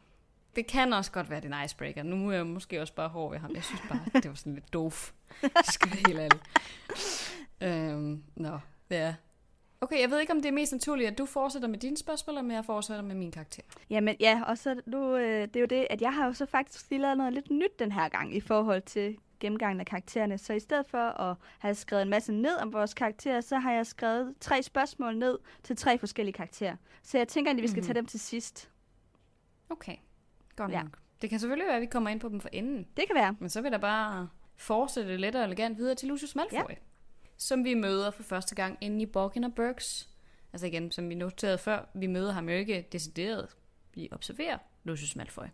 Det 0.55 0.67
kan 0.67 0.93
også 0.93 1.11
godt 1.11 1.29
være, 1.29 1.41
det 1.41 1.51
er 1.51 1.59
en 1.59 1.65
icebreaker. 1.65 2.03
Nu 2.03 2.29
er 2.29 2.33
jeg 2.33 2.45
måske 2.45 2.81
også 2.81 2.93
bare 2.93 3.09
hård 3.09 3.31
ved 3.31 3.39
ham. 3.39 3.55
Jeg 3.55 3.63
synes 3.63 3.81
bare, 3.89 3.99
det 4.13 4.29
var 4.29 4.35
sådan 4.35 4.53
lidt 4.53 4.73
doof. 4.73 5.11
Det 5.41 5.51
skal 5.73 5.91
være 5.91 6.01
helt 6.07 6.19
ærligt. 6.19 6.43
Øhm, 7.61 8.23
nå, 8.35 8.59
ja. 8.89 9.15
Okay, 9.81 10.01
jeg 10.01 10.11
ved 10.11 10.19
ikke, 10.19 10.33
om 10.33 10.41
det 10.41 10.49
er 10.49 10.53
mest 10.53 10.71
naturligt, 10.71 11.11
at 11.11 11.17
du 11.17 11.25
fortsætter 11.25 11.67
med 11.67 11.77
dine 11.77 11.97
spørgsmål, 11.97 12.37
eller 12.37 12.53
jeg 12.53 12.65
fortsætter 12.65 13.03
med 13.03 13.15
min 13.15 13.31
karakter. 13.31 13.61
Jamen 13.89 14.15
ja, 14.19 14.41
og 14.47 14.57
så 14.57 14.81
nu, 14.85 15.15
øh, 15.15 15.41
det 15.41 15.55
er 15.55 15.59
jo 15.59 15.65
det, 15.65 15.87
at 15.89 16.01
jeg 16.01 16.13
har 16.13 16.25
jo 16.25 16.33
så 16.33 16.45
faktisk 16.45 16.89
lige 16.89 17.01
lavet 17.01 17.17
noget 17.17 17.33
lidt 17.33 17.51
nyt 17.51 17.79
den 17.79 17.91
her 17.91 18.09
gang 18.09 18.35
i 18.35 18.39
forhold 18.39 18.81
til 18.81 19.17
gennemgangen 19.39 19.79
af 19.79 19.85
karaktererne. 19.85 20.37
Så 20.37 20.53
i 20.53 20.59
stedet 20.59 20.85
for 20.87 20.97
at 21.21 21.37
have 21.59 21.75
skrevet 21.75 22.01
en 22.03 22.09
masse 22.09 22.31
ned 22.33 22.55
om 22.61 22.73
vores 22.73 22.93
karakterer, 22.93 23.41
så 23.41 23.57
har 23.59 23.71
jeg 23.73 23.85
skrevet 23.87 24.35
tre 24.39 24.63
spørgsmål 24.63 25.17
ned 25.17 25.39
til 25.63 25.75
tre 25.75 25.97
forskellige 25.97 26.33
karakterer. 26.33 26.75
Så 27.03 27.17
jeg 27.17 27.27
tænker 27.27 27.49
egentlig, 27.49 27.63
vi 27.63 27.67
skal 27.67 27.79
Mhm. 27.81 27.85
tage 27.85 27.95
dem 27.95 28.05
til 28.05 28.19
sidst. 28.19 28.69
Okay, 29.69 29.95
godt 30.55 30.71
Ja. 30.71 30.81
nok. 30.83 30.97
Det 31.21 31.29
kan 31.29 31.39
selvfølgelig 31.39 31.67
være, 31.67 31.75
at 31.75 31.81
vi 31.81 31.85
kommer 31.85 32.09
ind 32.09 32.19
på 32.19 32.29
dem 32.29 32.39
for 32.39 32.49
enden. 32.53 32.87
Det 32.97 33.07
kan 33.07 33.15
være. 33.15 33.35
Men 33.39 33.49
så 33.49 33.61
vil 33.61 33.71
der 33.71 33.77
bare 33.77 34.29
fortsætte 34.57 35.17
let 35.17 35.35
og 35.35 35.43
elegant 35.43 35.77
videre 35.77 35.95
til 35.95 36.07
Lucius 36.07 36.35
Malfoy. 36.35 36.57
Ja. 36.69 36.75
Som 37.37 37.63
vi 37.63 37.73
møder 37.73 38.11
for 38.11 38.23
første 38.23 38.55
gang 38.55 38.77
inde 38.81 39.01
i 39.01 39.05
Borgin 39.05 39.43
og 39.43 39.55
Burks. 39.55 40.09
Altså 40.53 40.67
igen, 40.67 40.91
som 40.91 41.09
vi 41.09 41.15
noterede 41.15 41.57
før, 41.57 41.85
vi 41.93 42.07
møder 42.07 42.31
ham 42.31 42.49
jo 42.49 42.55
ikke 42.55 42.87
decideret. 42.91 43.55
Vi 43.93 44.09
observerer 44.11 44.57
Lucius 44.83 45.15
Malfoy. 45.15 45.45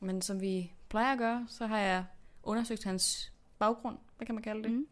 Men 0.00 0.22
som 0.22 0.40
vi 0.40 0.72
plejer 0.88 1.12
at 1.12 1.18
gøre, 1.18 1.46
så 1.48 1.66
har 1.66 1.78
jeg 1.78 2.04
undersøgt 2.46 2.84
hans 2.84 3.32
baggrund. 3.58 3.98
Hvad 4.16 4.26
kan 4.26 4.34
man 4.34 4.42
kalde 4.44 4.62
det? 4.62 4.70
Mhm. 4.72 4.86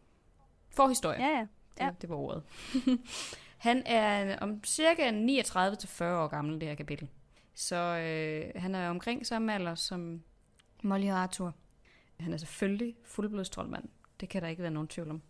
Forhistorie. 0.69 1.21
Ja, 1.27 1.37
ja. 1.37 1.39
Det, 1.77 1.83
Ja. 1.83 1.89
det 2.01 2.09
var 2.09 2.15
ordet. 2.15 2.43
han 3.57 3.83
er 3.85 4.39
om 4.39 4.63
cirka 4.63 5.11
39-40 5.11 6.03
år 6.03 6.27
gammel, 6.27 6.61
det 6.61 6.67
her 6.69 6.75
kapitel. 6.75 7.07
Så 7.53 7.75
øh, 7.75 8.61
han 8.61 8.75
er 8.75 8.89
omkring 8.89 9.25
samme 9.25 9.53
alder 9.53 9.75
som 9.75 10.23
Molly 10.83 11.05
og 11.09 11.17
Arthur. 11.17 11.53
Han 12.19 12.33
er 12.33 12.37
selvfølgelig 12.37 12.95
fuldblodstroldmand. 13.03 13.89
Det 14.19 14.29
kan 14.29 14.41
der 14.41 14.47
ikke 14.47 14.61
være 14.61 14.71
nogen 14.71 14.87
tvivl 14.87 15.09
om. 15.09 15.21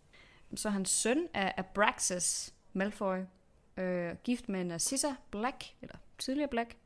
Så 0.56 0.70
hans 0.70 0.90
søn 0.90 1.26
er 1.34 1.52
Abraxas 1.56 2.54
Malfoy, 2.72 3.18
øh, 3.76 4.14
gift 4.24 4.48
med 4.48 4.64
Narcissa 4.64 5.08
Black, 5.30 5.64
eller 5.82 5.96
tidligere 6.18 6.48
Black. 6.48 6.76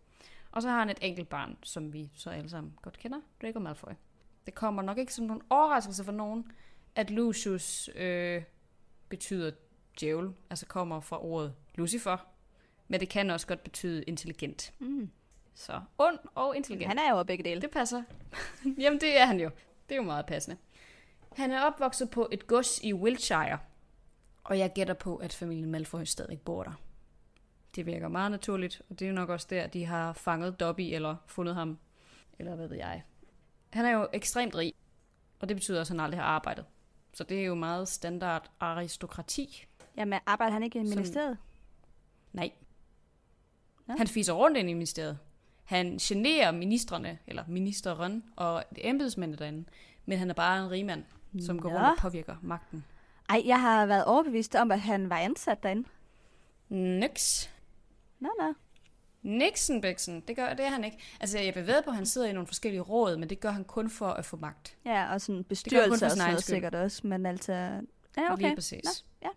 Og 0.53 0.63
så 0.63 0.69
har 0.69 0.79
han 0.79 0.91
et 0.91 0.99
enkelt 1.03 1.29
barn, 1.29 1.57
som 1.63 1.93
vi 1.93 2.11
så 2.15 2.31
alle 2.31 2.51
sammen 2.51 2.79
godt 2.83 2.99
kender, 2.99 3.21
Draco 3.43 3.59
Malfoy. 3.59 3.93
Det 4.47 4.55
kommer 4.55 4.83
nok 4.83 4.99
ikke 4.99 5.15
som 5.15 5.25
nogen 5.25 5.43
overraskelse 5.51 6.05
for 6.05 6.13
nogen, 6.13 6.53
at 6.95 7.11
Lucius 7.11 7.91
øh, 7.95 8.43
betyder 9.09 9.51
djævel, 10.01 10.31
altså 10.51 10.67
kommer 10.67 11.01
fra 11.01 11.25
ordet 11.25 11.55
Lucifer, 11.75 12.17
men 12.89 13.01
det 13.01 13.09
kan 13.09 13.31
også 13.31 13.47
godt 13.47 13.63
betyde 13.63 14.03
intelligent. 14.03 14.73
Mm. 14.79 15.11
Så 15.55 15.81
ond 15.99 16.19
og 16.35 16.57
intelligent. 16.57 16.89
Han 16.89 16.99
er 16.99 17.17
jo 17.17 17.23
begge 17.23 17.45
dele. 17.45 17.61
Det 17.61 17.71
passer. 17.71 18.03
Jamen, 18.83 19.01
det 19.01 19.21
er 19.21 19.27
han 19.27 19.41
jo. 19.41 19.51
Det 19.89 19.95
er 19.95 19.97
jo 19.97 20.03
meget 20.03 20.27
passende. 20.27 20.57
Han 21.37 21.51
er 21.51 21.63
opvokset 21.63 22.11
på 22.11 22.29
et 22.33 22.47
gods 22.47 22.81
i 22.83 22.93
Wiltshire, 22.93 23.59
og 24.45 24.59
jeg 24.59 24.73
gætter 24.73 24.95
på, 24.95 25.17
at 25.17 25.33
familien 25.33 25.71
Malfoy 25.71 26.05
stadig 26.05 26.41
bor 26.41 26.63
der. 26.63 26.73
Det 27.75 27.87
virker 27.87 28.09
meget 28.09 28.31
naturligt, 28.31 28.83
og 28.91 28.99
det 28.99 29.05
er 29.05 29.09
jo 29.09 29.15
nok 29.15 29.29
også 29.29 29.47
der, 29.51 29.67
de 29.67 29.85
har 29.85 30.13
fanget 30.13 30.61
Dobby 30.61 30.81
eller 30.81 31.17
fundet 31.27 31.55
ham, 31.55 31.79
eller 32.39 32.55
hvad 32.55 32.69
ved 32.69 32.77
jeg. 32.77 33.03
Han 33.71 33.85
er 33.85 33.91
jo 33.91 34.09
ekstremt 34.13 34.55
rig, 34.55 34.75
og 35.41 35.49
det 35.49 35.57
betyder 35.57 35.81
også, 35.81 35.93
at 35.95 35.99
han 35.99 36.05
aldrig 36.05 36.21
har 36.21 36.27
arbejdet. 36.27 36.65
Så 37.15 37.25
det 37.25 37.41
er 37.41 37.45
jo 37.45 37.55
meget 37.55 37.89
standard 37.89 38.51
aristokrati. 38.61 39.67
Jamen, 39.97 40.21
arbejder 40.27 40.53
han 40.53 40.63
ikke 40.63 40.81
i 40.81 40.87
Som- 40.87 40.99
ministeriet? 40.99 41.39
Nej. 42.33 42.51
Nå. 43.87 43.95
Han 43.99 44.07
fiser 44.07 44.33
rundt 44.33 44.57
ind 44.57 44.71
i 44.71 44.73
ministeriet. 44.73 45.19
Han 45.65 45.99
generer 45.99 46.51
ministerne, 46.51 47.19
eller 47.27 47.45
ministeren 47.49 48.25
og 48.37 48.65
embedsmændene 48.77 49.39
derinde. 49.39 49.65
Men 50.07 50.19
han 50.19 50.31
er 50.31 50.35
bare 50.35 50.65
en 50.65 50.71
rigmand, 50.71 51.05
som 51.41 51.61
går 51.61 51.69
Nå. 51.71 51.77
rundt 51.77 51.89
og 51.91 51.97
påvirker 51.99 52.37
magten. 52.43 52.85
Ej, 53.29 53.43
jeg 53.47 53.61
har 53.61 53.87
været 53.87 54.05
overbevist 54.05 54.55
om, 54.55 54.71
at 54.71 54.81
han 54.81 55.11
var 55.11 55.19
ansat 55.19 55.63
derinde. 55.63 55.89
Niks. 56.69 57.51
Nå, 58.21 58.29
nå. 58.41 58.55
Nixon 59.23 59.81
Bixen, 59.81 60.21
det, 60.29 60.37
gør, 60.37 60.55
det 60.55 60.65
er 60.65 60.71
han 60.71 60.85
ikke. 60.85 60.99
Altså, 61.21 61.39
jeg 61.39 61.55
bevæger 61.55 61.81
på, 61.81 61.91
at 61.91 61.97
han 61.97 62.07
sidder 62.07 62.29
i 62.29 62.33
nogle 62.33 62.47
forskellige 62.47 62.81
råd, 62.81 63.17
men 63.17 63.31
det 63.31 63.41
gør 63.41 63.51
han 63.51 63.65
kun 63.65 63.91
for 63.91 64.07
at 64.07 64.25
få 64.25 64.37
magt. 64.37 64.77
Ja, 64.85 65.13
og 65.13 65.21
sådan 65.21 65.45
bestyrelse 65.45 66.07
og 66.07 66.11
sådan 66.11 66.27
noget 66.27 66.45
sikkert 66.45 66.75
også, 66.75 67.07
men 67.07 67.27
altså... 67.27 67.53
Ja, 67.53 68.33
okay. 68.33 68.43
Lige 68.43 68.55
præcis. 68.55 68.85
Nå, 68.85 68.91
ja. 69.23 69.29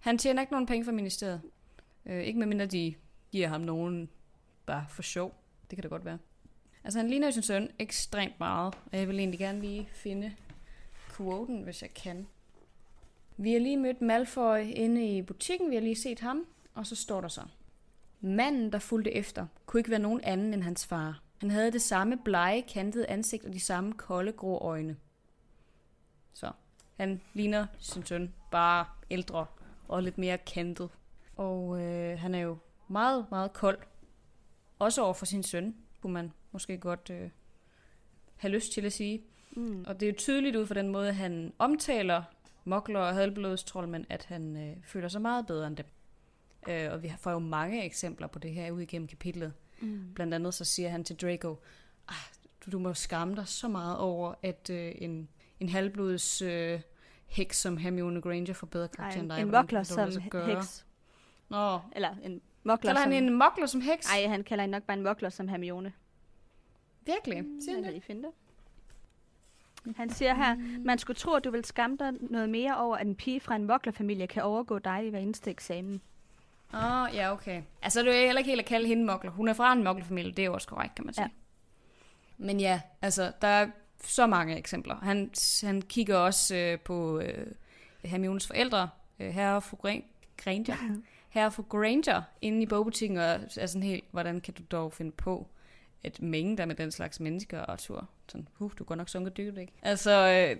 Han 0.00 0.18
tjener 0.18 0.42
ikke 0.42 0.52
nogen 0.52 0.66
penge 0.66 0.84
fra 0.84 0.92
ministeriet. 0.92 1.40
Øh, 2.06 2.22
ikke 2.22 2.38
medmindre 2.38 2.66
de 2.66 2.94
giver 3.30 3.48
ham 3.48 3.60
nogen 3.60 4.10
bare 4.66 4.86
for 4.88 5.02
sjov. 5.02 5.34
Det 5.70 5.76
kan 5.76 5.82
det 5.82 5.90
godt 5.90 6.04
være. 6.04 6.18
Altså, 6.84 6.98
han 6.98 7.08
ligner 7.08 7.26
jo 7.26 7.32
sin 7.32 7.42
søn 7.42 7.70
ekstremt 7.78 8.38
meget, 8.38 8.74
og 8.92 8.98
jeg 8.98 9.08
vil 9.08 9.18
egentlig 9.18 9.40
gerne 9.40 9.60
lige 9.60 9.88
finde 9.92 10.32
quoten, 11.16 11.62
hvis 11.62 11.82
jeg 11.82 11.94
kan. 11.94 12.26
Vi 13.36 13.52
har 13.52 13.60
lige 13.60 13.76
mødt 13.76 14.00
Malfoy 14.00 14.58
inde 14.58 15.16
i 15.16 15.22
butikken, 15.22 15.70
vi 15.70 15.74
har 15.74 15.82
lige 15.82 15.96
set 15.96 16.20
ham, 16.20 16.46
og 16.74 16.86
så 16.86 16.96
står 16.96 17.20
der 17.20 17.28
så. 17.28 17.42
Manden, 18.24 18.72
der 18.72 18.78
fulgte 18.78 19.12
efter, 19.12 19.46
kunne 19.66 19.80
ikke 19.80 19.90
være 19.90 19.98
nogen 19.98 20.20
anden 20.20 20.54
end 20.54 20.62
hans 20.62 20.86
far. 20.86 21.22
Han 21.38 21.50
havde 21.50 21.72
det 21.72 21.82
samme 21.82 22.18
blege, 22.24 22.62
kantede 22.62 23.08
ansigt 23.08 23.44
og 23.44 23.52
de 23.52 23.60
samme 23.60 23.92
kolde, 23.92 24.32
grå 24.32 24.58
øjne. 24.58 24.96
Så 26.34 26.52
han 26.96 27.20
ligner 27.34 27.66
sin 27.78 28.06
søn, 28.06 28.34
bare 28.50 28.86
ældre 29.10 29.46
og 29.88 30.02
lidt 30.02 30.18
mere 30.18 30.38
kantet. 30.38 30.90
Og 31.36 31.80
øh, 31.80 32.18
han 32.18 32.34
er 32.34 32.38
jo 32.38 32.58
meget, 32.88 33.26
meget 33.30 33.52
kold. 33.52 33.78
Også 34.78 35.02
over 35.02 35.14
for 35.14 35.26
sin 35.26 35.42
søn, 35.42 35.76
kunne 36.02 36.12
man 36.12 36.32
måske 36.52 36.78
godt 36.78 37.10
øh, 37.10 37.30
have 38.36 38.52
lyst 38.52 38.72
til 38.72 38.84
at 38.84 38.92
sige. 38.92 39.22
Mm. 39.56 39.84
Og 39.86 40.00
det 40.00 40.06
er 40.06 40.10
jo 40.10 40.16
tydeligt 40.18 40.56
ud 40.56 40.66
fra 40.66 40.74
den 40.74 40.88
måde, 40.88 41.12
han 41.12 41.52
omtaler 41.58 42.22
mokler 42.64 43.00
og 43.00 43.14
halvblodstrollmænd, 43.14 44.06
at 44.08 44.24
han 44.24 44.56
øh, 44.56 44.76
føler 44.84 45.08
sig 45.08 45.22
meget 45.22 45.46
bedre 45.46 45.66
end 45.66 45.76
dem. 45.76 45.86
Øh, 46.68 46.92
og 46.92 47.02
vi 47.02 47.12
får 47.18 47.30
jo 47.30 47.38
mange 47.38 47.84
eksempler 47.84 48.26
på 48.26 48.38
det 48.38 48.50
her 48.50 48.70
ud 48.70 48.80
igennem 48.80 49.08
kapitlet. 49.08 49.52
Mm. 49.80 50.12
Blandt 50.14 50.34
andet 50.34 50.54
så 50.54 50.64
siger 50.64 50.88
han 50.88 51.04
til 51.04 51.16
Draco, 51.16 51.56
ah, 52.08 52.14
du, 52.64 52.70
du 52.70 52.78
må 52.78 52.94
skamme 52.94 53.36
dig 53.36 53.48
så 53.48 53.68
meget 53.68 53.98
over, 53.98 54.34
at 54.42 54.70
øh, 54.70 54.92
en, 54.98 55.28
en 55.60 55.68
halvblods 55.68 56.42
øh, 56.42 56.80
heks 57.26 57.60
som 57.60 57.76
Hermione 57.76 58.20
Granger 58.20 58.54
får 58.54 58.66
bedre 58.66 58.84
Ej, 58.84 58.90
karakter 58.96 59.20
end 59.20 59.32
en, 59.32 59.36
dig. 59.36 59.42
en 59.42 59.50
mokler 59.50 59.82
som 59.82 60.10
heks. 60.46 60.86
Nå, 61.48 61.80
Eller 61.92 62.16
en 62.22 62.40
mokler 62.64 62.88
kalder 62.88 63.02
som... 63.02 63.12
han 63.12 63.24
en 63.24 63.32
mokler 63.32 63.66
som 63.66 63.80
heks? 63.80 64.10
Ej, 64.10 64.26
han 64.26 64.44
kalder 64.44 64.62
hende 64.62 64.72
nok 64.72 64.82
bare 64.82 64.96
en 64.96 65.02
mokler 65.02 65.28
som 65.28 65.48
Hermione. 65.48 65.92
Virkelig? 67.06 67.44
Siger 67.60 67.76
Jeg 67.76 67.84
han 67.84 67.94
det? 67.94 68.02
finde 68.02 68.22
det. 68.22 68.30
Han 69.96 70.10
siger 70.10 70.34
her, 70.34 70.56
man 70.84 70.98
skulle 70.98 71.16
tro, 71.16 71.34
at 71.34 71.44
du 71.44 71.50
vil 71.50 71.64
skamme 71.64 71.96
dig 71.96 72.12
noget 72.20 72.48
mere 72.48 72.76
over, 72.76 72.96
at 72.96 73.06
en 73.06 73.14
pige 73.14 73.40
fra 73.40 73.56
en 73.56 73.64
moklerfamilie 73.64 74.26
kan 74.26 74.42
overgå 74.42 74.78
dig 74.78 75.06
i 75.06 75.10
hver 75.10 75.18
eneste 75.18 75.50
eksamen. 75.50 76.00
Åh, 76.74 77.02
oh, 77.02 77.14
ja, 77.14 77.32
okay. 77.32 77.62
Altså, 77.82 78.00
det 78.02 78.14
er 78.14 78.20
jo 78.20 78.26
heller 78.26 78.38
ikke 78.38 78.50
helt 78.50 78.60
at 78.60 78.66
kalde 78.66 78.88
hende 78.88 79.04
mokler. 79.04 79.30
Hun 79.30 79.48
er 79.48 79.52
fra 79.52 79.72
en 79.72 79.84
moklerfamilie, 79.84 80.32
det 80.32 80.38
er 80.38 80.46
jo 80.46 80.54
også 80.54 80.68
korrekt, 80.68 80.94
kan 80.94 81.04
man 81.04 81.14
sige. 81.14 81.24
Ja. 81.24 81.28
Men 82.38 82.60
ja, 82.60 82.80
altså, 83.02 83.32
der 83.40 83.48
er 83.48 83.66
så 84.04 84.26
mange 84.26 84.58
eksempler. 84.58 84.96
Han, 84.96 85.30
han 85.62 85.82
kigger 85.82 86.16
også 86.16 86.56
øh, 86.56 86.78
på 86.80 87.20
øh, 87.20 87.46
Hermiones 88.04 88.46
forældre, 88.46 88.88
øh, 89.18 89.30
herre 89.30 89.56
og 89.56 89.62
fru 89.62 89.76
Gran- 89.76 90.04
Granger. 90.36 90.76
Herre 91.28 91.46
og 91.46 91.52
fru 91.52 91.62
Granger 91.62 92.22
inde 92.40 92.62
i 92.62 92.66
bogbutikken, 92.66 93.18
og 93.18 93.24
er 93.24 93.66
sådan 93.66 93.82
helt, 93.82 94.04
hvordan 94.10 94.40
kan 94.40 94.54
du 94.54 94.62
dog 94.70 94.92
finde 94.92 95.12
på 95.12 95.48
at 96.04 96.22
mænge 96.22 96.56
dig 96.56 96.68
med 96.68 96.74
den 96.74 96.90
slags 96.90 97.20
mennesker, 97.20 97.60
Arthur? 97.60 98.08
Sådan, 98.28 98.48
huh, 98.54 98.70
du 98.78 98.84
går 98.84 98.94
nok 98.94 99.08
sunket 99.08 99.36
dybt, 99.36 99.58
ikke? 99.58 99.72
Altså, 99.82 100.10
øh, 100.10 100.56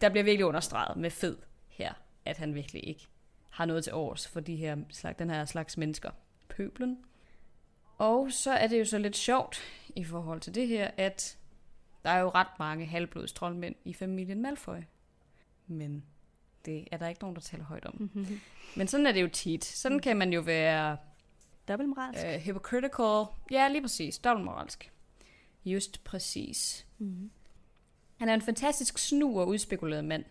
der 0.00 0.08
bliver 0.08 0.24
virkelig 0.24 0.46
understreget 0.46 0.96
med 0.96 1.10
fed 1.10 1.36
her, 1.68 1.92
at 2.24 2.36
han 2.36 2.54
virkelig 2.54 2.88
ikke 2.88 3.08
har 3.56 3.64
noget 3.64 3.84
til 3.84 3.94
års 3.94 4.28
for 4.28 4.40
de 4.40 4.56
her, 4.56 4.76
slags, 4.90 5.18
den 5.18 5.30
her 5.30 5.44
slags 5.44 5.76
mennesker. 5.76 6.10
Pøblen. 6.48 6.98
Og 7.98 8.32
så 8.32 8.50
er 8.52 8.66
det 8.66 8.78
jo 8.78 8.84
så 8.84 8.98
lidt 8.98 9.16
sjovt 9.16 9.58
i 9.96 10.04
forhold 10.04 10.40
til 10.40 10.54
det 10.54 10.68
her, 10.68 10.90
at 10.96 11.38
der 12.04 12.10
er 12.10 12.18
jo 12.20 12.28
ret 12.28 12.58
mange 12.58 12.86
halvblods 12.86 13.32
troldmænd 13.32 13.74
i 13.84 13.92
familien 13.94 14.42
Malfoy. 14.42 14.78
Men 15.66 16.04
det 16.64 16.88
er 16.92 16.96
der 16.96 17.08
ikke 17.08 17.20
nogen, 17.20 17.36
der 17.36 17.42
taler 17.42 17.64
højt 17.64 17.84
om. 17.84 18.10
Men 18.76 18.88
sådan 18.88 19.06
er 19.06 19.12
det 19.12 19.22
jo 19.22 19.28
tit. 19.28 19.64
Sådan 19.64 19.98
kan 19.98 20.16
man 20.16 20.32
jo 20.32 20.40
være 20.40 20.96
Dobbeltmoralsk. 21.68 22.26
øh, 22.26 22.40
hypocritical. 22.40 23.24
Ja, 23.50 23.68
lige 23.68 23.82
præcis. 23.82 24.18
Dobbeltmoralsk. 24.18 24.92
Just 25.64 26.04
præcis. 26.04 26.86
Mm. 26.98 27.30
Han 28.16 28.28
er 28.28 28.34
en 28.34 28.42
fantastisk 28.42 28.98
snu 28.98 29.40
og 29.40 29.48
udspekuleret 29.48 30.04
mand. 30.04 30.24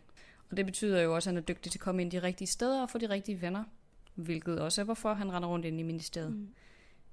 Og 0.51 0.58
det 0.58 0.65
betyder 0.65 1.01
jo 1.01 1.15
også, 1.15 1.29
at 1.29 1.34
han 1.34 1.38
er 1.38 1.45
dygtig 1.45 1.71
til 1.71 1.79
at 1.79 1.84
komme 1.84 2.01
ind 2.01 2.12
de 2.12 2.21
rigtige 2.21 2.47
steder 2.47 2.81
og 2.81 2.89
få 2.89 2.97
de 2.97 3.10
rigtige 3.10 3.41
venner. 3.41 3.63
Hvilket 4.15 4.60
også 4.60 4.81
er, 4.81 4.86
hvorfor 4.86 5.13
han 5.13 5.31
render 5.31 5.49
rundt 5.49 5.65
ind 5.65 5.79
i 5.79 5.84
ministeriet. 5.84 6.31
Mm. 6.31 6.53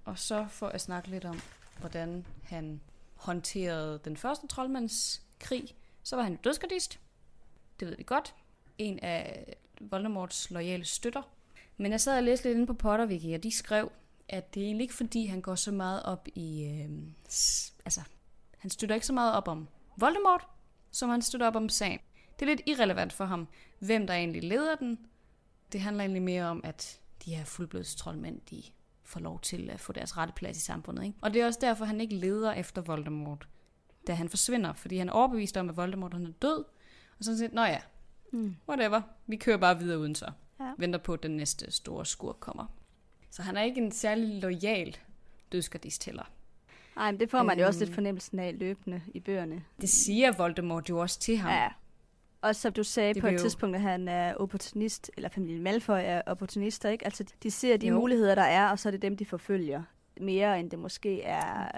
Og 0.05 0.19
så 0.19 0.47
for 0.49 0.69
at 0.69 0.81
snakke 0.81 1.11
lidt 1.11 1.25
om, 1.25 1.41
hvordan 1.81 2.27
han 2.43 2.81
håndterede 3.15 4.01
den 4.05 4.17
første 4.17 4.47
troldmandskrig, 4.47 5.75
så 6.03 6.17
var 6.17 6.23
han 6.23 6.33
jo 6.33 6.39
dødsgardist. 6.45 7.01
Det 7.81 7.89
ved 7.89 7.97
vi 7.97 8.03
godt. 8.03 8.35
En 8.79 8.99
af 9.03 9.55
Voldemorts 9.81 10.51
loyale 10.51 10.85
støtter. 10.85 11.23
Men 11.77 11.93
jeg 11.93 12.01
sad 12.01 12.17
og 12.17 12.23
læste 12.23 12.45
lidt 12.45 12.57
inde 12.57 12.67
på 12.67 12.75
Potterwiki, 12.75 13.33
og 13.33 13.43
de 13.43 13.51
skrev, 13.51 13.93
at 14.29 14.55
det 14.55 14.63
er 14.63 14.67
egentlig 14.67 14.85
ikke 14.85 14.95
fordi, 14.95 15.27
han 15.27 15.41
går 15.41 15.55
så 15.55 15.73
meget 15.73 16.03
op 16.03 16.29
i... 16.35 16.65
Øh, 16.65 16.91
altså, 17.85 18.01
han 18.59 18.71
støtter 18.71 18.95
ikke 18.95 19.07
så 19.07 19.13
meget 19.13 19.35
op 19.35 19.49
om 19.49 19.69
Voldemort, 19.97 20.47
som 20.91 21.11
han 21.11 21.23
støtter 21.23 21.47
op 21.47 21.57
om 21.57 21.69
sagen. 21.69 22.01
Det 22.43 22.51
er 22.51 22.55
lidt 22.57 22.69
irrelevant 22.69 23.13
for 23.13 23.25
ham, 23.25 23.49
hvem 23.79 24.07
der 24.07 24.15
egentlig 24.15 24.45
leder 24.45 24.75
den. 24.75 24.99
Det 25.73 25.81
handler 25.81 26.03
egentlig 26.03 26.23
mere 26.23 26.45
om, 26.45 26.61
at 26.65 27.01
de 27.25 27.35
her 27.35 27.45
fuldblods 27.45 27.95
troldmænd, 27.95 28.41
de 28.51 28.63
får 29.05 29.21
lov 29.21 29.41
til 29.41 29.71
at 29.71 29.81
få 29.81 29.93
deres 29.93 30.17
rette 30.17 30.35
plads 30.35 30.57
i 30.57 30.61
samfundet. 30.61 31.05
Ikke? 31.05 31.19
Og 31.21 31.35
det 31.35 31.43
er 31.43 31.47
også 31.47 31.59
derfor, 31.63 31.85
han 31.85 32.01
ikke 32.01 32.15
leder 32.17 32.53
efter 32.53 32.83
Voldemort, 32.83 33.49
da 34.07 34.15
han 34.15 34.29
forsvinder. 34.29 34.73
Fordi 34.73 34.97
han 34.97 35.09
er 35.09 35.13
overbevist 35.13 35.57
om, 35.57 35.69
at 35.69 35.77
Voldemort 35.77 36.13
han 36.15 36.27
er 36.27 36.31
død. 36.43 36.65
Og 37.19 37.25
sådan 37.25 37.39
set, 37.39 37.53
nå 37.53 37.63
ja, 37.63 37.81
Mm. 38.33 38.57
whatever. 38.69 39.01
Vi 39.27 39.37
kører 39.37 39.57
bare 39.57 39.79
videre 39.79 39.99
uden 39.99 40.15
så. 40.15 40.31
Ja. 40.61 40.73
Venter 40.79 40.99
på, 40.99 41.13
at 41.13 41.23
den 41.23 41.37
næste 41.37 41.71
store 41.73 42.07
skurk 42.07 42.37
kommer. 42.41 42.67
Så 43.31 43.43
han 43.43 43.57
er 43.57 43.63
ikke 43.63 43.81
en 43.81 43.93
særlig 43.93 44.43
lojal 44.43 44.97
dødsgardist 45.53 46.05
heller. 46.05 46.31
Ej, 46.97 47.11
men 47.11 47.21
det 47.21 47.31
får 47.31 47.43
man 47.43 47.59
jo 47.59 47.67
også 47.67 47.79
Øhm. 47.81 47.85
lidt 47.87 47.95
fornemmelsen 47.95 48.39
af 48.39 48.59
løbende 48.59 49.03
i 49.15 49.21
bøgerne. 49.21 49.65
Det 49.81 49.89
siger 49.89 50.33
Voldemort 50.33 50.89
jo 50.89 50.99
også 50.99 51.21
til 51.21 51.37
ham. 51.37 51.51
Ja. 51.53 51.69
Og 52.43 52.57
som 52.57 52.73
du 52.73 52.83
sagde 52.85 53.15
Det 53.15 53.23
på 53.23 53.29
et 53.29 53.41
tidspunkt, 53.41 53.77
at 53.77 53.83
han 53.83 54.09
er 54.09 54.35
opportunist, 54.35 55.11
eller 55.17 55.29
familien 55.29 55.63
Malfoy 55.63 56.01
er 56.03 56.23
opportunister, 56.27 56.89
ikke? 56.91 57.05
Altså, 57.05 57.25
de 57.43 57.51
ser 57.51 57.77
de 57.77 57.87
Jo. 57.87 57.99
muligheder, 57.99 58.35
der 58.35 58.43
er, 58.43 58.71
og 58.71 58.79
så 58.79 58.89
er 58.89 58.91
det 58.91 59.03
dem, 59.03 59.17
de 59.17 59.27
forfølger. 59.27 59.83
Mere 60.21 60.61
end 60.61 60.71
det 60.71 60.79
måske 60.79 61.23
er 61.23 61.71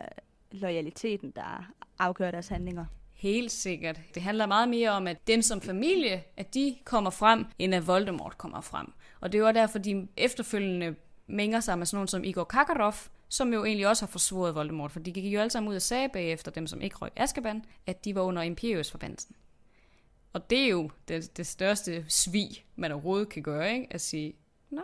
loyaliteten, 0.52 1.30
der 1.30 1.72
afgør 1.98 2.30
deres 2.30 2.48
handlinger. 2.48 2.84
Helt 3.12 3.52
sikkert. 3.52 4.00
Det 4.14 4.22
handler 4.22 4.46
meget 4.46 4.68
mere 4.68 4.90
om, 4.90 5.06
at 5.06 5.26
dem 5.26 5.42
som 5.42 5.60
familie, 5.60 6.22
at 6.36 6.54
de 6.54 6.76
kommer 6.84 7.10
frem, 7.10 7.44
end 7.58 7.74
at 7.74 7.86
Voldemort 7.86 8.38
kommer 8.38 8.60
frem. 8.60 8.92
Og 9.20 9.32
det 9.32 9.42
var 9.42 9.52
derfor, 9.52 9.78
de 9.78 10.08
efterfølgende 10.16 10.94
mænger 11.26 11.60
sig 11.60 11.78
med 11.78 11.86
sådan 11.86 11.96
nogen 11.96 12.08
som 12.08 12.24
Igor 12.24 12.44
Kakarov, 12.44 12.94
som 13.28 13.52
jo 13.52 13.64
egentlig 13.64 13.88
også 13.88 14.06
har 14.06 14.10
forsvoret 14.10 14.54
Voldemort, 14.54 14.92
for 14.92 15.00
de 15.00 15.12
gik 15.12 15.34
jo 15.34 15.40
alle 15.40 15.50
sammen 15.50 15.70
ud 15.70 15.76
og 15.76 15.82
sagde 15.82 16.08
bagefter 16.08 16.50
dem, 16.50 16.66
som 16.66 16.80
ikke 16.80 16.96
røg 16.96 17.10
Azkaban, 17.16 17.64
at 17.86 18.04
de 18.04 18.14
var 18.14 18.22
under 18.22 18.42
Imperius 18.42 18.90
forbandelsen. 18.90 19.36
Og 20.34 20.50
det 20.50 20.58
er 20.64 20.68
jo 20.68 20.90
det, 21.08 21.36
det 21.36 21.46
største 21.46 22.04
svig, 22.08 22.64
man 22.76 22.92
overhovedet 22.92 23.28
kan 23.28 23.42
gøre, 23.42 23.72
ikke? 23.74 23.86
At 23.90 24.00
sige, 24.00 24.34
nej, 24.70 24.82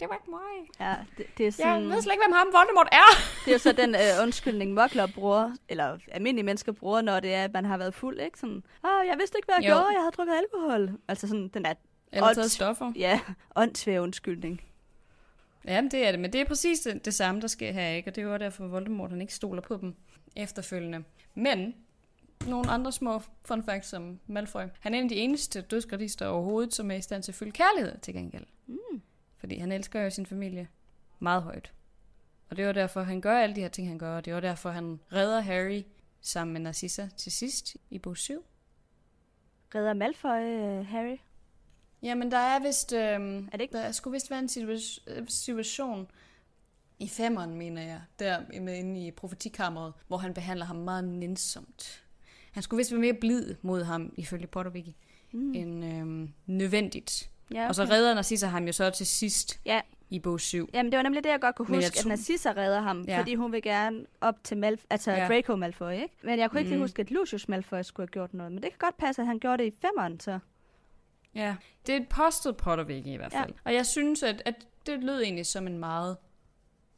det 0.00 0.08
var 0.08 0.14
ikke 0.14 0.30
mig. 0.30 0.68
Ja, 0.80 0.94
det, 1.18 1.26
det 1.38 1.40
er 1.42 1.44
Jeg 1.44 1.52
sådan... 1.52 1.88
ved 1.90 2.02
slet 2.02 2.12
ikke, 2.12 2.24
hvem 2.26 2.32
ham 2.32 2.46
Voldemort 2.52 2.88
er. 2.92 3.08
Det 3.44 3.50
er 3.50 3.54
jo 3.54 3.58
så 3.58 3.72
den 3.72 3.94
øh, 4.02 4.22
undskyldning, 4.22 4.74
mokler 4.74 5.06
bruger, 5.14 5.52
eller 5.68 5.98
almindelige 6.10 6.44
mennesker 6.44 6.72
bruger, 6.72 7.00
når 7.02 7.20
det 7.20 7.34
er, 7.34 7.44
at 7.44 7.52
man 7.52 7.64
har 7.64 7.76
været 7.78 7.94
fuld, 7.94 8.20
ikke? 8.20 8.38
Sådan, 8.38 8.62
åh, 8.84 9.06
jeg 9.06 9.14
vidste 9.18 9.38
ikke, 9.38 9.46
hvad 9.46 9.54
jeg 9.60 9.64
Jo. 9.70 9.74
gjorde, 9.74 9.86
jeg 9.92 10.00
havde 10.00 10.12
drukket 10.12 10.34
alkohol. 10.34 10.98
Altså 11.08 11.28
sådan, 11.28 11.48
den 11.48 11.66
er, 11.66 11.74
Eller 12.12 12.32
taget 12.34 12.50
stoffer. 12.50 12.92
ja, 12.96 13.20
åndssvær 13.56 14.00
undskyldning. 14.00 14.60
Ja, 15.64 15.82
det 15.90 16.06
er 16.06 16.10
det. 16.10 16.20
Men 16.20 16.32
det 16.32 16.40
er 16.40 16.44
præcis 16.44 16.80
det, 16.80 17.04
det 17.04 17.14
samme, 17.14 17.40
der 17.40 17.46
sker 17.46 17.72
her, 17.72 17.88
ikke? 17.88 18.10
Og 18.10 18.14
det 18.16 18.22
er 18.22 18.26
jo 18.26 18.36
derfor, 18.36 18.66
Voldemort 18.66 19.10
han 19.10 19.20
ikke 19.20 19.34
stoler 19.34 19.62
på 19.62 19.76
dem 19.76 19.94
efterfølgende. 20.36 21.04
Men 21.34 21.74
nogle 22.46 22.70
andre 22.70 22.92
små 22.92 23.22
fun 23.44 23.62
facts 23.62 23.88
som 23.88 24.20
Malfoy. 24.26 24.62
Han 24.80 24.94
er 24.94 24.98
en 24.98 25.04
af 25.04 25.08
de 25.08 25.14
eneste 25.14 25.60
dødsgradister 25.60 26.26
overhovedet, 26.26 26.74
som 26.74 26.90
er 26.90 26.94
i 26.94 27.00
stand 27.00 27.22
til 27.22 27.32
at 27.32 27.36
føle 27.36 27.52
kærlighed 27.52 27.98
til 27.98 28.14
gengæld. 28.14 28.44
Mm. 28.66 29.02
Fordi 29.36 29.58
han 29.58 29.72
elsker 29.72 30.00
jo 30.02 30.10
sin 30.10 30.26
familie 30.26 30.68
meget 31.18 31.42
højt. 31.42 31.72
Og 32.50 32.56
det 32.56 32.66
var 32.66 32.72
derfor, 32.72 33.02
han 33.02 33.20
gør 33.20 33.38
alle 33.38 33.56
de 33.56 33.60
her 33.60 33.68
ting, 33.68 33.88
han 33.88 33.98
gør. 33.98 34.16
Og 34.16 34.24
det 34.24 34.34
var 34.34 34.40
derfor, 34.40 34.70
han 34.70 35.00
redder 35.12 35.40
Harry 35.40 35.82
sammen 36.20 36.52
med 36.52 36.60
Narcissa 36.60 37.08
til 37.16 37.32
sidst 37.32 37.76
i 37.90 37.98
bog 37.98 38.16
7. 38.16 38.44
Redder 39.74 39.92
Malfoy 39.94 40.40
øh, 40.40 40.86
Harry? 40.86 41.16
Jamen, 42.02 42.30
der 42.30 42.38
er 42.38 42.58
vist... 42.62 42.92
Øhm, 42.92 43.38
Er 43.38 43.50
det 43.52 43.60
ikke- 43.60 43.76
Der 43.78 43.92
skulle 43.92 44.12
vist 44.12 44.30
være 44.30 44.38
en 44.38 44.46
situa- 44.48 45.02
øh, 45.06 45.28
situation 45.28 46.10
i 46.98 47.08
femmeren, 47.08 47.54
mener 47.54 47.82
jeg, 47.82 48.00
der 48.18 48.60
med 48.60 48.74
inde 48.76 49.06
i 49.06 49.10
profetikammeret, 49.10 49.92
hvor 50.06 50.16
han 50.16 50.34
behandler 50.34 50.66
ham 50.66 50.76
meget 50.76 51.04
nænsomt. 51.04 52.02
Han 52.56 52.62
skulle 52.62 52.78
vist 52.78 52.92
være 52.92 53.00
mere 53.00 53.14
blid 53.14 53.54
mod 53.62 53.82
ham, 53.84 54.12
ifølge 54.16 54.46
Potterwiki, 54.46 54.96
Mm. 55.32 55.54
end 55.54 55.84
øhm, 55.84 56.32
nødvendigt. 56.46 57.30
Ja, 57.50 57.56
Okay. 57.60 57.68
Og 57.68 57.74
så 57.74 57.84
redder 57.84 58.14
Narcissa 58.14 58.46
ham 58.46 58.64
jo 58.66 58.72
så 58.72 58.90
til 58.90 59.06
sidst 59.06 59.60
Ja. 59.64 59.80
i 60.10 60.18
bog 60.18 60.40
7. 60.40 60.68
Jamen, 60.74 60.92
det 60.92 60.96
var 60.96 61.02
nemlig 61.02 61.24
det, 61.24 61.30
jeg 61.30 61.40
godt 61.40 61.56
kunne 61.56 61.68
huske, 61.68 61.86
at 61.86 61.92
tror- 61.92 62.08
Narcissa 62.08 62.52
redder 62.56 62.80
ham, 62.80 63.04
Ja. 63.08 63.18
fordi 63.18 63.34
hun 63.34 63.52
vil 63.52 63.62
gerne 63.62 64.06
op 64.20 64.34
til 64.44 64.56
Malf 64.56 64.84
altså 64.90 65.10
Ja. 65.12 65.26
Draco 65.28 65.56
Malfoy, 65.56 65.92
ikke? 65.92 66.08
Men 66.22 66.38
jeg 66.38 66.50
kunne 66.50 66.60
ikke 66.60 66.70
lige 66.70 66.78
Mm. 66.78 66.82
huske, 66.84 67.00
at 67.02 67.10
Lucius 67.10 67.48
Malfoy 67.48 67.82
skulle 67.82 68.04
have 68.06 68.12
gjort 68.12 68.34
noget. 68.34 68.52
Men 68.52 68.62
det 68.62 68.70
kan 68.70 68.78
godt 68.78 68.96
passe, 68.96 69.22
at 69.22 69.26
han 69.26 69.38
gjorde 69.38 69.62
det 69.64 69.72
i 69.72 69.76
femmeren, 69.80 70.20
så. 70.20 70.38
Ja, 71.34 71.56
det 71.86 71.92
er 71.92 71.96
et 72.00 72.08
postet 72.08 72.56
Potterwiki 72.56 73.12
i 73.12 73.16
hvert 73.16 73.32
fald. 73.32 73.50
Ja. 73.50 73.60
Og 73.64 73.74
jeg 73.74 73.86
synes, 73.86 74.22
at, 74.22 74.42
at 74.44 74.54
det 74.86 75.02
lød 75.04 75.22
egentlig 75.22 75.46
som 75.46 75.66
en 75.66 75.78
meget 75.78 76.16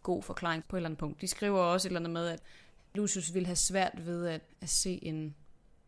god 0.03 0.23
forklaring 0.23 0.65
på 0.69 0.77
et 0.77 0.79
eller 0.79 0.89
andet 0.89 0.99
punkt. 0.99 1.21
De 1.21 1.27
skriver 1.27 1.59
også 1.61 1.89
et 1.89 1.91
eller 1.91 2.01
andet 2.01 2.13
med, 2.13 2.29
at 2.29 2.41
Lucius 2.95 3.35
ville 3.35 3.47
have 3.47 3.57
svært 3.57 4.07
ved 4.07 4.27
at, 4.27 4.41
at 4.61 4.69
se 4.69 4.99
en 5.03 5.35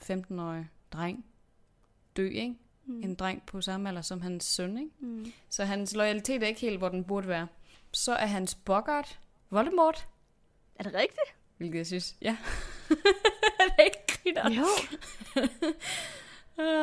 15-årig 0.05 0.69
dreng 0.93 1.25
dø, 2.17 2.29
ikke? 2.29 2.55
Mm. 2.87 3.03
En 3.03 3.15
dreng 3.15 3.43
på 3.47 3.61
samme 3.61 3.89
alder 3.89 4.03
som 4.03 4.21
hans 4.21 4.45
søn, 4.45 4.79
ikke? 4.79 4.91
Mm. 5.01 5.33
Så 5.49 5.65
hans 5.65 5.95
loyalitet 5.97 6.43
er 6.43 6.47
ikke 6.47 6.61
helt, 6.61 6.79
hvor 6.79 6.89
den 6.89 7.05
burde 7.05 7.29
være. 7.29 7.47
Så 7.93 8.13
er 8.13 8.27
hans 8.27 8.55
boggart 8.55 9.21
Voldemort, 9.51 10.07
Er 10.79 10.83
det 10.83 10.95
rigtigt? 10.95 11.35
hvilket 11.57 11.79
jeg 11.79 11.87
synes, 11.87 12.17
ja. 12.23 12.37
det 12.89 12.99
er 13.79 13.83
ikke 13.83 13.99
griner. 14.07 14.51
Jo. 14.51 14.67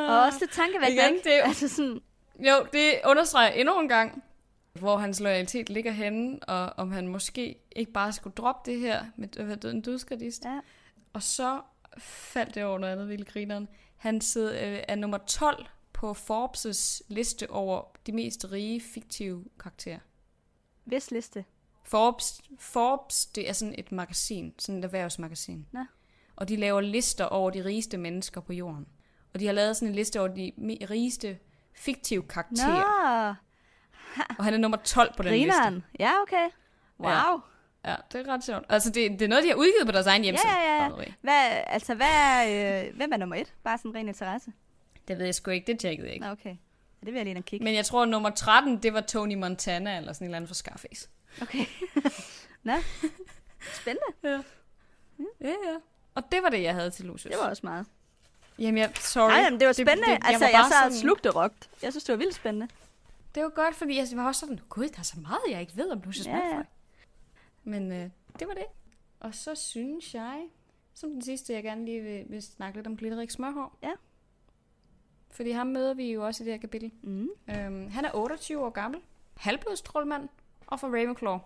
Og 0.10 0.20
også 0.24 0.40
lidt 0.42 0.52
tankevækkende, 0.52 1.04
Igen, 1.04 1.16
ikke? 1.16 1.30
det 1.30 1.42
Altså 1.44 1.68
sådan, 1.68 2.02
Jo, 2.40 2.68
det 2.74 2.94
understreger 3.06 3.50
endnu 3.52 3.80
en 3.80 3.88
gang, 3.88 4.24
hvor 4.74 4.98
hans 4.98 5.20
loyalitet 5.20 5.70
ligger 5.70 5.92
henne, 5.92 6.40
og 6.44 6.74
om 6.78 6.92
han 6.92 7.08
måske 7.08 7.56
ikke 7.76 7.92
bare 7.92 8.14
skulle 8.14 8.34
droppe 8.36 8.72
det 8.72 8.80
her 8.80 9.06
med 9.16 9.66
en 9.66 9.82
dødsgradist. 9.82 10.46
ja. 10.46 10.60
Og 11.14 11.24
så 11.24 11.62
faldt 12.00 12.56
det 12.56 12.64
over 12.64 12.78
noget 12.80 12.94
andet 12.94 13.10
vildt 13.10 13.28
grineren. 13.28 13.68
Han 13.98 14.22
sidder, 14.22 14.72
øh, 14.74 14.84
er 14.88 14.96
nummer 14.96 15.18
12 15.18 15.66
på 15.94 16.12
Forbes' 16.12 17.02
liste 17.08 17.50
over 17.50 17.82
de 18.06 18.12
mest 18.12 18.46
rige 18.52 18.82
fiktive 18.82 19.46
karakterer. 19.60 20.00
Hvis 20.84 21.12
liste. 21.12 21.46
Forbes, 21.84 22.42
Forbes, 22.60 23.26
det 23.26 23.50
er 23.50 23.54
sådan 23.54 23.76
et 23.78 23.92
magasin, 23.92 24.54
sådan 24.60 24.80
et 24.80 24.84
erhvervsmagasin. 24.86 25.68
Nå. 25.72 25.86
Og 26.36 26.50
de 26.50 26.56
laver 26.56 26.82
lister 26.82 27.26
over 27.26 27.50
de 27.50 27.66
rigeste 27.66 27.98
mennesker 27.98 28.42
på 28.42 28.54
jorden. 28.54 28.88
Og 29.34 29.40
de 29.40 29.46
har 29.46 29.54
lavet 29.54 29.76
sådan 29.78 29.88
en 29.88 29.96
liste 29.96 30.20
over 30.20 30.28
de 30.28 30.52
rigeste 30.90 31.40
fiktive 31.74 32.24
karakterer. 32.24 33.28
Nå, 34.18 34.24
Og 34.38 34.44
han 34.44 34.54
er 34.54 34.58
nummer 34.58 34.78
12 34.78 35.14
på 35.18 35.24
den 35.24 35.32
liste. 35.34 35.52
grineren. 35.52 35.84
Ja, 36.00 36.12
okay. 36.22 36.50
Wow. 37.00 37.10
Ja. 37.10 37.34
Ja, 37.86 37.96
det 38.12 38.28
er 38.28 38.34
ret 38.34 38.44
sjovt. 38.44 38.66
Altså, 38.70 38.90
det, 38.90 39.12
det 39.12 39.22
er 39.22 39.28
noget, 39.28 39.44
de 39.44 39.50
har 39.50 39.56
udgivet 39.56 39.86
på 39.86 39.92
deres 39.92 40.08
egen 40.08 40.24
hjemmeside. 40.24 40.52
Ja, 40.52 40.84
ja, 40.84 40.84
ja. 40.84 41.06
Hvad, 41.22 41.62
altså, 41.68 41.96
hvad 41.96 42.08
er, 42.12 42.84
øh, 42.88 42.96
hvem 42.96 43.12
er 43.14 43.18
nummer 43.18 43.36
et? 43.36 43.54
Bare 43.64 43.78
sådan 43.78 43.96
ren 43.96 44.08
interesse. 44.08 44.52
Det 45.08 45.18
ved 45.18 45.26
jeg 45.26 45.36
sgu 45.36 45.52
ikke, 45.52 45.68
det 45.72 45.80
tjekkede 45.80 46.08
jeg 46.08 46.14
ikke. 46.14 46.26
Nå, 46.26 46.32
okay. 46.32 46.50
Ja, 46.50 47.06
det 47.06 47.14
vil 47.14 47.16
jeg 47.16 47.26
lige 47.26 47.42
kigge. 47.42 47.64
Men 47.64 47.76
jeg 47.76 47.86
tror, 47.86 48.04
at 48.04 48.10
nummer 48.10 48.30
13, 48.30 48.78
det 48.84 48.94
var 48.94 49.02
Tony 49.02 49.36
Montana, 49.36 49.98
eller 49.98 50.14
sådan 50.14 50.26
en 50.26 50.30
eller 50.30 50.36
anden 50.38 50.48
fra 50.48 50.54
Scarface. 50.56 51.10
Okay. 51.42 51.66
Nå. 52.64 52.74
Spændende. 53.74 54.06
Ja. 54.24 54.30
Ja, 55.42 55.48
ja. 55.50 55.76
Og 56.16 56.24
det 56.32 56.44
var 56.44 56.50
det, 56.50 56.64
jeg 56.64 56.74
havde 56.74 56.90
til 56.90 57.06
Lucius. 57.06 57.32
Det 57.32 57.42
var 57.42 57.50
også 57.50 57.62
meget. 57.66 57.86
Jamen, 58.60 58.78
jeg, 58.78 58.92
sorry. 58.96 59.30
Nej, 59.30 59.40
jamen, 59.40 59.60
det 59.60 59.68
var 59.68 59.74
spændende. 59.74 60.12
Det, 60.12 60.22
det, 60.22 60.28
altså, 60.28 60.46
var 60.46 60.50
jeg, 60.50 60.66
sad 60.72 60.78
sådan- 60.92 60.98
slugte 60.98 61.30
rogt. 61.30 61.70
Jeg 61.84 61.94
synes, 61.94 62.04
det 62.04 62.14
var 62.14 62.18
vildt 62.18 62.36
spændende. 62.36 62.68
Det 63.36 63.44
var 63.44 63.50
godt, 63.50 63.76
fordi 63.76 63.98
jeg 63.98 64.08
var 64.14 64.28
også 64.28 64.40
sådan, 64.40 64.60
gud, 64.70 64.88
der 64.90 65.00
er 65.00 65.04
så 65.04 65.20
meget, 65.20 65.40
jeg 65.50 65.62
ikke 65.62 65.74
ved 65.78 65.92
om 65.92 66.02
Lucius 66.06 66.28
Ja, 66.28 66.38
ja, 66.38 66.56
ja. 66.56 66.62
Men 67.68 67.92
øh, 67.92 68.10
det 68.40 68.48
var 68.48 68.54
det. 68.54 68.66
Og 69.20 69.36
så 69.36 69.56
synes 69.56 70.14
jeg, 70.16 70.46
som 70.94 71.10
den 71.10 71.22
sidste, 71.22 71.54
jeg 71.54 71.64
gerne 71.64 71.86
lige 71.86 72.02
vil, 72.02 72.26
vil 72.30 72.42
snakke 72.44 72.78
lidt 72.78 72.88
om 72.88 72.98
Glitterik 72.98 73.32
Smørhår. 73.32 73.78
Ja. 73.84 73.92
Fordi 75.32 75.52
ham 75.52 75.68
møder 75.68 75.94
vi 75.94 76.12
jo 76.12 76.26
også 76.26 76.44
i 76.44 76.46
det 76.46 76.54
her 76.54 76.60
kapitel. 76.60 76.92
Mm. 77.02 77.30
Øhm, 77.50 77.90
han 77.92 78.06
er 78.06 78.10
28 78.14 78.66
år 78.66 78.70
gammel, 78.70 79.00
halvblodstrålmand 79.38 80.30
og 80.68 80.80
fra 80.80 80.88
Ravenclaw, 80.88 81.38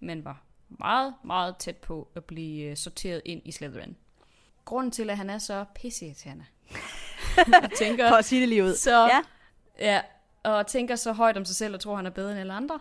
men 0.00 0.24
var 0.24 0.42
meget, 0.68 1.14
meget 1.24 1.56
tæt 1.56 1.76
på 1.76 2.08
at 2.14 2.24
blive 2.24 2.70
øh, 2.70 2.76
sorteret 2.76 3.22
ind 3.24 3.42
i 3.44 3.52
Slytherin. 3.52 3.96
Grunden 4.64 4.90
til, 4.90 5.10
at 5.10 5.16
han 5.16 5.30
er 5.30 5.38
så 5.38 5.64
pisseirriterende. 5.74 6.44
jeg 7.36 7.70
tænker, 7.78 8.08
For 8.08 8.16
at 8.16 8.24
sige 8.24 8.40
det 8.40 8.48
lige 8.48 8.64
ud. 8.64 8.74
så, 8.74 9.06
Ja. 9.06 9.20
ja, 9.78 10.00
og 10.42 10.66
tænker 10.66 10.96
så 10.96 11.12
højt 11.12 11.36
om 11.36 11.44
sig 11.44 11.56
selv 11.56 11.74
og 11.74 11.80
tror, 11.80 11.96
han 11.96 12.06
er 12.06 12.10
bedre 12.10 12.30
end 12.30 12.40
alle 12.40 12.52
andre. 12.52 12.80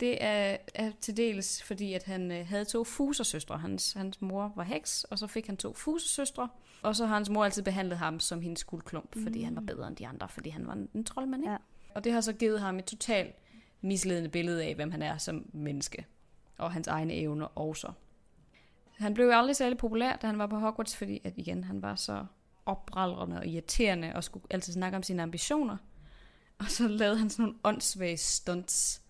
Det 0.00 0.24
er, 0.24 0.56
er 0.74 0.92
til 1.00 1.16
dels 1.16 1.62
fordi, 1.62 1.92
at 1.92 2.02
han 2.02 2.32
øh, 2.32 2.46
havde 2.46 2.64
to 2.64 2.84
fusersøstre. 2.84 3.58
Hans, 3.58 3.92
hans 3.92 4.20
mor 4.20 4.52
var 4.56 4.62
heks, 4.62 5.04
og 5.04 5.18
så 5.18 5.26
fik 5.26 5.46
han 5.46 5.56
to 5.56 5.74
fusersøstre. 5.74 6.48
Og 6.82 6.96
så 6.96 7.06
har 7.06 7.14
hans 7.14 7.30
mor 7.30 7.44
altid 7.44 7.62
behandlet 7.62 7.98
ham 7.98 8.20
som 8.20 8.40
hendes 8.40 8.64
guldklump, 8.64 9.22
fordi 9.22 9.42
han 9.42 9.56
var 9.56 9.62
bedre 9.62 9.88
end 9.88 9.96
de 9.96 10.06
andre, 10.06 10.28
fordi 10.28 10.50
han 10.50 10.66
var 10.66 10.72
en, 10.72 10.88
en 10.94 11.04
troldmand. 11.04 11.42
Ikke? 11.42 11.52
Ja. 11.52 11.58
Og 11.94 12.04
det 12.04 12.12
har 12.12 12.20
så 12.20 12.32
givet 12.32 12.60
ham 12.60 12.78
et 12.78 12.84
totalt 12.84 13.34
misledende 13.80 14.28
billede 14.28 14.64
af, 14.64 14.74
hvem 14.74 14.90
han 14.90 15.02
er 15.02 15.18
som 15.18 15.50
menneske. 15.52 16.06
Og 16.58 16.72
hans 16.72 16.86
egne 16.86 17.14
evner 17.14 17.58
også. 17.58 17.92
Han 18.96 19.14
blev 19.14 19.26
jo 19.26 19.32
aldrig 19.32 19.56
særlig 19.56 19.78
populær, 19.78 20.16
da 20.16 20.26
han 20.26 20.38
var 20.38 20.46
på 20.46 20.58
Hogwarts, 20.58 20.96
fordi 20.96 21.20
at 21.24 21.32
igen, 21.36 21.64
han 21.64 21.82
var 21.82 21.94
så 21.94 22.26
opbraldrende 22.66 23.36
og 23.36 23.46
irriterende, 23.46 24.12
og 24.14 24.24
skulle 24.24 24.46
altid 24.50 24.72
snakke 24.72 24.96
om 24.96 25.02
sine 25.02 25.22
ambitioner. 25.22 25.76
Og 26.58 26.64
så 26.68 26.88
lavede 26.88 27.18
han 27.18 27.30
sådan 27.30 27.42
nogle 27.42 27.58
åndssvage 27.64 28.16
stunts, 28.16 29.02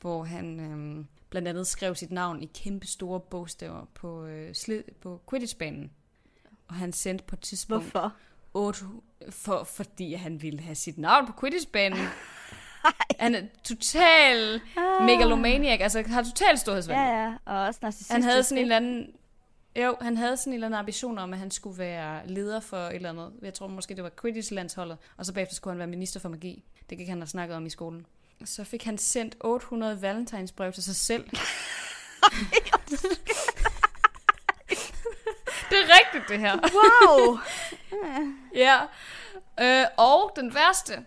hvor 0.00 0.24
han 0.24 0.60
øhm, 0.60 1.06
blandt 1.30 1.48
andet 1.48 1.66
skrev 1.66 1.94
sit 1.94 2.12
navn 2.12 2.42
i 2.42 2.50
kæmpe 2.54 2.86
store 2.86 3.20
bogstaver 3.20 3.84
på, 3.94 4.24
øh, 4.24 4.54
slid, 4.54 4.82
på 5.00 5.20
Quidditch-banen. 5.30 5.90
Og 6.68 6.74
han 6.74 6.92
sendte 6.92 7.24
på 7.24 7.36
et 7.36 7.40
tidspunkt 7.40 7.90
Hvorfor? 7.90 8.12
8, 8.54 8.84
for, 9.30 9.64
fordi 9.64 10.14
han 10.14 10.42
ville 10.42 10.60
have 10.60 10.74
sit 10.74 10.98
navn 10.98 11.26
på 11.26 11.32
Quidditch-banen. 11.40 11.98
han 13.20 13.34
er 13.34 13.42
total 13.64 14.60
megalomaniac, 15.00 15.80
altså 15.80 16.02
har 16.06 16.22
total 16.22 16.58
storhedsvand. 16.58 17.00
Ja, 17.00 17.22
ja. 17.22 17.34
Og 17.44 17.66
også 17.66 17.80
narcissistisk. 17.82 18.12
Han 18.12 18.22
havde 18.22 18.42
sådan 18.42 18.58
en 18.58 18.62
eller 18.62 18.76
anden... 18.76 19.10
Jo, 19.76 19.96
han 20.00 20.16
havde 20.16 20.36
sådan 20.36 20.50
en 20.50 20.54
eller 20.54 20.66
anden 20.66 20.78
ambition 20.78 21.18
om, 21.18 21.32
at 21.32 21.38
han 21.38 21.50
skulle 21.50 21.78
være 21.78 22.26
leder 22.26 22.60
for 22.60 22.76
et 22.76 22.94
eller 22.94 23.10
andet. 23.10 23.32
Jeg 23.42 23.54
tror 23.54 23.66
måske, 23.66 23.94
det 23.94 24.04
var 24.04 24.10
Quidditch-landsholdet. 24.20 24.96
Og 25.16 25.26
så 25.26 25.34
bagefter 25.34 25.54
skulle 25.54 25.72
han 25.72 25.78
være 25.78 25.88
minister 25.88 26.20
for 26.20 26.28
magi. 26.28 26.64
Det 26.90 26.98
gik 26.98 27.08
han 27.08 27.18
have 27.18 27.26
snakket 27.26 27.56
om 27.56 27.66
i 27.66 27.70
skolen. 27.70 28.06
Så 28.44 28.64
fik 28.64 28.84
han 28.84 28.98
sendt 28.98 29.36
800 29.40 30.02
valentinsbrev 30.02 30.72
til 30.72 30.82
sig 30.82 30.96
selv. 30.96 31.24
det 35.70 35.78
er 35.78 35.98
rigtigt, 35.98 36.28
det 36.28 36.38
her. 36.38 36.58
Wow! 36.74 37.38
Ja. 38.54 38.78
Øh, 39.60 39.86
og 39.96 40.32
den 40.36 40.54
værste. 40.54 41.04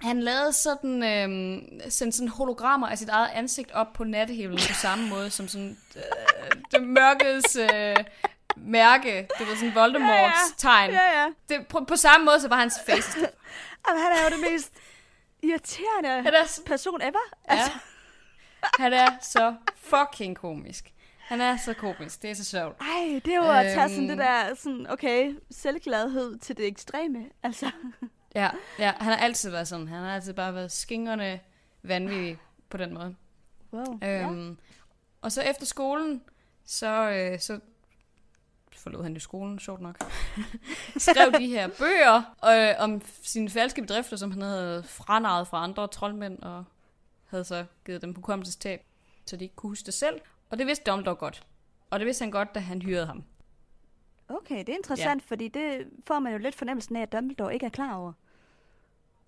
Han 0.00 0.20
lavede 0.20 0.52
sådan, 0.52 1.02
øh, 1.02 1.28
sendte 1.90 2.16
sådan 2.16 2.28
hologrammer 2.28 2.88
af 2.88 2.98
sit 2.98 3.08
eget 3.08 3.28
ansigt 3.34 3.70
op 3.72 3.92
på 3.92 4.04
nattehimlen 4.04 4.58
på 4.68 4.74
samme 4.74 5.08
måde 5.08 5.30
som 5.30 5.48
sådan 5.48 5.78
øh, 5.96 6.02
det 6.72 6.82
mørkes 6.82 7.56
øh, 7.56 7.96
mærke. 8.56 9.28
Det 9.38 9.48
var 9.48 9.54
sådan 9.54 9.74
Voldemorts 9.74 10.10
Ja, 10.10 10.26
ja. 10.26 10.34
tegn. 10.58 10.90
ja, 10.90 11.20
ja. 11.20 11.26
Det, 11.48 11.66
på, 11.66 11.84
på 11.88 11.96
samme 11.96 12.24
måde 12.24 12.40
så 12.40 12.48
var 12.48 12.56
hans 12.56 12.74
face. 12.86 13.18
Jamen, 13.88 14.02
han 14.02 14.12
er 14.12 14.22
jo 14.24 14.30
det 14.36 14.50
mest 14.52 14.72
irriterende 15.42 16.22
Han 16.22 16.34
er, 16.34 16.46
s- 16.46 16.62
person 16.66 17.00
ever. 17.02 17.10
ja. 17.50 17.54
Altså, 17.54 17.70
han 18.78 18.92
er 18.92 19.06
så 19.22 19.54
fucking 19.76 20.36
komisk. 20.36 20.92
Han 21.18 21.40
er 21.40 21.56
så 21.56 21.74
komisk. 21.74 22.22
Det 22.22 22.30
er 22.30 22.34
så 22.34 22.44
sjovt. 22.44 22.76
ej, 22.80 23.20
det 23.24 23.32
er 23.32 23.36
jo 23.36 23.50
at 23.50 23.64
tage 23.64 23.88
sådan 23.88 23.98
Øhm. 23.98 24.08
det 24.08 24.18
der, 24.18 24.54
sådan, 24.54 24.86
okay, 24.90 25.34
selvgladhed 25.50 26.38
til 26.38 26.56
det 26.56 26.66
ekstreme. 26.66 27.26
Altså, 27.42 27.70
Ja, 28.34 28.50
ja, 28.78 28.92
han 28.96 29.06
har 29.12 29.16
altid 29.16 29.50
været 29.50 29.68
sådan. 29.68 29.88
Han 29.88 29.98
har 30.02 30.14
altid 30.14 30.32
bare 30.34 30.54
været 30.54 30.72
skingrende 30.72 31.40
vanvittig 31.82 32.38
på 32.68 32.76
den 32.76 32.94
måde. 32.94 33.14
Wow. 33.72 33.98
Ja. 34.02 34.22
Øhm, 34.22 34.58
Og 35.22 35.32
så 35.32 35.42
efter 35.42 35.66
skolen, 35.66 36.22
så, 36.64 37.10
øh, 37.10 37.40
så 37.40 37.60
forlod 38.80 39.02
han 39.02 39.14
jo 39.14 39.20
skolen, 39.20 39.58
sjovt 39.58 39.80
nok. 39.80 39.96
Skrev 40.96 41.32
de 41.38 41.46
her 41.46 41.68
bøger 41.78 42.22
øh, 42.44 42.84
om 42.84 43.02
sine 43.22 43.50
falske 43.50 43.82
bedrifter, 43.82 44.16
som 44.16 44.30
han 44.30 44.42
havde 44.42 44.82
franaret 44.82 45.48
fra 45.48 45.64
andre 45.64 45.88
troldmænd, 45.88 46.38
og 46.42 46.64
havde 47.26 47.44
så 47.44 47.64
givet 47.86 48.02
dem 48.02 48.14
hukommelsestab, 48.14 48.82
så 49.26 49.36
de 49.36 49.44
ikke 49.44 49.56
kunne 49.56 49.70
huske 49.70 49.86
det 49.86 49.94
selv. 49.94 50.20
Og 50.50 50.58
det 50.58 50.66
vidste 50.66 50.90
Dumbledore 50.90 51.16
godt. 51.16 51.46
Og 51.90 51.98
det 52.00 52.06
vidste 52.06 52.22
han 52.22 52.30
godt, 52.30 52.54
da 52.54 52.60
han 52.60 52.82
hyrede 52.82 53.06
ham. 53.06 53.24
Okay, 54.28 54.58
det 54.58 54.68
er 54.68 54.76
interessant, 54.76 55.22
ja. 55.22 55.26
fordi 55.26 55.48
det 55.48 55.86
får 56.06 56.18
man 56.18 56.32
jo 56.32 56.38
lidt 56.38 56.54
fornemmelsen 56.54 56.96
af, 56.96 57.02
at 57.02 57.12
Dumbledore 57.12 57.54
ikke 57.54 57.66
er 57.66 57.70
klar 57.70 57.94
over. 57.94 58.12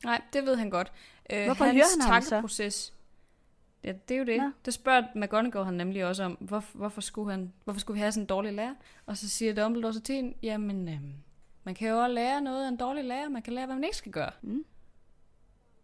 Nej, 0.05 0.21
det 0.33 0.47
ved 0.47 0.57
han 0.57 0.71
godt. 0.71 0.93
Øh, 1.31 1.45
Hvorfor 1.45 1.65
hans 1.65 1.77
hyrer 1.77 2.03
han 2.03 2.13
ham 2.13 2.49
så? 2.49 2.91
Ja, 3.85 3.93
det 4.09 4.15
er 4.15 4.19
jo 4.19 4.25
det. 4.25 4.37
Nå. 4.37 4.51
Det 4.65 4.75
spørger 4.75 5.03
McGonagall 5.15 5.65
han 5.65 5.75
nemlig 5.75 6.05
også 6.05 6.25
om, 6.25 6.33
hvor, 6.33 6.65
hvorfor, 6.73 7.01
skulle 7.01 7.31
han, 7.31 7.53
hvorfor 7.65 7.81
skulle 7.81 7.95
vi 7.95 8.01
have 8.01 8.13
sådan 8.13 8.23
en 8.23 8.27
dårlig 8.27 8.53
lærer? 8.53 8.75
Og 9.07 9.17
så 9.17 9.29
siger 9.29 9.55
Dumbledore 9.55 9.93
så 9.93 10.01
til 10.01 10.15
hende, 10.15 10.35
jamen, 10.43 10.89
øhm, 10.89 11.13
man 11.65 11.75
kan 11.75 11.89
jo 11.89 11.99
også 12.03 12.15
lære 12.15 12.41
noget 12.41 12.65
af 12.65 12.69
en 12.69 12.77
dårlig 12.77 13.05
lærer. 13.05 13.29
Man 13.29 13.43
kan 13.43 13.53
lære, 13.53 13.67
hvad 13.67 13.77
man 13.77 13.85
ikke 13.85 13.97
skal 13.97 14.13
gøre. 14.13 14.31
Mm. 14.43 14.65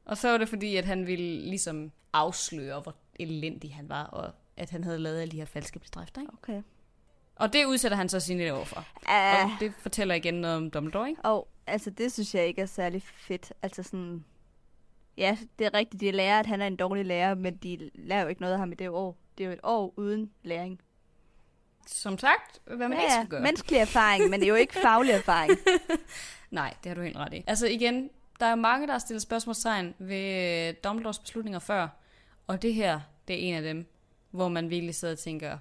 Og 0.05 0.17
så 0.17 0.31
var 0.31 0.39
det 0.39 0.49
fordi, 0.49 0.77
at 0.77 0.85
han 0.85 1.07
ville 1.07 1.41
ligesom 1.41 1.93
afsløre, 2.13 2.81
hvor 2.81 2.95
elendig 3.21 3.75
han 3.75 3.89
var, 3.89 4.05
og 4.05 4.33
at 4.57 4.71
han 4.71 4.85
havde 4.85 4.99
lavet 4.99 5.21
alle 5.21 5.33
de 5.33 5.37
her 5.37 5.45
falske 5.45 5.79
bedrifter. 5.79 6.21
Ikke? 6.21 6.33
Okay. 6.33 6.63
Og 7.37 7.53
det 7.53 7.65
udsætter 7.65 7.97
han 7.97 8.09
så 8.09 8.21
sine 8.21 8.43
elever 8.43 8.65
for. 8.65 8.87
Uh, 9.03 9.45
Og 9.45 9.51
det 9.61 9.73
fortæller 9.79 10.15
igen 10.15 10.35
noget 10.35 10.57
om 10.57 10.71
Dumbledore, 10.71 11.09
ikke? 11.09 11.23
og 11.23 11.49
altså, 11.67 11.91
det 11.91 12.13
synes 12.13 12.35
jeg 12.35 12.47
ikke 12.47 12.63
er 12.63 12.67
særlig 12.67 13.03
fedt. 13.03 13.53
Altså 13.63 13.83
sådan... 13.83 14.25
Ja, 15.19 15.37
det 15.59 15.67
er 15.67 15.75
rigtigt, 15.75 16.01
de 16.01 16.11
lærer, 16.11 16.39
at 16.41 16.47
han 16.47 16.61
er 16.63 16.67
en 16.67 16.77
dårlig 16.77 17.05
lærer, 17.07 17.35
men 17.35 17.57
de 17.57 17.91
lærer 17.95 18.23
jo 18.23 18.29
ikke 18.29 18.41
noget 18.41 18.53
af 18.55 18.59
ham 18.61 18.73
i 18.73 18.75
det 18.75 18.89
år. 18.89 19.17
Det 19.39 19.45
er 19.45 19.49
jo 19.49 19.53
et 19.55 19.61
år 19.63 19.95
uden 19.97 20.31
læring. 20.43 20.81
Som 21.87 22.19
sagt, 22.19 22.61
hvad 22.67 22.77
man 22.89 22.93
ja, 22.93 23.03
ikke 23.03 23.13
skal 23.13 23.27
gøre. 23.29 23.41
menneskelig 23.41 23.79
erfaring, 23.81 24.31
men 24.31 24.41
det 24.41 24.47
er 24.47 24.49
jo 24.49 24.55
ikke 24.55 24.75
faglig 24.87 25.13
erfaring. 25.13 25.53
Nej, 26.51 26.75
det 26.83 26.89
har 26.91 26.95
du 26.95 27.03
helt 27.03 27.17
ret 27.17 27.35
i. 27.35 27.45
Altså 27.47 27.67
igen, 27.67 28.11
der 28.41 28.47
er 28.47 28.55
mange, 28.55 28.87
der 28.87 28.93
har 28.93 28.99
stillet 28.99 29.23
spørgsmålstegn 29.23 29.95
ved 29.99 30.73
Dumbledores 30.75 31.19
beslutninger 31.19 31.59
før, 31.59 31.89
og 32.47 32.63
det 32.63 32.75
her, 32.75 33.01
det 33.29 33.35
er 33.37 33.49
en 33.49 33.55
af 33.55 33.63
dem, 33.63 33.87
hvor 34.31 34.49
man 34.49 34.71
virkelig 34.71 34.95
sidder 34.95 35.15
og 35.15 35.19
tænker, 35.19 35.59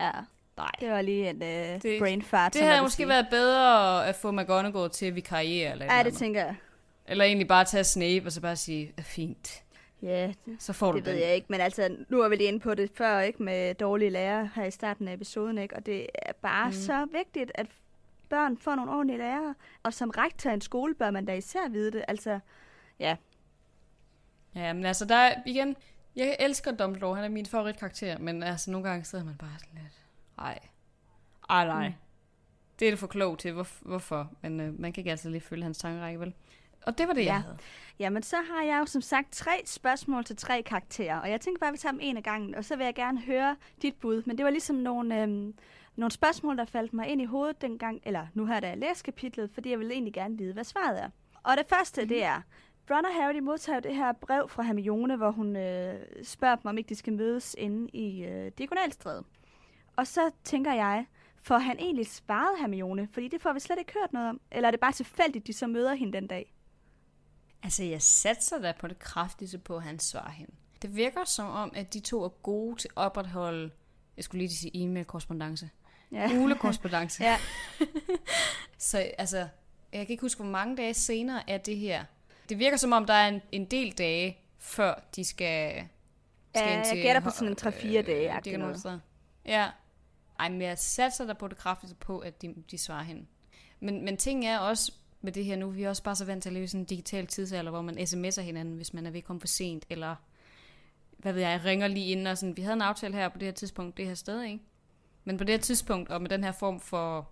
Ja, 0.00 0.10
nej. 0.56 0.70
det 0.80 0.90
var 0.90 1.00
lige 1.02 1.30
en 1.30 1.36
uh, 1.36 1.82
Det- 1.82 1.98
brain 1.98 2.22
fart. 2.22 2.54
Det 2.54 2.62
havde 2.62 2.82
måske 2.82 2.96
sige. 2.96 3.08
været 3.08 3.26
bedre 3.30 4.06
at 4.06 4.14
få 4.16 4.30
McGonagall 4.30 4.90
til 4.90 5.06
at 5.06 5.14
vikariere, 5.14 5.72
eller, 5.72 5.94
Ja, 5.96 6.02
det 6.02 6.14
tænker 6.14 6.44
jeg. 6.44 6.56
Eller 7.08 7.24
egentlig 7.24 7.48
bare 7.48 7.64
tage 7.64 7.84
Snape 7.84 8.26
og 8.26 8.32
så 8.32 8.40
bare 8.40 8.56
sige, 8.56 8.92
"Øh, 8.98 9.04
fint, 9.04 9.62
Ja, 10.02 10.32
så 10.58 10.72
får 10.72 10.92
du 10.92 10.98
det 10.98 11.06
ved 11.06 11.12
den. 11.12 11.20
jeg 11.22 11.34
ikke, 11.34 11.46
men 11.50 11.60
altså, 11.60 11.96
nu 12.08 12.20
er 12.20 12.28
vi 12.28 12.36
lige 12.36 12.48
inde 12.48 12.60
på 12.60 12.74
det 12.74 12.90
før, 12.94 13.20
ikke, 13.20 13.42
med 13.42 13.74
dårlige 13.74 14.10
lærere 14.10 14.50
her 14.54 14.64
i 14.64 14.70
starten 14.70 15.08
af 15.08 15.12
episoden, 15.14 15.58
ikke, 15.58 15.76
og 15.76 15.86
det 15.86 16.06
er 16.14 16.32
bare 16.32 16.66
Mm. 16.66 16.72
så 16.72 17.06
vigtigt, 17.12 17.52
at 17.54 17.66
børn 18.28 18.58
får 18.58 18.74
nogle 18.74 18.90
ordentlige 18.92 19.18
lærere, 19.18 19.54
og 19.82 19.94
som 19.94 20.10
rektor 20.10 20.50
af 20.50 20.54
en 20.54 20.60
skole 20.60 20.94
bør 20.94 21.10
man 21.10 21.24
da 21.24 21.34
især 21.34 21.68
vide 21.68 21.92
det, 21.92 22.04
altså, 22.08 22.40
ja, 23.00 23.16
Ja, 24.54 24.72
men 24.72 24.84
altså, 24.84 25.04
der 25.04 25.14
er, 25.16 25.34
igen, 25.46 25.76
jeg 26.16 26.36
elsker 26.40 26.72
Dumbledore, 26.72 27.14
han 27.16 27.24
er 27.24 27.28
min 27.28 27.46
favoritkarakter, 27.46 28.18
men 28.18 28.42
altså, 28.42 28.70
nogle 28.70 28.88
gange 28.88 29.04
sidder 29.04 29.24
man 29.24 29.34
bare 29.36 29.58
sådan 29.58 29.74
lidt, 29.82 30.02
ej, 30.38 30.58
ej 31.50 31.66
nej, 31.66 31.88
Mm. 31.88 31.94
det 32.78 32.86
er 32.88 32.92
det 32.92 32.98
for 32.98 33.06
klog 33.06 33.38
til, 33.38 33.52
Hvor, 33.52 33.66
hvorfor, 33.80 34.30
men 34.42 34.60
øh, 34.60 34.80
man 34.80 34.92
kan 34.92 35.00
ikke 35.00 35.10
altid 35.10 35.30
lige 35.30 35.40
følge 35.40 35.62
hans 35.62 35.78
tankerække, 35.78 36.20
vel? 36.20 36.34
Og 36.86 36.98
det 36.98 37.08
var 37.08 37.14
det, 37.14 37.20
jeg 37.20 37.26
Ja. 37.26 37.38
havde. 37.38 37.58
Jamen, 37.98 38.22
så 38.22 38.36
har 38.36 38.62
jeg 38.64 38.78
jo 38.80 38.86
som 38.86 39.02
sagt 39.02 39.32
tre 39.32 39.62
spørgsmål 39.64 40.24
til 40.24 40.36
tre 40.36 40.62
karakterer, 40.62 41.18
og 41.20 41.30
jeg 41.30 41.40
tænker 41.40 41.60
bare, 41.60 41.68
at 41.68 41.72
vi 41.72 41.78
tager 41.78 41.90
dem 41.92 42.00
en 42.02 42.16
af 42.16 42.22
gangen, 42.22 42.54
og 42.54 42.64
så 42.64 42.76
vil 42.76 42.84
jeg 42.84 42.94
gerne 42.94 43.20
høre 43.20 43.56
dit 43.82 43.94
bud. 43.94 44.22
Men 44.26 44.36
det 44.38 44.44
var 44.44 44.50
ligesom 44.50 44.76
nogle, 44.76 45.22
øhm, 45.22 45.54
nogle 45.96 46.10
spørgsmål, 46.12 46.56
der 46.56 46.64
faldt 46.64 46.92
mig 46.92 47.06
ind 47.08 47.22
i 47.22 47.24
hovedet 47.24 47.60
dengang, 47.60 48.00
eller 48.04 48.26
nu 48.34 48.46
her, 48.46 48.60
da 48.60 48.68
jeg 48.68 48.78
læste 48.78 49.04
kapitlet, 49.04 49.50
fordi 49.54 49.70
jeg 49.70 49.78
ville 49.78 49.92
egentlig 49.92 50.12
gerne 50.14 50.38
vide, 50.38 50.52
hvad 50.52 50.64
svaret 50.64 51.02
er. 51.02 51.10
Og 51.42 51.56
det 51.56 51.66
første, 51.68 52.00
mm-hmm. 52.00 52.08
det 52.08 52.24
er, 52.24 52.40
Ron 52.90 53.04
og 53.04 53.14
Harry 53.14 53.34
de 53.34 53.40
modtager 53.40 53.80
det 53.80 53.94
her 53.96 54.12
brev 54.12 54.48
fra 54.48 54.62
Hermione, 54.62 55.16
hvor 55.16 55.30
hun 55.30 55.56
øh, 55.56 55.94
spørger 56.22 56.56
dem, 56.56 56.66
om 56.66 56.78
ikke 56.78 56.88
de 56.88 56.94
skal 56.94 57.12
mødes 57.12 57.56
inde 57.58 57.90
i 57.92 58.24
øh, 58.24 58.52
Diagonalstræde. 58.58 59.24
Og 59.96 60.06
så 60.06 60.30
tænker 60.44 60.72
jeg, 60.72 61.06
får 61.42 61.58
han 61.58 61.76
egentlig 61.78 62.06
svaret 62.06 62.58
Hermione? 62.60 63.08
Fordi 63.12 63.28
det 63.28 63.42
får 63.42 63.52
vi 63.52 63.60
slet 63.60 63.78
ikke 63.78 63.92
hørt 64.00 64.12
noget 64.12 64.28
om. 64.28 64.40
Eller 64.52 64.66
er 64.66 64.70
det 64.70 64.80
bare 64.80 64.92
tilfældigt, 64.92 65.46
de 65.46 65.52
så 65.52 65.66
møder 65.66 65.94
hende 65.94 66.12
den 66.12 66.26
dag? 66.26 66.52
Altså, 67.66 67.84
jeg 67.84 68.02
satser 68.02 68.58
da 68.58 68.72
på 68.80 68.88
det 68.88 68.98
kraftigste 68.98 69.58
på, 69.58 69.76
at 69.76 69.82
han 69.82 69.98
svarer 69.98 70.30
hende. 70.30 70.52
Det 70.82 70.96
virker 70.96 71.24
som 71.24 71.46
om, 71.48 71.72
at 71.74 71.94
de 71.94 72.00
to 72.00 72.24
er 72.24 72.28
gode 72.28 72.76
til 72.76 72.88
at 72.88 72.96
opretholde, 72.96 73.70
jeg 74.16 74.24
skulle 74.24 74.38
lige 74.46 74.56
sige 74.56 74.70
e-mail-korrespondence, 74.82 75.70
Ja. 76.12 76.30
ulekorrespondence. 76.38 77.22
Ja. 77.24 77.38
Så 78.78 78.98
altså, 79.18 79.38
jeg 79.92 80.06
kan 80.06 80.10
ikke 80.10 80.20
huske, 80.20 80.42
hvor 80.42 80.50
mange 80.50 80.76
dage 80.76 80.94
senere 80.94 81.50
er 81.50 81.58
det 81.58 81.76
her. 81.76 82.04
Det 82.48 82.58
virker 82.58 82.76
som 82.76 82.92
om, 82.92 83.06
der 83.06 83.14
er 83.14 83.28
en, 83.28 83.42
en 83.52 83.64
del 83.64 83.92
dage, 83.92 84.38
før 84.58 85.02
de 85.16 85.24
skal... 85.24 85.84
skal 86.54 86.68
Ja, 86.72 86.82
jeg 86.94 87.02
gætter 87.02 87.20
på 87.20 87.30
sådan 87.30 87.48
en 87.48 87.56
3-4 87.60 87.86
øh, 87.86 88.06
dage, 88.06 88.30
agtigt 88.30 88.44
diagnosesteder. 88.44 88.98
Ja. 89.44 89.68
Ej, 90.38 90.48
men 90.48 90.62
jeg 90.62 90.78
satser 90.78 91.26
der 91.26 91.34
på 91.34 91.48
det 91.48 91.56
kraftigste 91.58 91.96
på, 91.96 92.18
at 92.18 92.42
de, 92.42 92.54
de 92.70 92.78
svarer 92.78 93.02
hende. 93.02 93.26
Men, 93.80 94.04
men 94.04 94.16
ting 94.16 94.46
er 94.46 94.58
også 94.58 94.92
med 95.20 95.32
det 95.32 95.44
her 95.44 95.56
nu, 95.56 95.70
vi 95.70 95.82
er 95.82 95.88
også 95.88 96.02
bare 96.02 96.16
så 96.16 96.24
vant 96.24 96.42
til 96.42 96.48
at 96.48 96.52
leve 96.52 96.64
i 96.64 96.66
sådan 96.66 96.80
en 96.80 96.86
digital 96.86 97.26
tidsalder, 97.26 97.70
hvor 97.70 97.82
man 97.82 97.98
sms'er 97.98 98.40
hinanden, 98.40 98.76
hvis 98.76 98.94
man 98.94 99.06
er 99.06 99.10
ved 99.10 99.18
at 99.18 99.24
komme 99.24 99.40
for 99.40 99.46
sent, 99.46 99.86
eller 99.90 100.16
hvad 101.18 101.32
ved 101.32 101.42
jeg, 101.42 101.60
ringer 101.64 101.88
lige 101.88 102.06
ind 102.06 102.28
og 102.28 102.38
sådan, 102.38 102.56
vi 102.56 102.62
havde 102.62 102.74
en 102.74 102.82
aftale 102.82 103.14
her 103.14 103.28
på 103.28 103.38
det 103.38 103.46
her 103.46 103.52
tidspunkt, 103.52 103.96
det 103.96 104.06
her 104.06 104.14
sted, 104.14 104.42
ikke? 104.42 104.60
Men 105.24 105.36
på 105.36 105.44
det 105.44 105.52
her 105.54 105.60
tidspunkt, 105.60 106.10
og 106.10 106.22
med 106.22 106.30
den 106.30 106.44
her 106.44 106.52
form 106.52 106.80
for 106.80 107.28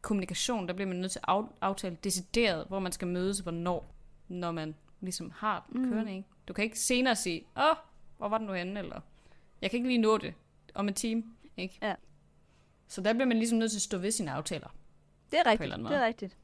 kommunikation, 0.00 0.68
der 0.68 0.74
bliver 0.74 0.88
man 0.88 0.96
nødt 0.96 1.12
til 1.12 1.18
at 1.18 1.24
af- 1.34 1.42
aftale 1.60 1.96
decideret, 2.04 2.66
hvor 2.68 2.78
man 2.78 2.92
skal 2.92 3.08
mødes, 3.08 3.38
hvornår, 3.38 3.94
når 4.28 4.50
man 4.52 4.74
ligesom 5.00 5.32
har 5.36 5.68
den 5.72 5.82
Mm. 5.82 5.90
kørende, 5.92 6.12
ikke? 6.16 6.28
Du 6.48 6.52
kan 6.52 6.64
ikke 6.64 6.78
senere 6.78 7.16
sige, 7.16 7.46
åh, 7.56 7.76
hvor 8.18 8.28
var 8.28 8.38
den 8.38 8.46
nu 8.46 8.52
henne, 8.52 8.78
eller 8.80 9.00
jeg 9.62 9.70
kan 9.70 9.76
ikke 9.78 9.88
lige 9.88 9.98
nå 10.00 10.18
det 10.18 10.34
om 10.74 10.88
en 10.88 10.94
time, 10.94 11.24
ikke? 11.56 11.78
Ja. 11.82 11.94
Så 12.88 13.00
der 13.00 13.12
bliver 13.12 13.26
man 13.26 13.36
ligesom 13.38 13.58
nødt 13.58 13.70
til 13.70 13.78
at 13.78 13.82
stå 13.82 13.98
ved 13.98 14.10
sine 14.10 14.30
aftaler. 14.32 14.68
Det 15.30 15.38
er 15.38 15.50
rigtigt, 15.50 15.70
det 15.90 15.96
er 15.96 16.06
rigtigt. 16.06 16.36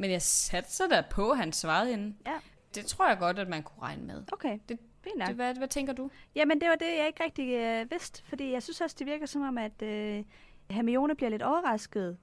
Men 0.00 0.10
jeg 0.10 0.22
satser 0.22 0.88
da 0.88 1.02
på, 1.10 1.30
at 1.30 1.38
han 1.38 1.52
svarede 1.52 1.90
hende. 1.90 2.14
Ja. 2.26 2.32
Det 2.74 2.86
tror 2.86 3.08
jeg 3.08 3.18
godt, 3.18 3.38
at 3.38 3.48
man 3.48 3.62
kunne 3.62 3.82
regne 3.82 4.02
med. 4.02 4.22
Okay, 4.32 4.58
Det- 4.68 4.78
fint. 5.04 5.26
Det, 5.26 5.34
hvad, 5.34 5.54
hvad 5.54 5.68
tænker 5.68 5.92
du? 5.92 6.10
Jamen, 6.34 6.60
det 6.60 6.68
var 6.68 6.74
det, 6.74 6.86
jeg 6.98 7.06
ikke 7.06 7.24
rigtig 7.24 7.54
øh, 7.54 7.90
vidste, 7.90 8.22
fordi 8.24 8.52
jeg 8.52 8.62
synes 8.62 8.80
også, 8.80 8.96
det 8.98 9.06
virker 9.06 9.26
som 9.26 9.42
om, 9.42 9.58
at 9.58 9.82
øh, 9.82 10.24
Hermione 10.70 11.14
bliver 11.14 11.30
lidt 11.30 11.42
overrasket, 11.42 12.16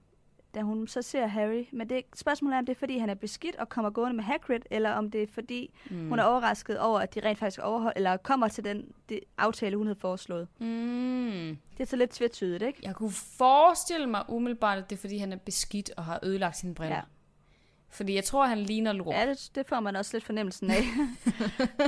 da 0.55 0.61
hun 0.61 0.87
så 0.87 1.01
ser 1.01 1.27
Harry. 1.27 1.65
Men 1.71 1.89
det 1.89 2.03
spørgsmålet 2.15 2.55
er, 2.55 2.59
om 2.59 2.65
det 2.65 2.75
er, 2.75 2.79
fordi 2.79 2.97
han 2.97 3.09
er 3.09 3.13
beskidt 3.13 3.55
og 3.55 3.69
kommer 3.69 3.89
gående 3.91 4.15
med 4.15 4.23
Hagrid, 4.23 4.59
eller 4.71 4.91
om 4.91 5.11
det 5.11 5.23
er, 5.23 5.27
fordi 5.33 5.73
mm. 5.89 6.09
hun 6.09 6.19
er 6.19 6.23
overrasket 6.23 6.79
over, 6.79 6.99
at 6.99 7.15
de 7.15 7.19
rent 7.19 7.39
faktisk 7.39 7.59
overhold, 7.59 7.93
eller 7.95 8.17
kommer 8.17 8.47
til 8.47 8.63
den 8.63 8.91
det 9.09 9.19
aftale, 9.37 9.77
hun 9.77 9.87
havde 9.87 9.99
foreslået. 9.99 10.47
Mm. 10.59 11.57
Det 11.77 11.79
er 11.79 11.85
så 11.85 11.95
lidt 11.95 12.11
tvetydigt, 12.11 12.63
ikke? 12.63 12.79
Jeg 12.83 12.95
kunne 12.95 13.11
forestille 13.11 14.07
mig 14.07 14.23
umiddelbart, 14.29 14.77
at 14.77 14.89
det 14.89 14.95
er, 14.95 14.99
fordi 14.99 15.17
han 15.17 15.31
er 15.33 15.37
beskidt 15.37 15.91
og 15.97 16.05
har 16.05 16.19
ødelagt 16.23 16.57
sine 16.57 16.75
briller. 16.75 16.95
Ja. 16.95 17.01
Fordi 17.89 18.15
jeg 18.15 18.23
tror, 18.23 18.45
han 18.45 18.59
ligner 18.59 18.93
lort. 18.93 19.15
Ja, 19.15 19.29
det, 19.29 19.49
det 19.55 19.67
får 19.67 19.79
man 19.79 19.95
også 19.95 20.11
lidt 20.13 20.23
fornemmelsen 20.23 20.71
af. 20.71 20.83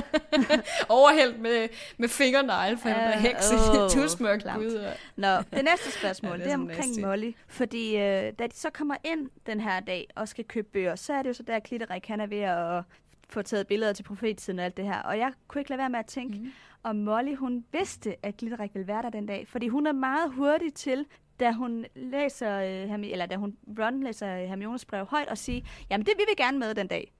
Overhældt 0.88 1.40
med, 1.40 1.68
med 1.98 2.08
fingernegle, 2.08 2.78
for 2.78 2.88
han 2.88 3.12
er 3.12 3.18
heks 3.18 3.50
i 3.50 3.98
tusmørk 3.98 4.40
ud. 4.58 4.92
Nå, 5.16 5.36
det 5.36 5.64
næste 5.64 5.90
spørgsmål, 5.98 6.30
Ja, 6.40 6.44
det 6.44 6.44
det 6.44 6.52
er 6.52 6.52
er 6.52 6.56
så 6.56 6.60
omkring 6.60 6.86
nasty. 6.86 7.00
Molly. 7.00 7.32
Fordi 7.48 7.96
øh, 7.96 8.32
da 8.38 8.46
de 8.46 8.54
så 8.54 8.70
kommer 8.70 8.96
ind 9.04 9.30
den 9.46 9.60
her 9.60 9.80
dag 9.80 10.08
og 10.14 10.28
skal 10.28 10.44
købe 10.44 10.68
bøger, 10.72 10.96
så 10.96 11.12
er 11.12 11.22
det 11.22 11.28
jo 11.28 11.34
så 11.34 11.42
der, 11.42 11.58
Klitterik 11.58 12.06
han 12.06 12.20
er 12.20 12.26
ved 12.26 12.40
at 12.40 12.84
få 13.28 13.42
taget 13.42 13.66
billeder 13.66 13.92
til 13.92 14.02
profetiden 14.02 14.58
og 14.58 14.64
alt 14.64 14.76
det 14.76 14.84
her. 14.84 15.02
Og 15.02 15.18
jeg 15.18 15.32
kunne 15.48 15.60
ikke 15.60 15.70
lade 15.70 15.78
være 15.78 15.90
med 15.90 15.98
at 15.98 16.06
tænke, 16.06 16.38
mm. 16.38 16.52
om 16.82 16.96
Molly 16.96 17.34
hun 17.36 17.64
vidste, 17.72 18.16
at 18.22 18.36
Glitterik 18.36 18.74
ville 18.74 18.86
være 18.86 19.02
der 19.02 19.10
den 19.10 19.26
dag. 19.26 19.48
Fordi 19.48 19.68
hun 19.68 19.86
er 19.86 19.92
meget 19.92 20.32
hurtig 20.32 20.74
til, 20.74 21.06
da 21.40 21.52
hun 21.52 21.86
læser, 21.94 22.58
øh, 22.60 22.90
Hermi- 22.90 23.12
eller 23.12 23.26
da 23.26 23.36
hun 23.36 23.56
Ron 23.78 24.02
læser 24.02 24.36
Hermiones 24.46 24.84
brev 24.84 25.06
højt 25.06 25.28
og 25.28 25.38
sige, 25.38 25.66
jamen 25.90 26.06
det 26.06 26.12
vil 26.16 26.26
vi 26.28 26.42
gerne 26.42 26.58
med 26.58 26.74
den 26.74 26.86
dag. 26.86 27.12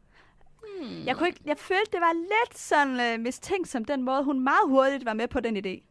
Hmm. 0.78 1.06
Jeg, 1.06 1.16
kunne 1.16 1.28
ikke, 1.28 1.40
jeg 1.44 1.58
følte, 1.58 1.90
det 1.92 2.00
var 2.00 2.12
lidt 2.12 2.58
sådan 2.58 3.00
øh, 3.00 3.20
mistænkt 3.24 3.68
som 3.68 3.84
den 3.84 4.02
måde, 4.02 4.24
hun 4.24 4.40
meget 4.40 4.68
hurtigt 4.68 5.04
var 5.04 5.12
med 5.12 5.28
på 5.28 5.40
den 5.40 5.56
idé. 5.56 5.82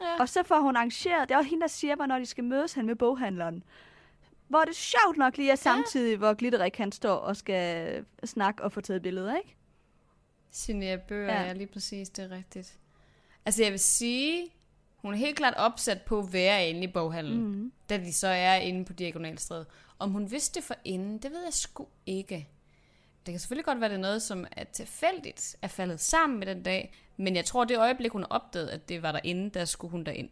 Ja. 0.00 0.20
Og 0.20 0.28
så 0.28 0.42
får 0.42 0.60
hun 0.60 0.76
arrangeret, 0.76 1.28
det 1.28 1.34
er 1.34 1.38
også 1.38 1.50
hende, 1.50 1.62
der 1.62 1.68
siger, 1.68 1.96
hvornår 1.96 2.18
de 2.18 2.26
skal 2.26 2.44
mødes 2.44 2.72
hen 2.74 2.86
med 2.86 2.96
boghandleren. 2.96 3.62
Hvor 4.48 4.64
det 4.64 4.76
sjovt 4.76 5.16
nok 5.16 5.36
lige 5.36 5.50
er 5.50 5.56
samtidig, 5.56 6.16
hvor 6.16 6.34
Glitterik 6.34 6.76
han 6.76 6.92
står 6.92 7.14
og 7.14 7.36
skal 7.36 8.04
snakke 8.24 8.62
og 8.62 8.72
få 8.72 8.80
taget 8.80 9.02
billeder, 9.02 9.36
ikke? 9.36 9.56
Signere 10.50 10.98
bøger, 10.98 11.32
Ja. 11.34 11.40
ja. 11.40 11.46
ja, 11.46 11.52
lige 11.52 11.66
præcis, 11.66 12.08
det 12.10 12.24
er 12.24 12.36
rigtigt. 12.36 12.78
Altså, 13.44 13.62
jeg 13.62 13.70
vil 13.72 13.78
sige, 13.80 14.48
hun 15.02 15.14
er 15.14 15.18
helt 15.18 15.36
klart 15.36 15.54
opsat 15.56 16.02
på 16.02 16.18
at 16.18 16.32
være 16.32 16.68
inde 16.68 16.82
i 16.82 16.86
boghandlen, 16.86 17.44
mm. 17.44 17.72
Da 17.88 17.96
de 17.98 18.12
så 18.12 18.28
er 18.28 18.56
inde 18.56 18.84
på 18.84 18.92
Diagonalstræde. 18.92 19.66
Om 19.98 20.10
hun 20.10 20.30
vidste 20.30 20.60
det 20.60 20.64
for 20.66 20.74
inden, 20.84 21.18
det 21.18 21.30
ved 21.30 21.44
jeg 21.44 21.54
sgu 21.54 21.86
ikke. 22.06 22.48
Det 23.26 23.32
kan 23.32 23.38
selvfølgelig 23.40 23.64
godt 23.64 23.80
være, 23.80 23.90
det 23.90 23.96
er 23.96 24.00
noget, 24.00 24.22
som 24.22 24.46
er 24.52 24.64
tilfældigt 24.64 25.56
er 25.62 25.68
faldet 25.68 26.00
sammen 26.00 26.38
med 26.38 26.46
den 26.46 26.62
dag, 26.62 26.94
men 27.16 27.36
jeg 27.36 27.44
tror, 27.44 27.64
det 27.64 27.78
øjeblik, 27.78 28.12
hun 28.12 28.24
opdagede, 28.30 28.72
at 28.72 28.88
det 28.88 29.02
var 29.02 29.12
derinde, 29.12 29.50
der 29.50 29.64
skulle 29.64 29.90
hun 29.90 30.04
derind. 30.04 30.28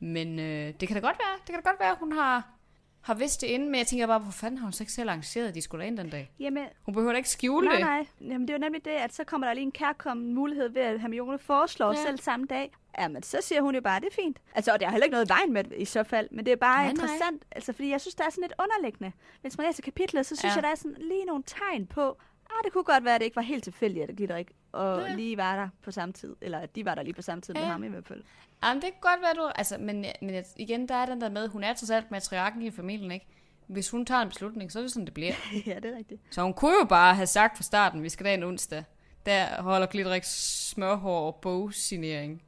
Men 0.00 0.38
øh, 0.38 0.74
det 0.80 0.88
kan 0.88 0.94
da 0.94 1.00
godt 1.00 1.18
være, 1.18 1.38
det 1.38 1.46
kan 1.46 1.62
da 1.62 1.70
godt 1.70 1.80
være, 1.80 1.90
at 1.90 1.98
hun 1.98 2.12
har, 2.12 2.57
har 3.00 3.14
vidst 3.14 3.40
det 3.40 3.46
inden, 3.46 3.70
men 3.70 3.78
jeg 3.78 3.86
tænker 3.86 4.06
bare, 4.06 4.18
hvor 4.18 4.30
fanden 4.32 4.58
har 4.58 4.64
hun 4.66 4.72
så 4.72 4.82
ikke 4.82 4.92
selv 4.92 5.08
arrangeret, 5.08 5.48
at 5.48 5.54
de 5.54 5.62
skulle 5.62 5.80
derind 5.82 5.98
den 5.98 6.10
dag? 6.10 6.30
Jamen, 6.40 6.64
Hun 6.82 6.94
behøver 6.94 7.12
da 7.12 7.16
ikke 7.16 7.28
skjule 7.28 7.66
nej, 7.66 7.76
det. 7.76 7.84
nej. 7.84 8.06
Jamen, 8.20 8.48
det 8.48 8.50
er 8.50 8.58
jo 8.58 8.60
nemlig 8.60 8.84
det, 8.84 8.90
at 8.90 9.14
så 9.14 9.24
kommer 9.24 9.46
der 9.46 9.54
lige 9.54 9.64
en 9.64 9.72
kærkommen 9.72 10.34
mulighed 10.34 10.68
ved, 10.68 10.82
at 10.82 11.00
Hermione 11.00 11.38
foreslår 11.38 11.88
Ja. 11.92 12.02
selv 12.06 12.18
samme 12.18 12.46
dag. 12.46 12.72
Jamen, 12.98 13.22
så 13.22 13.38
siger 13.42 13.60
hun 13.62 13.74
jo 13.74 13.80
bare, 13.80 13.96
at 13.96 14.02
det 14.02 14.08
er 14.10 14.14
fint. 14.22 14.38
Altså, 14.54 14.72
og 14.72 14.80
der 14.80 14.86
er 14.86 14.90
heller 14.90 15.04
ikke 15.04 15.12
noget 15.14 15.26
i 15.26 15.28
vejen 15.32 15.52
med 15.52 15.64
det 15.64 15.72
i 15.78 15.84
så 15.84 16.02
fald, 16.02 16.28
men 16.30 16.44
det 16.46 16.52
er 16.52 16.56
bare 16.56 16.76
Nej, 16.76 16.84
nej, 16.84 16.92
nej. 16.94 17.04
interessant. 17.14 17.42
Altså, 17.52 17.72
fordi 17.72 17.90
jeg 17.90 18.00
synes, 18.00 18.14
der 18.14 18.24
er 18.24 18.30
sådan 18.30 18.42
lidt 18.42 18.54
underliggende. 18.58 19.12
Hvis 19.42 19.58
man 19.58 19.66
læser 19.66 19.82
kapitlet, 19.82 20.26
så 20.26 20.36
synes 20.36 20.52
Ja. 20.52 20.54
jeg, 20.56 20.62
der 20.62 20.68
er 20.70 20.74
sådan 20.74 20.96
lige 21.00 21.24
nogle 21.24 21.42
tegn 21.46 21.86
på, 21.86 22.18
ah, 22.50 22.64
det 22.64 22.72
kunne 22.72 22.84
godt 22.84 23.04
være, 23.04 23.14
at 23.14 23.20
det 23.20 23.24
ikke 23.24 23.36
var 23.36 23.42
helt 23.42 23.64
tilfældigt, 23.64 24.10
at 24.10 24.16
Glitterik 24.16 24.50
og 24.72 25.00
Ja. 25.08 25.14
lige 25.14 25.36
var 25.36 25.56
der 25.56 25.68
på 25.82 25.90
samme 25.90 26.12
tid. 26.12 26.36
Eller 26.40 26.58
at 26.58 26.74
de 26.76 26.84
var 26.84 26.94
der 26.94 27.02
lige 27.02 27.14
på 27.14 27.22
samme 27.22 27.42
tid 27.42 27.54
ja. 27.54 27.60
Med 27.60 27.68
ham 27.68 27.84
i 27.84 27.88
hvert 27.88 28.06
fald. 28.06 28.22
Jamen, 28.64 28.82
det 28.82 28.90
kan 28.92 29.00
godt 29.00 29.20
være, 29.22 29.34
du... 29.44 29.50
Altså, 29.54 29.78
men, 29.78 30.04
men 30.22 30.44
igen, 30.56 30.88
der 30.88 30.94
er 30.94 31.06
den 31.06 31.20
der 31.20 31.30
med, 31.30 31.48
hun 31.48 31.64
er 31.64 31.74
trods 31.74 31.90
alt 31.90 32.10
matriarken 32.10 32.62
i 32.62 32.70
familien, 32.70 33.10
ikke? 33.10 33.26
Hvis 33.66 33.90
hun 33.90 34.06
tager 34.06 34.22
en 34.22 34.28
beslutning, 34.28 34.72
så 34.72 34.78
er 34.78 34.82
det 34.82 34.92
sådan, 34.92 35.04
det 35.06 35.14
bliver. 35.14 35.32
ja, 35.66 35.74
det 35.74 35.84
er 35.92 35.96
rigtigt. 35.96 36.20
Så 36.30 36.42
hun 36.42 36.54
kunne 36.54 36.74
jo 36.82 36.86
bare 36.88 37.14
have 37.14 37.26
sagt 37.26 37.56
fra 37.56 37.62
starten, 37.62 38.02
vi 38.02 38.08
skal 38.08 38.26
da 38.26 38.34
en 38.34 38.42
onsdag. 38.42 38.84
Der 39.26 39.62
holder 39.62 39.86
Glitterik 39.86 40.22
smørhår 40.24 41.26
og 41.26 41.34
bogsignering. 41.42 42.42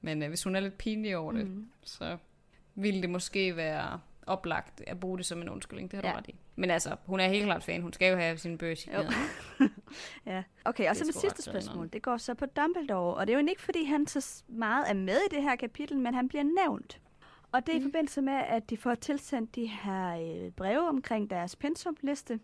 Men 0.00 0.22
øh, 0.22 0.28
hvis 0.28 0.42
hun 0.44 0.56
er 0.56 0.60
lidt 0.60 0.78
pinlig 0.78 1.16
over 1.16 1.32
det, 1.32 1.46
Mm. 1.46 1.68
så 1.84 2.16
ville 2.74 3.02
det 3.02 3.10
måske 3.10 3.56
være 3.56 4.00
oplagt 4.28 4.82
at 4.86 5.00
bruge 5.00 5.18
det 5.18 5.26
som 5.26 5.42
en 5.42 5.48
undskyldning. 5.48 5.90
Det 5.90 5.96
har 5.96 6.02
du 6.02 6.08
Ja. 6.08 6.16
ret 6.16 6.28
i. 6.28 6.34
Men 6.56 6.70
altså, 6.70 6.96
hun 7.06 7.20
er 7.20 7.28
helt 7.28 7.44
klart 7.44 7.64
fan. 7.64 7.82
Hun 7.82 7.92
skal 7.92 8.10
jo 8.10 8.16
have 8.16 8.38
sin 8.38 8.58
signeret. 8.76 9.06
Ja. 10.26 10.42
Okay, 10.64 10.84
og 10.84 10.88
Det 10.88 10.96
så 10.96 11.04
er 11.04 11.06
mit 11.06 11.14
sidste 11.16 11.42
spørgsmål. 11.42 11.88
Det 11.92 12.02
går 12.02 12.16
så 12.16 12.34
på 12.34 12.46
Dumbledore. 12.46 13.14
Og 13.14 13.26
det 13.26 13.34
er 13.34 13.40
jo 13.40 13.46
ikke, 13.46 13.62
fordi 13.62 13.84
han 13.84 14.06
så 14.06 14.42
meget 14.48 14.90
er 14.90 14.94
med 14.94 15.16
i 15.30 15.34
det 15.34 15.42
her 15.42 15.56
kapitel, 15.56 15.98
men 15.98 16.14
han 16.14 16.28
bliver 16.28 16.44
nævnt. 16.64 17.00
Og 17.52 17.66
det 17.66 17.72
er 17.72 17.76
i 17.76 17.78
Mm. 17.78 17.84
forbindelse 17.84 18.22
med, 18.22 18.32
at 18.32 18.70
de 18.70 18.76
får 18.76 18.94
tilsendt 18.94 19.54
de 19.54 19.66
her 19.66 20.16
øh, 20.44 20.50
breve 20.52 20.88
omkring 20.88 21.30
deres 21.30 21.56
pensumliste. 21.56 22.40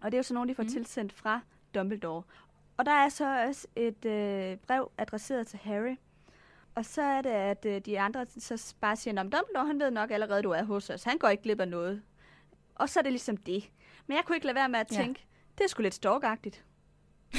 Og 0.00 0.12
det 0.12 0.14
er 0.14 0.18
jo 0.18 0.22
så 0.22 0.34
nogle, 0.34 0.48
de 0.50 0.54
får 0.54 0.62
mm. 0.62 0.68
tilsendt 0.68 1.12
fra 1.12 1.40
Dumbledore. 1.74 2.22
Og 2.76 2.86
der 2.86 2.92
er 2.92 3.08
så 3.08 3.44
også 3.46 3.66
et 3.76 4.04
øh, 4.04 4.56
brev 4.56 4.90
adresseret 4.98 5.46
til 5.46 5.58
Harry. 5.62 5.96
Og 6.78 6.84
så 6.84 7.02
er 7.02 7.22
det, 7.22 7.30
at 7.30 7.64
øh, 7.66 7.80
de 7.80 8.00
andre 8.00 8.26
så 8.38 8.74
bare 8.80 8.96
siger, 8.96 9.20
at 9.20 9.22
Dumbledore 9.22 9.66
han 9.66 9.80
ved 9.80 9.90
nok 9.90 10.10
allerede, 10.10 10.42
du 10.42 10.50
er 10.50 10.62
hos 10.64 10.90
os. 10.90 11.02
Han 11.04 11.18
går 11.18 11.28
ikke 11.28 11.42
glip 11.42 11.60
af 11.60 11.68
noget. 11.68 12.02
Og 12.74 12.88
så 12.88 13.00
er 13.00 13.02
det 13.02 13.12
ligesom 13.12 13.36
det. 13.36 13.64
Men 14.06 14.16
jeg 14.16 14.24
kunne 14.24 14.36
ikke 14.36 14.46
lade 14.46 14.54
være 14.54 14.68
med 14.68 14.80
at 14.80 14.92
Ja. 14.92 14.96
tænke, 14.96 15.26
det 15.58 15.64
er 15.64 15.68
sgu 15.68 15.82
lidt 15.82 15.94
stalkagtigt. 15.94 16.64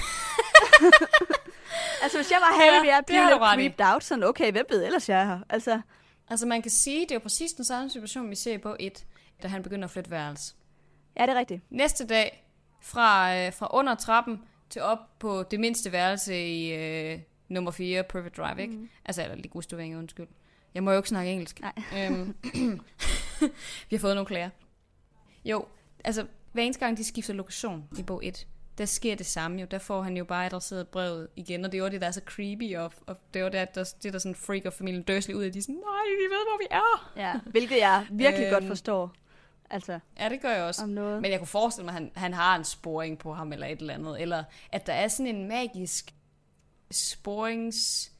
altså, 2.03 2.17
hvis 2.17 2.31
jeg 2.31 2.39
var 2.41 2.59
Harry, 2.59 2.85
Ja, 2.85 2.95
jeg 2.95 3.03
i. 3.09 3.13
lidt 3.31 3.41
creeped 3.53 3.93
out. 3.93 4.03
Sådan, 4.03 4.23
okay, 4.23 4.51
hvem 4.51 4.65
ved 4.69 4.85
ellers, 4.85 5.09
jeg 5.09 5.21
er 5.21 5.25
her? 5.25 5.39
Altså, 5.49 5.81
Altså, 6.31 6.47
man 6.47 6.61
kan 6.61 6.71
sige, 6.71 7.01
det 7.01 7.11
er 7.11 7.15
jo 7.15 7.19
præcis 7.19 7.53
den 7.53 7.65
samme 7.65 7.89
situation, 7.89 8.29
vi 8.29 8.35
ser 8.35 8.57
på 8.57 8.75
et, 8.79 9.05
da 9.43 9.47
han 9.47 9.63
begynder 9.63 9.85
at 9.85 9.91
flytte 9.91 10.11
værelse. 10.11 10.55
ja, 11.19 11.21
det 11.25 11.29
er 11.29 11.35
rigtigt. 11.39 11.61
Næste 11.69 12.07
dag, 12.07 12.45
fra, 12.81 13.35
øh, 13.37 13.53
fra 13.53 13.67
under 13.73 13.95
trappen 13.95 14.41
til 14.69 14.81
op 14.81 14.97
på 15.19 15.43
det 15.43 15.59
mindste 15.59 15.91
værelse 15.91 16.47
i 16.47 16.73
øh, 16.73 17.19
nummer 17.49 17.71
4, 17.71 18.03
Perfect 18.03 18.37
Drive, 18.37 18.61
ikke? 18.61 18.73
Mm. 18.73 18.89
Altså, 19.05 19.23
eller 19.23 19.35
Ligustovinge, 19.35 19.97
undskyld. 19.97 20.27
Jeg 20.73 20.83
må 20.83 20.91
jo 20.91 20.97
ikke 20.97 21.09
snakke 21.09 21.31
engelsk. 21.31 21.61
Nej. 21.61 21.73
Øhm, 22.07 22.35
vi 23.89 23.95
har 23.95 23.99
fået 23.99 24.15
nogle 24.15 24.25
klager. 24.27 24.49
Jo, 25.45 25.65
altså, 26.03 26.25
hver 26.51 26.63
eneste 26.63 26.85
gang 26.85 26.97
de 26.97 27.03
skifter 27.03 27.33
lokation 27.33 27.83
i 27.97 28.03
bog 28.03 28.25
1, 28.25 28.47
der 28.77 28.85
sker 28.85 29.15
det 29.15 29.25
samme 29.25 29.61
jo. 29.61 29.67
Der 29.71 29.77
får 29.79 30.01
han 30.01 30.17
jo 30.17 30.23
bare 30.23 30.45
adresseret 30.45 30.87
brevet 30.87 31.27
igen, 31.35 31.65
og 31.65 31.71
det 31.71 31.77
jo 31.79 31.87
det, 31.89 32.01
der 32.01 32.07
er 32.07 32.11
så 32.11 32.21
creepy, 32.25 32.75
og, 32.75 32.91
og 33.07 33.17
det 33.33 33.39
er 33.39 33.43
jo 33.43 33.49
det, 33.49 33.75
der, 33.75 33.93
det 34.03 34.13
der 34.13 34.19
sådan 34.19 34.35
freaker 34.35 34.69
familien 34.69 35.03
Dursley 35.03 35.35
ud 35.35 35.43
af, 35.43 35.51
de 35.51 35.57
er 35.59 35.63
sådan, 35.63 35.75
nej, 35.75 36.03
vi 36.17 36.23
ved, 36.23 36.45
hvor 36.49 36.57
vi 36.59 36.67
er. 36.71 37.11
Ja, 37.21 37.39
hvilket 37.45 37.77
jeg 37.77 38.05
virkelig 38.11 38.45
Øhm. 38.45 38.53
godt 38.53 38.67
forstår. 38.67 39.13
Altså, 39.69 39.99
Ja, 40.19 40.29
det 40.29 40.41
gør 40.41 40.49
jeg 40.51 40.63
også. 40.63 40.83
om 40.83 40.89
noget. 40.89 41.21
Men 41.21 41.31
jeg 41.31 41.39
kunne 41.39 41.47
forestille 41.47 41.85
mig, 41.85 41.91
at 41.91 42.01
han, 42.01 42.11
han 42.15 42.33
har 42.33 42.55
en 42.55 42.63
sporing 42.63 43.17
på 43.17 43.33
ham 43.33 43.53
eller 43.53 43.67
et 43.67 43.79
eller 43.79 43.93
andet. 43.93 44.21
Eller 44.21 44.43
at 44.71 44.87
der 44.87 44.93
er 44.93 45.07
sådan 45.07 45.35
en 45.35 45.47
magisk 45.47 46.13
sporingsenhed 46.91 48.11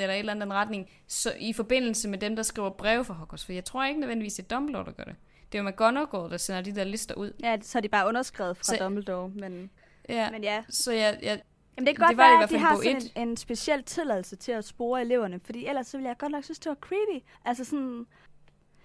eller 0.00 0.14
et 0.14 0.18
eller 0.18 0.32
andet 0.32 0.48
retning, 0.48 0.90
så 1.06 1.32
i 1.40 1.52
forbindelse 1.52 2.08
med 2.08 2.18
dem, 2.18 2.36
der 2.36 2.42
skriver 2.42 2.70
breve 2.70 3.04
for 3.04 3.14
Hogwarts. 3.14 3.44
For 3.44 3.52
jeg 3.52 3.64
tror 3.64 3.84
ikke 3.84 4.00
nødvendigvis, 4.00 4.34
det 4.34 4.42
er 4.42 4.48
Dumbledore, 4.56 4.84
der 4.84 4.92
gør 4.92 5.04
det. 5.04 5.16
Det 5.52 5.58
er 5.58 5.62
jo 5.62 5.68
McGonagall, 5.68 6.30
der 6.30 6.36
sender 6.36 6.60
de 6.60 6.74
der 6.74 6.84
lister 6.84 7.14
ud. 7.14 7.32
Ja, 7.42 7.56
så 7.62 7.78
er 7.78 7.82
de 7.82 7.88
bare 7.88 8.08
underskrevet 8.08 8.56
fra 8.56 8.64
Så-. 8.64 8.76
Dumbledore, 8.80 9.28
men, 9.28 9.70
Ja, 10.08 10.30
men 10.30 10.42
ja. 10.42 10.64
så 10.68 10.92
jeg, 10.92 11.18
jeg, 11.22 11.40
Jamen, 11.76 11.86
det 11.86 11.96
kan 11.96 12.02
godt 12.02 12.10
det 12.10 12.18
være, 12.18 12.42
at 12.42 12.50
de 12.50 12.58
har 12.58 12.76
sådan 12.76 13.02
en, 13.14 13.28
en 13.28 13.36
speciel 13.36 13.82
tilladelse 13.82 14.36
til 14.36 14.52
at 14.52 14.64
spore 14.64 15.00
eleverne, 15.00 15.40
fordi 15.44 15.66
ellers 15.66 15.86
så 15.86 15.96
ville 15.96 16.08
jeg 16.08 16.18
godt 16.18 16.32
nok 16.32 16.44
synes, 16.44 16.58
det 16.58 16.70
var 16.70 16.76
creepy. 16.80 17.24
Altså 17.44 17.64
sådan, 17.64 18.06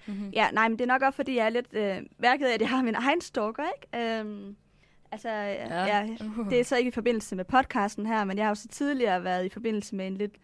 mm-hmm. 0.06 0.30
ja, 0.30 0.52
nej, 0.52 0.68
men 0.68 0.80
det 0.80 0.84
er 0.84 0.94
nok 0.94 1.02
også, 1.02 1.16
fordi 1.16 1.36
jeg 1.36 1.46
er 1.46 1.50
lidt 1.50 1.68
øh, 1.74 2.02
mærket 2.18 2.46
af, 2.46 2.54
at 2.54 2.62
jeg 2.62 2.70
har 2.70 2.82
min 2.84 2.96
egen 2.96 3.22
stalker, 3.22 3.64
ikke? 3.76 4.20
Øhm, 4.20 4.56
altså, 5.12 5.30
ja. 5.30 5.86
ja, 5.86 6.08
det 6.50 6.60
er 6.60 6.64
så 6.64 6.78
ikke 6.78 6.88
i 6.88 6.92
forbindelse 6.92 7.36
med 7.36 7.46
podcasten 7.46 8.06
her, 8.06 8.24
men 8.24 8.38
jeg 8.38 8.46
har 8.46 8.52
jo 8.52 8.56
så 8.56 8.68
tidligere 8.68 9.24
været 9.24 9.46
i 9.46 9.50
forbindelse 9.50 9.96
med 9.96 10.08
en 10.08 10.18
lidt 10.18 10.36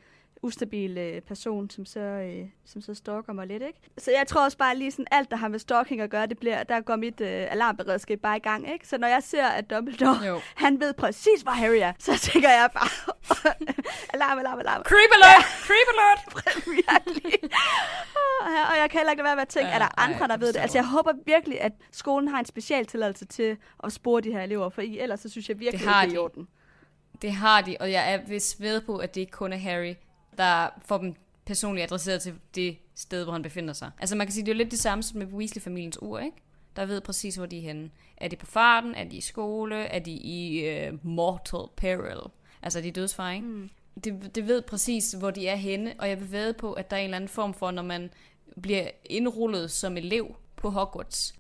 ustabil 0.44 0.98
øh, 0.98 1.22
person, 1.22 1.70
som 1.70 1.86
så, 1.86 2.00
øh, 2.00 2.46
som 2.66 2.82
så 2.82 2.94
stalker 2.94 3.34
mig 3.34 3.48
lidt, 3.48 3.64
ikke? 3.64 3.80
Så 3.98 4.12
jeg 4.12 4.28
tror 4.28 4.44
også 4.44 4.58
bare 4.58 4.76
lige 4.78 4.92
sådan, 4.92 5.06
alt 5.12 5.32
der 5.32 5.38
har 5.38 5.48
med 5.48 5.60
stalking 5.60 6.02
at 6.02 6.10
gøre, 6.10 6.26
det 6.26 6.38
bliver, 6.40 6.64
der 6.64 6.82
går 6.82 6.96
mit 6.96 7.22
øh, 7.22 7.52
alarmberedskab 7.52 8.20
bare 8.20 8.38
i 8.38 8.40
gang, 8.40 8.74
ikke? 8.74 8.88
Så 8.88 8.98
når 8.98 9.08
jeg 9.08 9.24
ser, 9.24 9.46
at 9.48 9.70
Dumbledore, 9.70 10.24
Jo. 10.28 10.40
han 10.56 10.80
ved 10.80 10.94
præcis, 10.94 11.42
hvor 11.42 11.52
Harry 11.52 11.78
er, 11.82 11.94
så 12.00 12.18
tænker 12.20 12.50
jeg 12.50 12.70
bare, 12.74 12.90
alarm, 14.14 14.40
alarm, 14.40 14.60
alarm. 14.60 14.82
Creep 14.84 15.10
alert! 15.16 15.44
Creep 15.68 15.88
alert! 15.94 16.46
virkelig. 16.78 17.50
Og 18.42 18.78
jeg 18.82 18.88
kan 18.90 19.00
heller 19.00 19.12
ikke 19.12 19.24
være 19.24 19.36
med 19.36 19.42
at 19.42 19.48
tænke, 19.48 19.68
Ja, 19.70 19.74
er 19.76 19.80
der 19.80 19.86
ej, 19.98 20.14
andre, 20.14 20.28
der 20.28 20.38
ved 20.38 20.54
det? 20.54 20.60
Altså, 20.60 20.78
jeg 20.78 20.88
håber 20.88 21.12
virkelig, 21.26 21.62
at 21.62 21.72
skolen 21.92 22.28
har 22.28 22.40
en 22.40 22.46
special 22.46 22.86
tilladelse 22.86 23.26
til 23.26 23.58
at 23.84 23.92
spore 23.92 24.22
de 24.22 24.32
her 24.32 24.42
elever, 24.42 24.70
for 24.70 24.82
i- 24.82 25.00
ellers 25.00 25.20
så 25.20 25.30
synes 25.30 25.50
jeg 25.50 25.60
virkelig, 25.60 25.80
Det 25.80 25.88
har 25.90 26.04
ikke, 26.04 26.12
det 26.12 26.18
er 26.18 26.22
i 26.22 26.24
de. 26.24 26.24
orden. 26.24 26.48
Det 27.22 27.32
har 27.32 27.62
de, 27.62 27.78
og 27.80 27.92
jeg 27.92 28.14
er 28.14 28.20
vist 28.28 28.62
ved 28.62 28.82
på, 28.82 28.98
at 28.98 29.16
det 29.16 29.22
ikke 29.22 29.32
kun 29.32 29.54
er 29.54 29.58
Harry, 29.58 29.94
der 30.38 30.70
får 30.86 30.98
dem 30.98 31.16
personligt 31.46 31.84
adresseret 31.84 32.22
til 32.22 32.34
det 32.56 32.78
sted, 32.96 33.24
hvor 33.24 33.34
han 33.34 33.42
befinder 33.42 33.74
sig. 33.74 33.92
Altså 34.00 34.16
man 34.16 34.28
kan 34.28 34.34
sige, 34.34 34.46
det 34.46 34.52
er 34.52 34.56
jo 34.56 34.58
lidt 34.58 34.72
det 34.72 34.80
samme 34.80 35.04
som 35.04 35.20
med 35.20 35.28
Weasley-familiens 35.28 36.02
ur, 36.02 36.20
ikke? 36.20 36.38
Der 36.76 36.86
ved 36.86 37.02
præcis, 37.02 37.36
hvor 37.36 37.46
de 37.46 37.58
er 37.58 37.62
henne. 37.62 37.90
Er 38.18 38.28
de 38.28 38.36
på 38.36 38.46
farten? 38.46 38.96
Er 38.96 39.04
de 39.04 39.18
i 39.18 39.22
skole? 39.22 39.76
Er 39.76 40.00
de 40.00 40.12
i 40.12 40.68
uh, 40.90 41.06
mortal 41.06 41.68
peril? 41.76 42.20
Altså 42.62 42.80
er 42.80 42.82
de 42.82 42.88
i 42.88 42.92
dødsfare, 42.92 43.36
ikke? 43.36 43.48
Mm. 43.48 43.70
Det, 44.04 44.36
det 44.36 44.48
ved 44.48 44.62
præcis, 44.62 45.12
hvor 45.12 45.32
de 45.32 45.48
er 45.48 45.56
henne, 45.56 45.94
og 46.00 46.10
jeg 46.10 46.20
vil 46.20 46.32
ved 46.32 46.54
på, 46.54 46.74
at 46.74 46.92
der 46.92 46.98
er 46.98 47.02
en 47.02 47.04
eller 47.04 47.16
anden 47.16 47.28
form 47.28 47.54
for, 47.54 47.72
når 47.72 47.82
man 47.82 48.10
bliver 48.62 48.90
indrullet 49.06 49.72
som 49.72 49.98
elev 49.98 50.36
på 50.56 50.70
Hogwarts, 50.70 51.36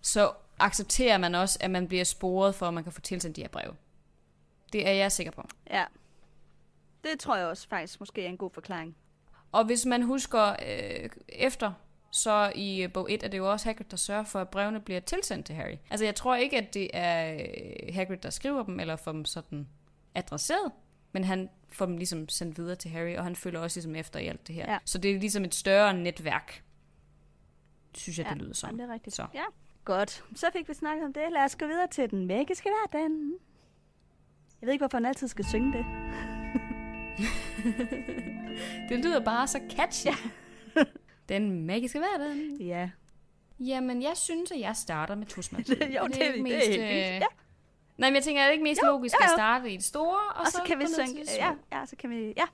så 0.00 0.32
accepterer 0.58 1.18
man 1.18 1.34
også, 1.34 1.58
at 1.60 1.70
man 1.70 1.88
bliver 1.88 2.04
sporet 2.04 2.54
for, 2.54 2.68
at 2.68 2.74
man 2.74 2.82
kan 2.82 2.92
få 2.92 3.00
tilsendt 3.00 3.36
de 3.36 3.40
her 3.40 3.48
breve. 3.48 3.74
Det 4.72 4.88
er 4.88 4.92
jeg 4.92 5.12
sikker 5.12 5.32
på. 5.32 5.42
Ja. 5.70 5.84
Det 7.04 7.18
tror 7.20 7.36
jeg 7.36 7.46
også 7.46 7.68
faktisk 7.68 8.00
måske 8.00 8.24
er 8.24 8.28
en 8.28 8.36
god 8.36 8.50
forklaring. 8.50 8.96
Og 9.52 9.64
hvis 9.64 9.86
man 9.86 10.02
husker 10.02 10.56
øh, 10.68 11.08
efter, 11.28 11.72
så 12.10 12.52
i 12.54 12.82
øh, 12.82 12.92
bog 12.92 13.12
1 13.12 13.22
er 13.22 13.28
det 13.28 13.38
jo 13.38 13.50
også 13.50 13.68
Hagrid, 13.68 13.84
der 13.90 13.96
sørger 13.96 14.24
for, 14.24 14.40
at 14.40 14.48
brevene 14.48 14.80
bliver 14.80 15.00
tilsendt 15.00 15.46
til 15.46 15.54
Harry. 15.54 15.76
Altså 15.90 16.04
jeg 16.04 16.14
tror 16.14 16.36
ikke, 16.36 16.58
at 16.58 16.74
det 16.74 16.90
er 16.92 17.34
øh, 17.34 17.94
Hagrid, 17.94 18.16
der 18.16 18.30
skriver 18.30 18.62
dem, 18.62 18.80
eller 18.80 18.96
får 18.96 19.12
dem 19.12 19.24
sådan 19.24 19.68
adresseret, 20.14 20.72
men 21.12 21.24
han 21.24 21.50
får 21.72 21.86
dem 21.86 21.96
ligesom 21.96 22.28
sendt 22.28 22.58
videre 22.58 22.76
til 22.76 22.90
Harry, 22.90 23.16
og 23.16 23.24
han 23.24 23.36
følger 23.36 23.60
også 23.60 23.78
ligesom 23.78 23.96
efter 23.96 24.20
i 24.20 24.26
alt 24.26 24.46
det 24.46 24.54
her. 24.54 24.72
Ja. 24.72 24.78
Så 24.84 24.98
det 24.98 25.10
er 25.10 25.18
ligesom 25.18 25.44
et 25.44 25.54
større 25.54 25.94
netværk, 25.94 26.64
synes 27.94 28.18
jeg, 28.18 28.26
ja, 28.26 28.30
det 28.30 28.42
lyder 28.42 28.54
som. 28.54 28.68
Jamen, 28.68 28.80
det 28.80 28.88
er 28.88 28.94
rigtigt. 28.94 29.16
Så. 29.16 29.26
Ja. 29.34 29.44
Godt. 29.84 30.24
Så 30.34 30.46
fik 30.52 30.68
vi 30.68 30.74
snakket 30.74 31.04
om 31.04 31.12
det. 31.12 31.22
Lad 31.32 31.44
os 31.44 31.56
gå 31.56 31.66
videre 31.66 31.86
til 31.86 32.10
den 32.10 32.26
magiske 32.26 32.68
hverdag. 32.68 33.08
Jeg 34.60 34.66
ved 34.66 34.72
ikke, 34.72 34.82
hvorfor 34.82 34.96
han 34.96 35.06
altid 35.06 35.28
skal 35.28 35.44
synge 35.44 35.72
det. 35.78 35.84
Det 38.88 39.04
lyder 39.04 39.20
bare 39.24 39.46
så 39.48 39.60
catchy. 39.70 40.08
Den 41.28 41.66
magiske 41.66 41.98
hverdag. 41.98 42.36
Ja. 42.60 42.90
Jamen, 43.60 44.02
jeg 44.02 44.16
synes, 44.16 44.50
at 44.52 44.60
jeg 44.60 44.76
starter 44.76 45.14
med 45.14 45.26
tusmand. 45.26 45.68
jo, 45.70 45.76
det, 45.76 45.88
er- 45.96 46.06
det 46.06 46.20
er 46.22 46.58
helt 46.58 46.64
fint. 46.66 46.80
Ja. 46.82 47.20
Nej, 47.96 48.10
men 48.10 48.14
jeg 48.14 48.22
tænker, 48.24 48.42
er 48.42 48.46
det 48.46 48.52
ikke 48.52 48.64
mest 48.64 48.80
Jo, 48.82 48.86
logisk 48.86 49.14
jo, 49.14 49.24
at 49.24 49.30
jo. 49.30 49.36
starte 49.36 49.70
i 49.70 49.76
det 49.76 49.84
store, 49.84 50.20
og, 50.34 50.40
Og 50.40 50.46
så 50.46 50.62
kan 50.66 50.78
vi 50.78 50.84
synge. 50.86 51.20
det 51.20 51.36
Ja, 51.38 51.52
ja, 51.72 51.86
så 51.86 51.96
kan 51.96 52.10
vi... 52.10 52.32
Ja, 52.36 52.44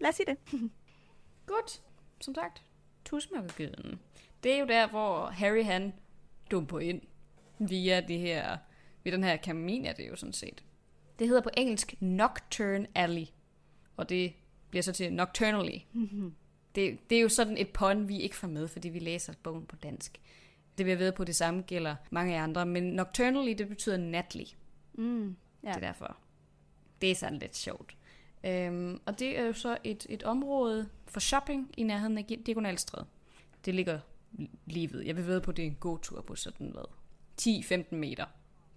lad 0.00 0.08
os 0.08 0.14
sige 0.14 0.26
det. 0.26 0.60
Godt. 1.46 1.82
Som 2.20 2.34
sagt, 2.34 2.62
tusmørkegyden. 3.04 4.00
Det 4.42 4.52
er 4.54 4.58
jo 4.58 4.66
der, 4.66 4.86
hvor 4.86 5.26
Harry 5.26 5.64
han 5.64 5.92
dumper 6.50 6.78
ind 6.80 7.00
via 7.58 8.00
det 8.00 8.18
her, 8.18 8.56
ved 9.04 9.12
den 9.12 9.24
her 9.24 9.36
kamin 9.36 9.84
er 9.84 9.92
det 9.92 10.08
jo 10.08 10.16
sådan 10.16 10.32
set. 10.32 10.64
Det 11.18 11.26
hedder 11.28 11.42
på 11.42 11.50
engelsk 11.56 11.94
Nocturne 12.00 12.86
Alley, 12.94 13.26
og 13.98 14.08
det 14.08 14.32
bliver 14.70 14.82
så 14.82 14.92
til 14.92 15.12
Nocturnally. 15.12 15.78
Det, 16.74 16.98
det 17.10 17.18
er 17.18 17.22
jo 17.22 17.28
sådan 17.28 17.58
et 17.58 17.68
pun, 17.68 18.08
vi 18.08 18.20
ikke 18.20 18.36
får 18.36 18.48
med, 18.48 18.68
fordi 18.68 18.88
vi 18.88 18.98
læser 18.98 19.32
bogen 19.42 19.66
på 19.66 19.76
dansk. 19.76 20.20
Det 20.78 20.86
vil 20.86 20.90
jeg 20.90 20.98
ved 20.98 21.12
på, 21.12 21.24
det 21.24 21.36
samme 21.36 21.62
gælder 21.62 21.96
mange 22.10 22.38
andre. 22.38 22.66
Men 22.66 22.82
nocturnally, 22.82 23.54
det 23.58 23.68
betyder 23.68 23.96
natlig. 23.96 24.56
Mm. 24.92 25.36
Ja. 25.62 25.68
Det 25.68 25.76
er 25.76 25.80
derfor. 25.80 26.16
Det 27.00 27.10
er 27.10 27.14
sådan 27.14 27.38
lidt 27.38 27.56
sjovt. 27.56 27.96
Øhm, 28.44 29.00
og 29.06 29.18
det 29.18 29.38
er 29.38 29.42
jo 29.42 29.52
så 29.52 29.78
et, 29.84 30.06
et 30.08 30.22
område 30.22 30.88
for 31.06 31.20
shopping 31.20 31.70
i 31.76 31.82
nærheden 31.82 32.18
af 32.18 32.24
Diagonalstræde. 32.24 33.06
Det 33.64 33.74
ligger 33.74 34.00
lige 34.66 34.92
ved. 34.92 35.00
Jeg 35.00 35.16
vil 35.16 35.26
ved 35.26 35.40
på, 35.40 35.52
det 35.52 35.62
er 35.62 35.66
en 35.66 35.76
gåtur 35.80 36.20
på 36.20 36.36
sådan 36.36 36.68
hvad? 36.68 36.84
10-15 37.92 37.94
meter. 37.94 38.26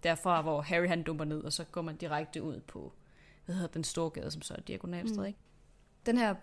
Derfra, 0.04 0.42
hvor 0.42 0.62
Harry 0.62 0.88
han 0.88 1.04
dumper 1.04 1.26
ned, 1.26 1.44
og 1.44 1.54
så 1.54 1.64
går 1.64 1.82
man 1.82 1.96
direkte 1.96 2.44
ud 2.44 2.60
på 2.60 2.94
hvad 3.46 3.56
hedder 3.56 3.70
den 3.70 3.84
store 3.84 4.10
gade, 4.10 4.32
som 4.32 4.42
så 4.42 4.54
er 4.54 4.62
Diagonalstræde. 4.62 5.22
Mm. 5.22 5.28
Ikke? 5.28 5.40
Den 6.06 6.18
her 6.18 6.36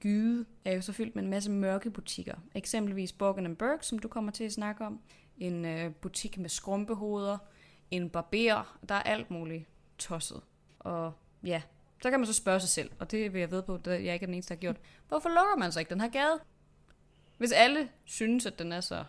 gyde 0.00 0.44
er 0.64 0.74
jo 0.74 0.80
så 0.80 0.92
fyldt 0.92 1.14
med 1.14 1.22
en 1.22 1.30
masse 1.30 1.50
mørke 1.50 1.90
butikker. 1.90 2.34
Eksempelvis 2.54 3.12
Borgen 3.12 3.56
Burke, 3.56 3.86
som 3.86 3.98
du 3.98 4.08
kommer 4.08 4.32
til 4.32 4.44
at 4.44 4.52
snakke 4.52 4.86
om. 4.86 5.00
En 5.38 5.64
øh, 5.64 5.94
butik 5.94 6.38
med 6.38 6.48
skrumpehoveder. 6.48 7.38
En 7.90 8.10
barber. 8.10 8.78
Der 8.88 8.94
er 8.94 9.02
alt 9.02 9.30
muligt 9.30 9.64
tosset. 9.98 10.40
Og 10.78 11.12
ja, 11.44 11.62
så 12.02 12.10
kan 12.10 12.20
man 12.20 12.26
så 12.26 12.32
spørge 12.32 12.60
sig 12.60 12.68
selv, 12.68 12.90
og 12.98 13.10
det 13.10 13.32
vil 13.32 13.38
jeg 13.38 13.50
ved 13.50 13.62
på, 13.62 13.74
at 13.74 13.86
jeg 13.86 13.98
ikke 13.98 14.24
er 14.24 14.26
den 14.26 14.34
eneste, 14.34 14.48
der 14.48 14.56
har 14.56 14.60
gjort. 14.60 14.76
Hvorfor 15.08 15.28
lukker 15.28 15.56
man 15.58 15.72
så 15.72 15.80
ikke 15.80 15.90
den 15.90 16.00
her 16.00 16.08
gade? 16.08 16.40
Hvis 17.38 17.52
alle 17.52 17.88
synes, 18.04 18.46
at 18.46 18.58
den 18.58 18.72
er 18.72 18.80
så 18.80 19.04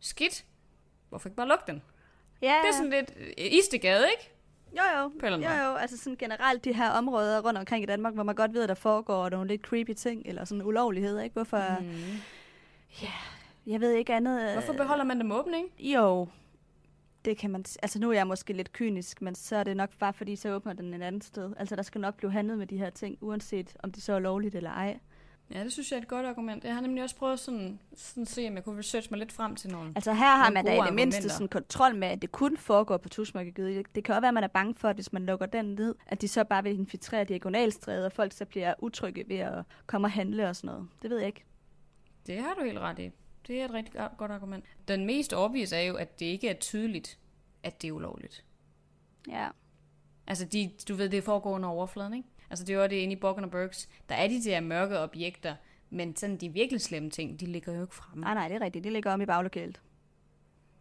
skidt, 0.00 0.44
hvorfor 1.08 1.28
ikke 1.28 1.36
bare 1.36 1.48
lukke 1.48 1.64
den? 1.66 1.82
Ja, 2.42 2.60
Det 2.62 2.68
er 2.68 2.72
sådan 2.72 2.90
lidt 2.90 3.12
øh, 3.16 3.32
istegade, 3.36 4.06
ikke? 4.10 4.33
Jo 4.76 5.00
jo, 5.02 5.08
På 5.20 5.26
jo 5.26 5.68
jo, 5.70 5.74
altså 5.74 5.96
sådan 5.96 6.16
generelt 6.16 6.64
de 6.64 6.72
her 6.74 6.90
områder 6.90 7.40
rundt 7.40 7.58
omkring 7.58 7.82
i 7.82 7.86
Danmark, 7.86 8.14
hvor 8.14 8.22
man 8.22 8.34
godt 8.34 8.54
ved, 8.54 8.62
at 8.62 8.68
der 8.68 8.74
foregår 8.74 9.28
nogle 9.28 9.48
lidt 9.48 9.62
creepy 9.62 9.92
ting, 9.92 10.22
eller 10.26 10.44
sådan 10.44 10.62
ulovligheder, 10.62 11.22
ikke? 11.22 11.34
Hvorfor, 11.34 11.80
mm. 11.80 11.86
Mm. 11.86 13.02
jeg 13.66 13.80
ved 13.80 13.92
ikke 13.92 14.14
andet. 14.14 14.42
øh, 14.48 14.52
Hvorfor 14.52 14.72
beholder 14.72 15.04
man 15.04 15.20
dem 15.20 15.32
åbne, 15.32 15.56
ikke? 15.56 15.92
Jo, 15.92 16.28
det 17.24 17.36
kan 17.38 17.50
man, 17.50 17.64
altså 17.82 17.98
nu 17.98 18.10
er 18.10 18.14
jeg 18.14 18.26
måske 18.26 18.52
lidt 18.52 18.72
kynisk, 18.72 19.22
men 19.22 19.34
så 19.34 19.56
er 19.56 19.64
det 19.64 19.76
nok 19.76 19.90
bare 19.98 20.12
fordi, 20.12 20.36
så 20.36 20.52
åbner 20.52 20.72
den 20.72 20.94
et 20.94 21.02
andet 21.02 21.24
sted. 21.24 21.52
Altså 21.56 21.76
der 21.76 21.82
skal 21.82 22.00
nok 22.00 22.14
blive 22.16 22.32
handlet 22.32 22.58
med 22.58 22.66
de 22.66 22.78
her 22.78 22.90
ting, 22.90 23.18
uanset 23.20 23.76
om 23.82 23.92
det 23.92 24.02
så 24.02 24.12
er 24.12 24.18
lovligt 24.18 24.54
eller 24.54 24.70
ej. 24.70 24.98
Ja, 25.50 25.64
det 25.64 25.72
synes 25.72 25.90
jeg 25.92 25.96
er 25.98 26.02
et 26.02 26.08
godt 26.08 26.26
argument. 26.26 26.64
Jeg 26.64 26.74
har 26.74 26.80
nemlig 26.80 27.02
også 27.02 27.16
prøvet 27.16 27.38
sådan, 27.40 27.80
sådan 27.96 28.22
at 28.22 28.28
se, 28.28 28.48
om 28.48 28.54
jeg 28.54 28.64
kunne 28.64 28.78
researche 28.78 29.10
mig 29.10 29.18
lidt 29.18 29.32
frem 29.32 29.56
til 29.56 29.70
nogle. 29.70 29.92
Altså 29.96 30.12
her 30.12 30.36
har 30.36 30.50
man 30.50 30.64
da 30.64 30.82
i 30.82 30.86
det 30.86 30.94
mindste 30.94 31.28
sådan 31.28 31.48
kontrol 31.48 31.94
med, 31.96 32.08
at 32.08 32.22
det 32.22 32.32
kun 32.32 32.56
foregår 32.56 32.96
på 32.96 33.08
Tusmørkegade. 33.08 33.84
Det 33.94 34.04
kan 34.04 34.14
også 34.14 34.20
være, 34.20 34.28
at 34.28 34.34
man 34.34 34.44
er 34.44 34.48
bange 34.48 34.74
for, 34.74 34.88
at 34.88 34.96
hvis 34.96 35.12
man 35.12 35.26
lukker 35.26 35.46
den 35.46 35.64
ned, 35.64 35.94
at 36.06 36.20
de 36.20 36.28
så 36.28 36.44
bare 36.44 36.62
vil 36.62 36.78
infiltrere 36.78 37.24
diagonalstræde, 37.24 38.06
og 38.06 38.12
folk 38.12 38.32
så 38.32 38.44
bliver 38.44 38.74
utrygge 38.78 39.24
ved 39.28 39.36
at 39.38 39.64
komme 39.86 40.06
og 40.06 40.10
handle 40.10 40.48
og 40.48 40.56
sådan 40.56 40.68
noget. 40.68 40.88
Det 41.02 41.10
ved 41.10 41.18
jeg 41.18 41.26
ikke. 41.26 41.44
Det 42.26 42.38
har 42.40 42.54
du 42.54 42.64
helt 42.64 42.78
ret 42.78 42.98
i. 42.98 43.10
Det 43.46 43.60
er 43.60 43.64
et 43.64 43.72
rigtig 43.72 43.94
go- 43.94 44.08
godt 44.18 44.30
argument. 44.30 44.64
Den 44.88 45.06
mest 45.06 45.32
obvious 45.34 45.72
er 45.72 45.80
jo, 45.80 45.94
at 45.96 46.20
det 46.20 46.26
ikke 46.26 46.48
er 46.48 46.54
tydeligt, 46.54 47.18
at 47.62 47.82
det 47.82 47.88
er 47.88 47.92
ulovligt. 47.92 48.44
Ja. 49.28 49.48
Altså, 50.26 50.44
de, 50.44 50.70
du 50.88 50.94
ved, 50.94 51.08
det 51.08 51.24
foregår 51.24 51.50
under 51.50 51.68
overfladen, 51.68 52.14
ikke? 52.14 52.28
Altså, 52.54 52.64
det 52.64 52.78
var 52.78 52.86
det 52.86 52.96
inde 52.96 53.12
i 53.12 53.16
Borgen 53.16 53.44
og 53.44 53.50
Burks. 53.50 53.88
Der 54.08 54.14
er 54.14 54.28
de 54.28 54.44
der 54.44 54.60
mørke 54.60 54.98
objekter, 54.98 55.54
men 55.90 56.16
sådan 56.16 56.36
de 56.36 56.48
virkelig 56.48 56.80
slemme 56.80 57.10
ting, 57.10 57.40
de 57.40 57.46
ligger 57.46 57.74
jo 57.74 57.82
ikke 57.82 57.94
fremme. 57.94 58.24
Nej, 58.24 58.34
nej, 58.34 58.48
det 58.48 58.54
er 58.54 58.60
rigtigt. 58.60 58.84
Det 58.84 58.92
ligger 58.92 59.12
om 59.12 59.20
i 59.20 59.26
baglokalet. 59.26 59.80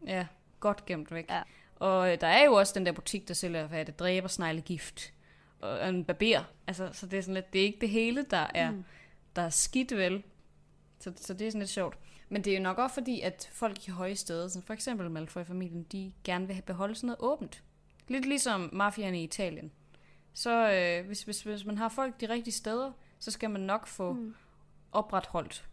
Ja, 0.08 0.28
godt 0.60 0.86
gemt 0.86 1.12
væk. 1.12 1.26
Ja. 1.30 1.42
Og 1.76 2.12
øh, 2.12 2.22
der 2.22 2.28
er 2.28 2.46
jo 2.46 2.54
også 2.54 2.74
den 2.76 2.86
der 2.86 2.92
butik, 2.92 3.28
der 3.28 3.34
sælger, 3.34 3.68
hvad 3.68 3.80
er 3.80 3.84
det, 3.84 4.00
dræber 4.00 4.28
sneglegift. 4.28 5.14
Og 5.60 5.90
en 5.90 6.06
barber. 6.06 6.44
Altså, 6.68 6.90
så 6.92 7.08
det 7.08 7.20
er 7.20 7.22
sådan 7.22 7.34
lidt, 7.34 7.54
det 7.54 7.62
er 7.62 7.66
ikke 7.66 7.82
det 7.82 7.90
hele, 7.90 8.26
der 8.30 8.48
er, 8.56 8.72
mm. 8.72 8.84
der 9.36 9.42
er 9.42 9.50
skidt 9.50 9.92
vel. 9.98 10.24
Så, 11.00 11.14
så 11.16 11.34
det 11.34 11.48
er 11.48 11.52
sådan 11.52 11.62
lidt 11.62 11.70
sjovt. 11.70 11.98
Men 12.30 12.44
det 12.44 12.54
er 12.54 12.58
jo 12.58 12.64
nok 12.64 12.78
også 12.78 12.94
fordi, 12.94 13.22
at 13.22 13.50
folk 13.52 13.88
i 13.88 13.92
høje 13.92 14.16
steder, 14.16 14.48
som 14.48 14.62
for 14.62 14.74
eksempel 14.74 15.12
Malfoy-familien, 15.12 15.84
de 15.84 16.14
gerne 16.24 16.46
vil 16.48 16.56
have 16.56 16.64
beholde 16.64 16.96
sådan 16.96 17.08
noget 17.08 17.20
åbent. 17.20 17.64
Lidt 18.08 18.26
ligesom 18.26 18.70
mafiaerne 18.74 19.22
i 19.22 19.24
Italien. 19.24 19.72
Så 20.34 20.72
øh, 20.72 21.06
hvis, 21.08 21.24
hvis, 21.24 21.42
hvis 21.42 21.66
man 21.66 21.78
har 21.78 21.90
folk 21.90 22.22
de 22.22 22.30
rigtige 22.30 22.54
steder, 22.54 22.92
så 23.20 23.32
skal 23.32 23.50
man 23.50 23.62
nok 23.62 23.88
få 23.88 24.14
mm. 24.14 24.36
opretholdt 24.92 25.66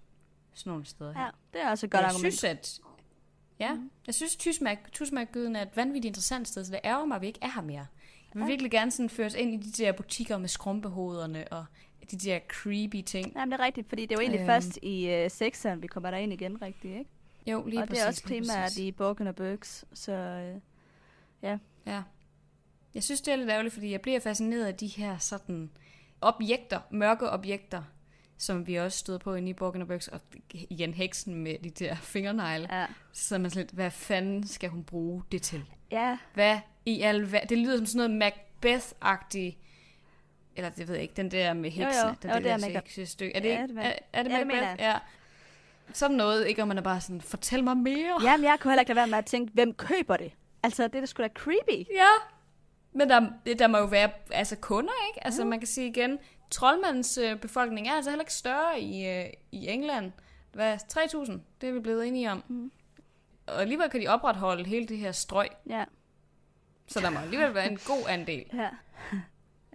sådan 0.54 0.70
nogle 0.70 0.86
steder 0.86 1.12
her. 1.12 1.20
Ja, 1.24 1.30
det 1.52 1.62
er 1.62 1.70
også 1.70 1.86
et 1.86 1.90
godt 1.92 2.00
jeg 2.02 2.08
argument. 2.10 2.34
synes, 2.34 2.44
at... 2.44 2.80
Ja, 3.60 3.74
mm. 3.74 3.90
jeg 4.06 4.14
synes, 4.14 4.36
Tysmærk, 4.36 4.92
Tysmærkgyden 4.92 5.56
er 5.56 5.62
et 5.62 5.76
vanvittigt 5.76 6.10
interessant 6.10 6.48
sted, 6.48 6.64
så 6.64 6.72
det 6.72 6.80
ærger 6.84 7.04
mig, 7.04 7.14
at 7.14 7.22
vi 7.22 7.26
ikke 7.26 7.38
er 7.42 7.50
her 7.54 7.62
mere. 7.62 7.76
Jeg 7.78 7.86
vil 8.34 8.40
Ja. 8.42 8.46
virkelig 8.46 8.70
gerne 8.70 8.90
sådan 8.90 9.10
føres 9.10 9.34
ind 9.34 9.54
i 9.54 9.56
de 9.70 9.82
der 9.84 9.92
butikker 9.92 10.38
med 10.38 10.48
skrumpehoderne 10.48 11.48
og 11.52 11.64
de 12.10 12.16
der 12.16 12.38
creepy 12.48 13.02
ting. 13.02 13.32
Jamen, 13.36 13.52
det 13.52 13.60
er 13.60 13.64
rigtigt, 13.64 13.88
fordi 13.88 14.02
det 14.02 14.12
er 14.12 14.16
jo 14.16 14.20
egentlig 14.20 14.40
Øhm. 14.40 14.46
først 14.48 14.78
i 14.82 15.08
øh, 15.10 15.30
sekseren, 15.30 15.82
vi 15.82 15.86
kommer 15.86 16.10
derind 16.10 16.32
igen 16.32 16.62
rigtigt, 16.62 16.98
ikke? 16.98 17.10
Jo, 17.46 17.66
lige 17.66 17.82
og 17.82 17.88
præcis. 17.88 17.98
det 17.98 18.04
er 18.04 18.08
også 18.08 18.22
primært 18.24 18.76
i 18.76 18.92
Borgen 18.92 19.26
og 19.26 19.36
Burks, 19.36 19.84
så 19.92 20.12
øh, 20.12 20.60
Ja. 21.86 22.02
Jeg 22.94 23.02
synes, 23.02 23.20
det 23.20 23.32
er 23.32 23.36
lidt 23.36 23.50
ærgerligt, 23.50 23.74
fordi 23.74 23.90
jeg 23.92 24.00
bliver 24.00 24.20
fascineret 24.20 24.66
af 24.66 24.74
de 24.74 24.86
her 24.86 25.18
sådan 25.18 25.70
objekter, 26.20 26.80
mørke 26.90 27.30
objekter, 27.30 27.82
som 28.38 28.66
vi 28.66 28.76
også 28.76 28.98
støder 28.98 29.18
på 29.18 29.34
inde 29.34 29.50
i 29.50 29.52
Borgen 29.52 29.82
og 29.82 29.88
Burks, 29.88 30.08
og 30.08 30.20
igen 30.52 30.94
heksen 30.94 31.34
med 31.34 31.58
de 31.58 31.70
der 31.70 31.94
fingernegle. 31.94 32.74
ja. 32.80 32.86
Så 33.12 33.38
man 33.38 33.50
sådan 33.50 33.62
lidt, 33.62 33.70
hvad 33.74 33.90
fanden 33.90 34.46
skal 34.46 34.70
hun 34.70 34.84
bruge 34.84 35.22
det 35.32 35.42
til? 35.42 35.64
Ja, 35.90 36.18
Hvad 36.34 36.58
i 36.86 37.00
al 37.00 37.32
Det 37.48 37.58
lyder 37.58 37.76
som 37.76 37.86
sådan 37.86 38.10
noget 38.10 38.32
Macbeth-agtigt. 38.32 39.56
Eller 40.56 40.70
det 40.70 40.88
ved 40.88 40.94
jeg 40.94 41.02
ikke, 41.02 41.14
den 41.16 41.30
der 41.30 41.52
med 41.52 41.70
heksene. 41.70 42.08
jo. 42.08 42.14
Den 42.22 42.30
Jo, 42.30 42.34
der 42.34 42.40
det 42.40 42.50
er 42.52 42.56
der 42.56 42.68
heksestykke. 42.68 43.36
Er 43.36 43.40
det, 43.40 43.48
Ja, 43.48 43.62
det 43.62 43.78
er 43.78 43.92
er, 44.12 44.22
det 44.22 44.30
Ja, 44.32 44.38
det 44.38 44.46
Macbeth? 44.46 44.46
mener 44.46 44.76
ja. 44.78 44.98
Sådan 45.92 46.16
noget, 46.16 46.46
ikke? 46.46 46.62
Og 46.62 46.68
man 46.68 46.78
er 46.78 46.82
bare 46.82 47.00
sådan, 47.00 47.20
fortæl 47.20 47.64
mig 47.64 47.76
mere. 47.76 48.22
Jamen, 48.22 48.44
jeg 48.44 48.56
kunne 48.60 48.70
heller 48.72 48.80
ikke 48.80 48.88
lade 48.90 48.96
være 48.96 49.06
med 49.06 49.18
at 49.18 49.26
tænke, 49.26 49.52
hvem 49.54 49.74
køber 49.74 50.16
det? 50.16 50.32
Altså, 50.62 50.82
det 50.88 50.94
er 50.94 51.00
da 51.00 51.06
sgu 51.06 51.22
da 51.22 51.28
creepy. 51.34 51.86
Ja. 51.94 52.06
Men 52.92 53.08
der, 53.10 53.30
der 53.58 53.66
må 53.66 53.78
jo 53.78 53.84
være 53.84 54.10
altså 54.30 54.56
kunder, 54.56 54.92
ikke? 55.10 55.24
Altså 55.26 55.44
man 55.44 55.58
kan 55.60 55.66
sige 55.66 55.88
igen, 55.88 56.18
troldmandens 56.50 57.18
øh, 57.18 57.36
befolkning 57.40 57.88
er 57.88 57.92
altså 57.92 58.10
heller 58.10 58.22
ikke 58.22 58.32
større 58.32 58.80
i, 58.80 59.08
øh, 59.08 59.26
i 59.52 59.68
England. 59.68 60.12
Hvad? 60.52 60.76
3.000? 60.76 61.32
Det 61.60 61.68
er 61.68 61.72
vi 61.72 61.80
blevet 61.80 62.06
enige 62.08 62.30
om. 62.32 62.44
Mm. 62.48 62.72
Og 63.46 63.60
alligevel 63.60 63.90
kan 63.90 64.00
de 64.00 64.08
opretholde 64.08 64.64
hele 64.64 64.86
det 64.86 64.98
her 64.98 65.12
strøg. 65.12 65.48
Ja. 65.68 65.84
Så 66.88 67.00
der 67.00 67.10
må 67.10 67.18
alligevel 67.18 67.54
være 67.54 67.70
en 67.70 67.78
god 67.86 68.08
andel. 68.08 68.44
Ja. 68.54 68.68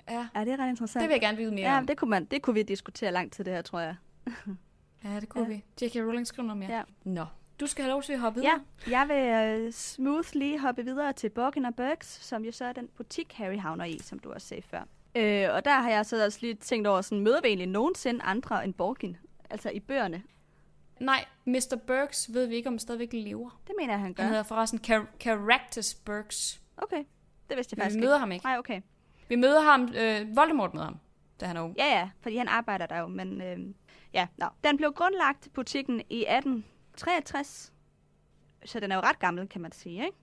Ja, 0.09 0.27
ja, 0.35 0.45
det 0.45 0.53
er 0.53 0.57
ret 0.59 0.69
interessant. 0.69 1.01
det 1.01 1.09
vil 1.09 1.13
jeg 1.13 1.21
gerne 1.21 1.37
vide 1.37 1.51
mere 1.51 1.71
Ja, 1.71 1.77
om. 1.77 1.87
det 1.87 1.97
kunne, 1.97 2.09
man, 2.09 2.25
det 2.25 2.41
kunne 2.41 2.53
vi 2.53 2.63
diskutere 2.63 3.11
langt 3.11 3.33
til 3.33 3.45
det 3.45 3.53
her, 3.53 3.61
tror 3.61 3.79
jeg. 3.79 3.95
Ja, 5.03 5.19
det 5.19 5.29
kunne 5.29 5.43
Ja. 5.43 5.61
vi. 5.79 5.85
J.K. 5.85 5.95
Rowling 5.95 6.27
skriver 6.27 6.47
noget 6.47 6.57
mere. 6.57 6.71
Ja. 6.77 6.83
Nå, 7.03 7.25
du 7.59 7.67
skal 7.67 7.83
have 7.83 7.91
lov 7.91 8.03
til 8.03 8.13
at 8.13 8.19
hoppe 8.19 8.39
videre. 8.39 8.61
Ja, 8.87 8.99
jeg 8.99 9.07
vil 9.57 9.65
uh, 9.67 9.73
smoothly 9.73 10.59
hoppe 10.59 10.83
videre 10.85 11.13
til 11.13 11.29
Borgen 11.29 11.65
og 11.65 11.75
Burks, 11.75 12.07
som 12.25 12.45
jo 12.45 12.51
så 12.51 12.65
er 12.65 12.73
den 12.73 12.87
butik, 12.97 13.33
Harry 13.33 13.57
havner 13.59 13.85
i, 13.85 13.99
som 13.99 14.19
du 14.19 14.31
også 14.33 14.47
sagde 14.47 14.63
før. 14.63 14.81
Øh, 15.15 15.47
og 15.53 15.65
der 15.65 15.79
har 15.81 15.89
jeg 15.89 16.05
så 16.05 16.25
også 16.25 16.39
lige 16.41 16.53
tænkt 16.53 16.87
over, 16.87 17.01
sådan, 17.01 17.23
møder 17.23 17.41
vi 17.41 17.47
egentlig 17.47 17.67
nogensinde 17.67 18.23
andre 18.23 18.63
end 18.63 18.73
Borgin? 18.73 19.17
Altså 19.49 19.69
i 19.69 19.79
bøgerne. 19.79 20.23
Nej, 20.99 21.25
Mr. 21.45 21.77
Burks 21.87 22.33
ved 22.33 22.45
vi 22.47 22.55
ikke, 22.55 22.67
om 22.67 22.73
han 22.73 22.79
stadigvæk 22.79 23.13
lever. 23.13 23.61
Det 23.67 23.75
mener 23.79 23.93
jeg, 23.93 23.99
han 23.99 24.13
gør. 24.13 24.23
Han 24.23 24.29
hedder 24.31 24.43
forresten 24.43 24.79
Car- 24.87 25.17
Caractus 25.19 25.93
Burks. 25.93 26.61
Okay, 26.77 27.03
det 27.49 27.57
vidste 27.57 27.73
jeg 27.73 27.77
Vi 27.77 27.81
faktisk 27.81 27.99
møder 27.99 28.15
ikke. 28.15 28.19
ham 28.19 28.31
ikke. 28.31 28.45
Nej, 28.45 28.57
okay. 28.57 28.81
Vi 29.29 29.35
møder 29.35 29.61
ham, 29.61 29.93
øh, 29.97 30.35
Voldemort 30.35 30.73
møder 30.73 30.85
ham, 30.85 30.97
da 31.41 31.45
han 31.45 31.57
er 31.57 31.61
ung. 31.61 31.75
Ja, 31.77 31.85
ja, 31.99 32.09
fordi 32.21 32.37
han 32.37 32.47
arbejder 32.47 32.85
der 32.85 32.99
jo, 32.99 33.07
men 33.07 33.41
øh, 33.41 33.57
ja, 34.13 34.27
nå. 34.37 34.45
Den 34.63 34.77
blev 34.77 34.91
grundlagt, 34.93 35.47
butikken, 35.53 36.01
i 36.09 36.25
1863. 36.95 37.73
Så 38.65 38.79
den 38.79 38.91
er 38.91 38.95
jo 38.95 39.01
ret 39.01 39.19
gammel, 39.19 39.47
kan 39.47 39.61
man 39.61 39.71
sige, 39.71 40.05
ikke? 40.05 40.17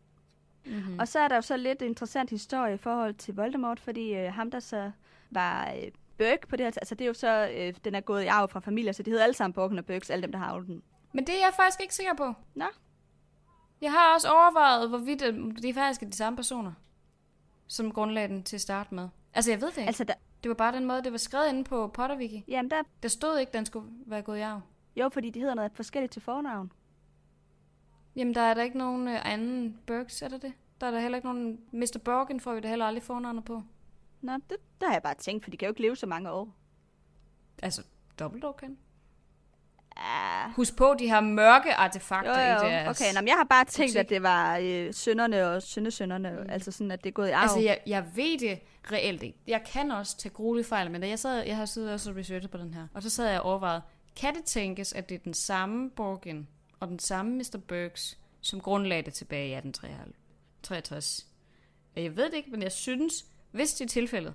Mm-hmm. 0.66 0.98
Og 0.98 1.08
så 1.08 1.18
er 1.18 1.28
der 1.28 1.36
jo 1.36 1.42
så 1.42 1.56
lidt 1.56 1.82
interessant 1.82 2.30
historie 2.30 2.74
i 2.74 2.76
forhold 2.78 3.14
til 3.14 3.34
Voldemort, 3.34 3.80
fordi 3.80 4.14
øh, 4.14 4.32
ham, 4.32 4.50
der 4.50 4.60
så 4.60 4.90
var 5.30 5.70
øh, 5.70 5.90
Burke 6.18 6.46
på 6.48 6.56
det 6.56 6.64
her, 6.66 6.70
altså 6.76 6.94
det 6.94 7.04
er 7.04 7.08
jo 7.08 7.14
så, 7.14 7.50
øh, 7.56 7.74
den 7.84 7.94
er 7.94 8.00
gået 8.00 8.22
i 8.22 8.26
arv 8.26 8.48
fra 8.48 8.60
familier, 8.60 8.92
så 8.92 9.02
de 9.02 9.10
hedder 9.10 9.24
alle 9.24 9.34
sammen 9.34 9.52
Borgen 9.52 9.78
og 9.78 9.84
Burks, 9.86 10.10
alle 10.10 10.22
dem, 10.22 10.32
der 10.32 10.38
har 10.38 10.46
arvet 10.46 10.66
den. 10.66 10.82
Men 11.12 11.26
det 11.26 11.34
er 11.34 11.38
jeg 11.38 11.52
faktisk 11.56 11.80
ikke 11.80 11.94
sikker 11.94 12.14
på. 12.14 12.34
Nå. 12.54 12.64
Jeg 13.80 13.92
har 13.92 14.14
også 14.14 14.28
overvejet, 14.28 14.88
hvorvidt 14.88 15.22
øh, 15.22 15.34
det 15.62 15.74
faktisk 15.74 16.02
er 16.02 16.06
de 16.06 16.16
samme 16.16 16.36
personer, 16.36 16.72
som 17.66 17.92
grundlagde 17.92 18.28
den 18.28 18.42
til 18.42 18.56
at 18.56 18.60
starte 18.60 18.94
med. 18.94 19.08
Altså, 19.34 19.50
jeg 19.50 19.60
ved 19.60 19.68
det 19.68 19.76
ikke. 19.78 19.86
Altså, 19.86 20.02
Altså, 20.02 20.14
der, 20.14 20.20
det 20.42 20.48
var 20.48 20.54
bare 20.54 20.72
den 20.76 20.84
måde, 20.86 21.04
det 21.04 21.12
var 21.12 21.18
skrevet 21.18 21.48
inde 21.48 21.64
på 21.64 21.88
Potterwiki. 21.88 22.44
jamen 22.48 22.70
der, 22.70 22.82
Der 23.02 23.08
stod 23.08 23.38
ikke, 23.38 23.52
den 23.52 23.66
skulle 23.66 23.86
være 24.06 24.22
gået 24.22 24.38
i 24.38 24.40
arv. 24.40 24.60
Jo, 24.97 25.09
fordi 25.09 25.30
de 25.30 25.40
hedder 25.40 25.55
noget 25.55 25.72
forskelligt 25.74 26.12
til 26.12 26.22
fornavn. 26.22 26.72
Jamen, 28.16 28.34
der 28.34 28.40
er 28.40 28.55
der 28.55 28.62
ikke 28.62 28.78
nogen 28.78 29.09
øh, 29.09 29.32
anden 29.32 29.78
Burks, 29.86 30.22
er 30.22 30.28
der 30.28 30.38
det? 30.38 30.53
Der 30.80 30.86
er 30.86 30.90
der 30.90 31.01
heller 31.01 31.18
ikke 31.18 31.28
nogen... 31.28 31.61
Mr. 31.72 31.99
Borgen 32.05 32.40
får 32.40 32.55
vi 32.55 32.61
da 32.61 32.68
heller 32.68 32.86
aldrig 32.86 33.03
fornavnet 33.03 33.45
på. 33.45 33.62
Nå, 34.20 34.32
det, 34.32 34.57
der 34.80 34.86
har 34.86 34.95
jeg 34.95 35.03
bare 35.03 35.14
tænkt, 35.14 35.45
for 35.45 35.51
de 35.51 35.57
kan 35.57 35.66
jo 35.66 35.70
ikke 35.70 35.82
leve 35.82 35.97
så 35.97 36.07
mange 36.07 36.30
år. 36.30 36.55
Altså, 37.62 37.82
Dumbledore 38.18 38.53
kan. 38.53 38.78
Ah, 39.97 40.51
Husk 40.57 40.76
på, 40.76 40.95
de 40.99 41.09
har 41.09 41.20
mørke 41.20 41.68
jo, 41.68 41.74
artefakter 41.76 42.40
i 42.40 42.53
jo. 42.53 42.59
deres... 42.59 43.01
Okay, 43.01 43.14
nå, 43.14 43.20
men 43.20 43.28
jeg 43.28 43.36
har 43.36 43.45
bare 43.45 43.64
tænkt, 43.64 43.90
butik. 43.90 44.01
at 44.01 44.09
det 44.09 44.22
var 44.22 44.59
øh, 44.62 44.95
sønderne 44.95 45.47
og 45.47 45.62
sønnesønderne, 45.62 46.30
mm. 46.30 46.51
altså 46.51 46.72
sådan, 46.72 46.90
at 46.90 47.05
det 47.05 47.11
er 47.11 47.12
gået 47.12 47.28
i 47.28 47.30
arv. 47.30 47.43
Altså, 47.43 47.61
jeg, 47.61 47.78
jeg 47.86 48.05
ved 48.14 48.38
det 48.38 48.61
reelt 48.93 49.22
ikke. 49.22 49.38
Jeg 49.47 49.62
kan 49.66 49.90
også 49.90 50.18
tage 50.18 50.32
gruelige 50.32 50.64
fejl, 50.64 50.90
men 50.90 51.01
da 51.01 51.09
jeg, 51.09 51.18
sad, 51.18 51.43
jeg 51.47 51.57
har 51.57 51.64
siddet 51.64 51.93
også 51.93 52.11
og 52.11 52.16
researchet 52.16 52.51
på 52.51 52.59
den 52.59 52.74
her, 52.74 52.86
og 52.95 53.03
så 53.03 53.11
sad 53.11 53.28
jeg 53.30 53.40
og 53.40 53.51
overvejet, 53.51 53.82
kan 54.16 54.34
det 54.34 54.44
tænkes, 54.44 54.92
at 54.92 55.08
det 55.08 55.14
er 55.14 55.18
den 55.18 55.34
samme 55.34 55.90
Borgin 55.90 56.48
og 56.80 56.88
den 56.88 56.98
samme 56.98 57.36
Mr. 57.36 57.58
Burks, 57.68 58.18
som 58.40 58.60
grundlagde 58.60 59.02
det 59.02 59.14
tilbage 59.14 59.48
i 59.48 59.54
1863. 59.54 61.26
Jeg 61.96 62.16
ved 62.16 62.24
det 62.24 62.34
ikke, 62.34 62.50
men 62.50 62.62
jeg 62.62 62.72
synes, 62.72 63.26
hvis 63.50 63.74
det 63.74 63.84
er 63.84 63.88
tilfældet, 63.88 64.34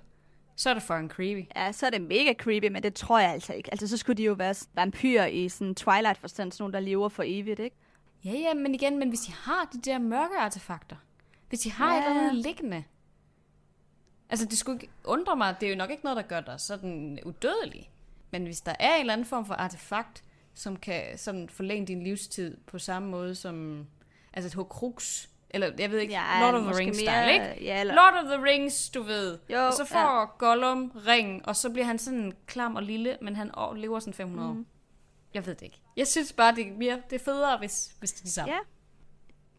så 0.56 0.70
er 0.70 0.74
det 0.74 0.82
fucking 0.82 1.10
creepy. 1.10 1.48
Ja, 1.56 1.72
så 1.72 1.86
er 1.86 1.90
det 1.90 2.02
mega 2.02 2.32
creepy, 2.34 2.66
men 2.66 2.82
det 2.82 2.94
tror 2.94 3.18
jeg 3.18 3.30
altså 3.30 3.52
ikke. 3.52 3.70
Altså, 3.70 3.88
så 3.88 3.96
skulle 3.96 4.16
de 4.16 4.22
jo 4.22 4.32
være 4.32 4.54
vampyrer 4.74 5.26
i 5.26 5.48
sådan 5.48 5.74
Twilight-forstand, 5.74 6.52
sådan 6.52 6.62
nogle, 6.62 6.72
der 6.72 6.80
lever 6.80 7.08
for 7.08 7.22
evigt, 7.26 7.60
ikke? 7.60 7.76
Ja, 8.24 8.32
ja, 8.32 8.54
men 8.54 8.74
igen, 8.74 8.98
men 8.98 9.08
hvis 9.08 9.20
de 9.20 9.32
har 9.32 9.68
de 9.72 9.80
der 9.80 9.98
mørke 9.98 10.34
artefakter, 10.38 10.96
hvis 11.48 11.60
de 11.60 11.72
har 11.72 11.94
ja. 11.94 12.00
et 12.00 12.10
eller 12.10 12.20
andet 12.20 12.42
liggende, 12.42 12.84
altså 14.30 14.46
det 14.46 14.58
skulle 14.58 14.82
ikke 14.82 14.92
undre 15.04 15.36
mig, 15.36 15.56
det 15.60 15.66
er 15.66 15.70
jo 15.70 15.76
nok 15.76 15.90
ikke 15.90 16.04
noget, 16.04 16.16
der 16.16 16.22
gør 16.22 16.40
dig 16.40 16.60
sådan 16.60 17.18
udødelig. 17.24 17.90
Men 18.30 18.44
hvis 18.44 18.60
der 18.60 18.74
er 18.78 18.94
en 18.94 19.00
eller 19.00 19.12
anden 19.12 19.26
form 19.26 19.46
for 19.46 19.54
artefakt, 19.54 20.24
som 20.54 20.76
kan 20.76 21.18
sådan 21.18 21.48
forlænge 21.48 21.86
din 21.86 22.02
livstid 22.02 22.56
på 22.66 22.78
samme 22.78 23.08
måde 23.08 23.34
som 23.34 23.86
altså 24.32 24.46
et 24.46 24.54
Horcrux, 24.54 25.26
eller 25.50 25.70
jeg 25.78 25.90
ved 25.90 25.98
ikke, 25.98 26.14
ja, 26.14 26.40
Lord 26.40 26.54
of 26.54 26.62
the 26.62 26.76
Rings 26.76 27.00
mere, 27.02 27.22
style, 27.22 27.32
ikke? 27.32 27.64
Ja, 27.64 27.80
eller... 27.80 27.94
Lord 27.94 28.24
of 28.24 28.24
the 28.24 28.44
Rings, 28.44 28.90
du 28.90 29.02
ved. 29.02 29.38
Jo, 29.50 29.66
og 29.66 29.72
så 29.72 29.84
får 29.84 30.20
ja. 30.20 30.24
Gollum 30.38 30.92
ring, 31.06 31.48
og 31.48 31.56
så 31.56 31.70
bliver 31.70 31.86
han 31.86 31.98
sådan 31.98 32.32
klam 32.46 32.76
og 32.76 32.82
lille, 32.82 33.16
men 33.22 33.36
han 33.36 33.50
lever 33.76 34.00
sådan 34.00 34.14
500 34.14 34.48
mm. 34.48 34.60
år. 34.60 34.64
Jeg 35.34 35.46
ved 35.46 35.54
det 35.54 35.62
ikke. 35.62 35.80
Jeg 35.96 36.06
synes 36.06 36.32
bare, 36.32 36.54
det 36.54 36.66
er, 36.66 36.72
mere, 36.72 37.02
det 37.10 37.20
er 37.20 37.24
federe, 37.24 37.58
hvis, 37.58 37.90
hvis 37.98 38.12
det 38.12 38.20
er 38.20 38.24
de 38.24 38.30
samme. 38.30 38.54
Ja. 38.54 38.58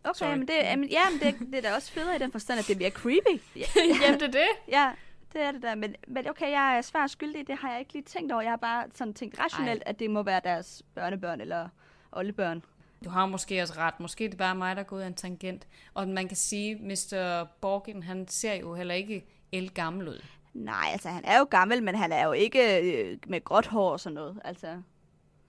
Okay, 0.03 0.37
men 0.37 0.47
det, 0.47 0.53
jamen, 0.53 0.89
ja, 0.89 1.09
men 1.09 1.19
det, 1.19 1.39
det 1.39 1.55
er 1.55 1.61
da 1.61 1.75
også 1.75 1.91
federe 1.91 2.15
i 2.15 2.19
den 2.19 2.31
forstand, 2.31 2.59
at 2.59 2.67
det 2.67 2.77
bliver 2.77 2.91
creepy. 2.91 3.41
Ja. 3.55 3.65
jamen, 4.01 4.19
det 4.19 4.27
er 4.27 4.31
det. 4.31 4.47
Ja, 4.67 4.91
det 5.33 5.41
er 5.41 5.51
det 5.51 5.61
der. 5.61 5.75
Men, 5.75 5.95
men 6.07 6.29
okay, 6.29 6.51
jeg 6.51 6.77
er 6.77 6.81
svært 6.81 7.11
skyldig. 7.11 7.47
Det 7.47 7.57
har 7.57 7.71
jeg 7.71 7.79
ikke 7.79 7.93
lige 7.93 8.03
tænkt 8.03 8.31
over. 8.31 8.41
Jeg 8.41 8.51
har 8.51 8.57
bare 8.57 8.85
sådan 8.95 9.13
tænkt 9.13 9.39
rationelt, 9.39 9.83
Ej. 9.85 9.89
at 9.89 9.99
det 9.99 10.09
må 10.11 10.23
være 10.23 10.41
deres 10.43 10.83
børnebørn 10.95 11.41
eller 11.41 11.69
oldebørn. 12.11 12.63
Du 13.03 13.09
har 13.09 13.25
måske 13.25 13.61
også 13.61 13.73
ret. 13.77 13.99
Måske 13.99 14.23
det 14.23 14.33
er 14.33 14.37
bare 14.37 14.55
mig, 14.55 14.75
der 14.75 14.81
er 14.81 14.85
gået 14.85 15.01
af 15.01 15.07
en 15.07 15.13
tangent. 15.13 15.67
Og 15.93 16.07
man 16.07 16.27
kan 16.27 16.37
sige, 16.37 16.75
Mr. 16.75 17.43
Borgin, 17.61 18.03
han 18.03 18.27
ser 18.27 18.53
jo 18.53 18.75
heller 18.75 18.95
ikke 18.95 19.25
el 19.51 19.73
gammel 19.73 20.07
ud. 20.07 20.23
Nej, 20.53 20.85
altså 20.91 21.09
han 21.09 21.25
er 21.25 21.39
jo 21.39 21.43
gammel, 21.43 21.83
men 21.83 21.95
han 21.95 22.11
er 22.11 22.25
jo 22.25 22.31
ikke 22.31 22.81
øh, 22.81 23.17
med 23.27 23.43
gråt 23.43 23.67
hår 23.67 23.91
og 23.91 23.99
sådan 23.99 24.13
noget. 24.13 24.41
Altså, 24.43 24.81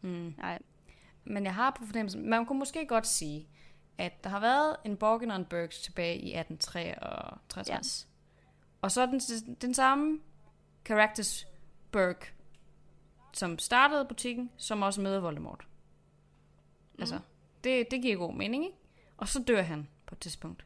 mm. 0.00 0.34
nej. 0.38 0.58
Men 1.24 1.44
jeg 1.44 1.54
har 1.54 1.70
på 1.70 1.86
fornemmelsen, 1.86 2.30
man 2.30 2.46
kunne 2.46 2.58
måske 2.58 2.86
godt 2.86 3.06
sige, 3.06 3.48
at 3.98 4.24
der 4.24 4.30
har 4.30 4.40
været 4.40 4.76
en 4.84 4.96
Borgin 4.96 5.30
og 5.30 5.36
en 5.36 5.44
Burks 5.44 5.80
tilbage 5.80 6.18
i 6.18 6.38
1863. 6.38 8.06
Ja. 8.06 8.09
Og 8.82 8.92
så 8.92 9.06
den, 9.06 9.20
den 9.54 9.74
samme 9.74 10.20
Characters 10.86 11.46
Burke, 11.92 12.32
som 13.32 13.58
startede 13.58 14.04
butikken, 14.04 14.50
som 14.56 14.82
også 14.82 15.00
møder 15.00 15.20
Voldemort. 15.20 15.66
Mm. 16.94 17.00
Altså, 17.00 17.18
det, 17.64 17.90
det 17.90 18.02
giver 18.02 18.16
god 18.16 18.34
mening, 18.34 18.64
ikke? 18.64 18.76
Og 19.16 19.28
så 19.28 19.42
dør 19.42 19.62
han 19.62 19.88
på 20.06 20.14
et 20.14 20.18
tidspunkt. 20.18 20.64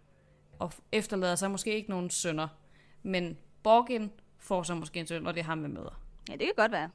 Og 0.59 0.73
efterlader 0.93 1.35
sig 1.35 1.51
måske 1.51 1.75
ikke 1.75 1.91
nogen 1.91 2.11
sønner. 2.11 2.49
Men 3.03 3.39
Borgin 3.63 4.11
får 4.39 4.63
så 4.63 4.75
måske 4.75 5.01
en 5.01 5.07
søn, 5.07 5.27
og 5.27 5.35
det 5.35 5.41
er 5.41 5.45
ham, 5.45 5.63
vi 5.63 5.69
møder. 5.69 6.01
Ja, 6.29 6.33
det 6.33 6.41
kan 6.41 6.55
godt 6.57 6.73
være. 6.73 6.91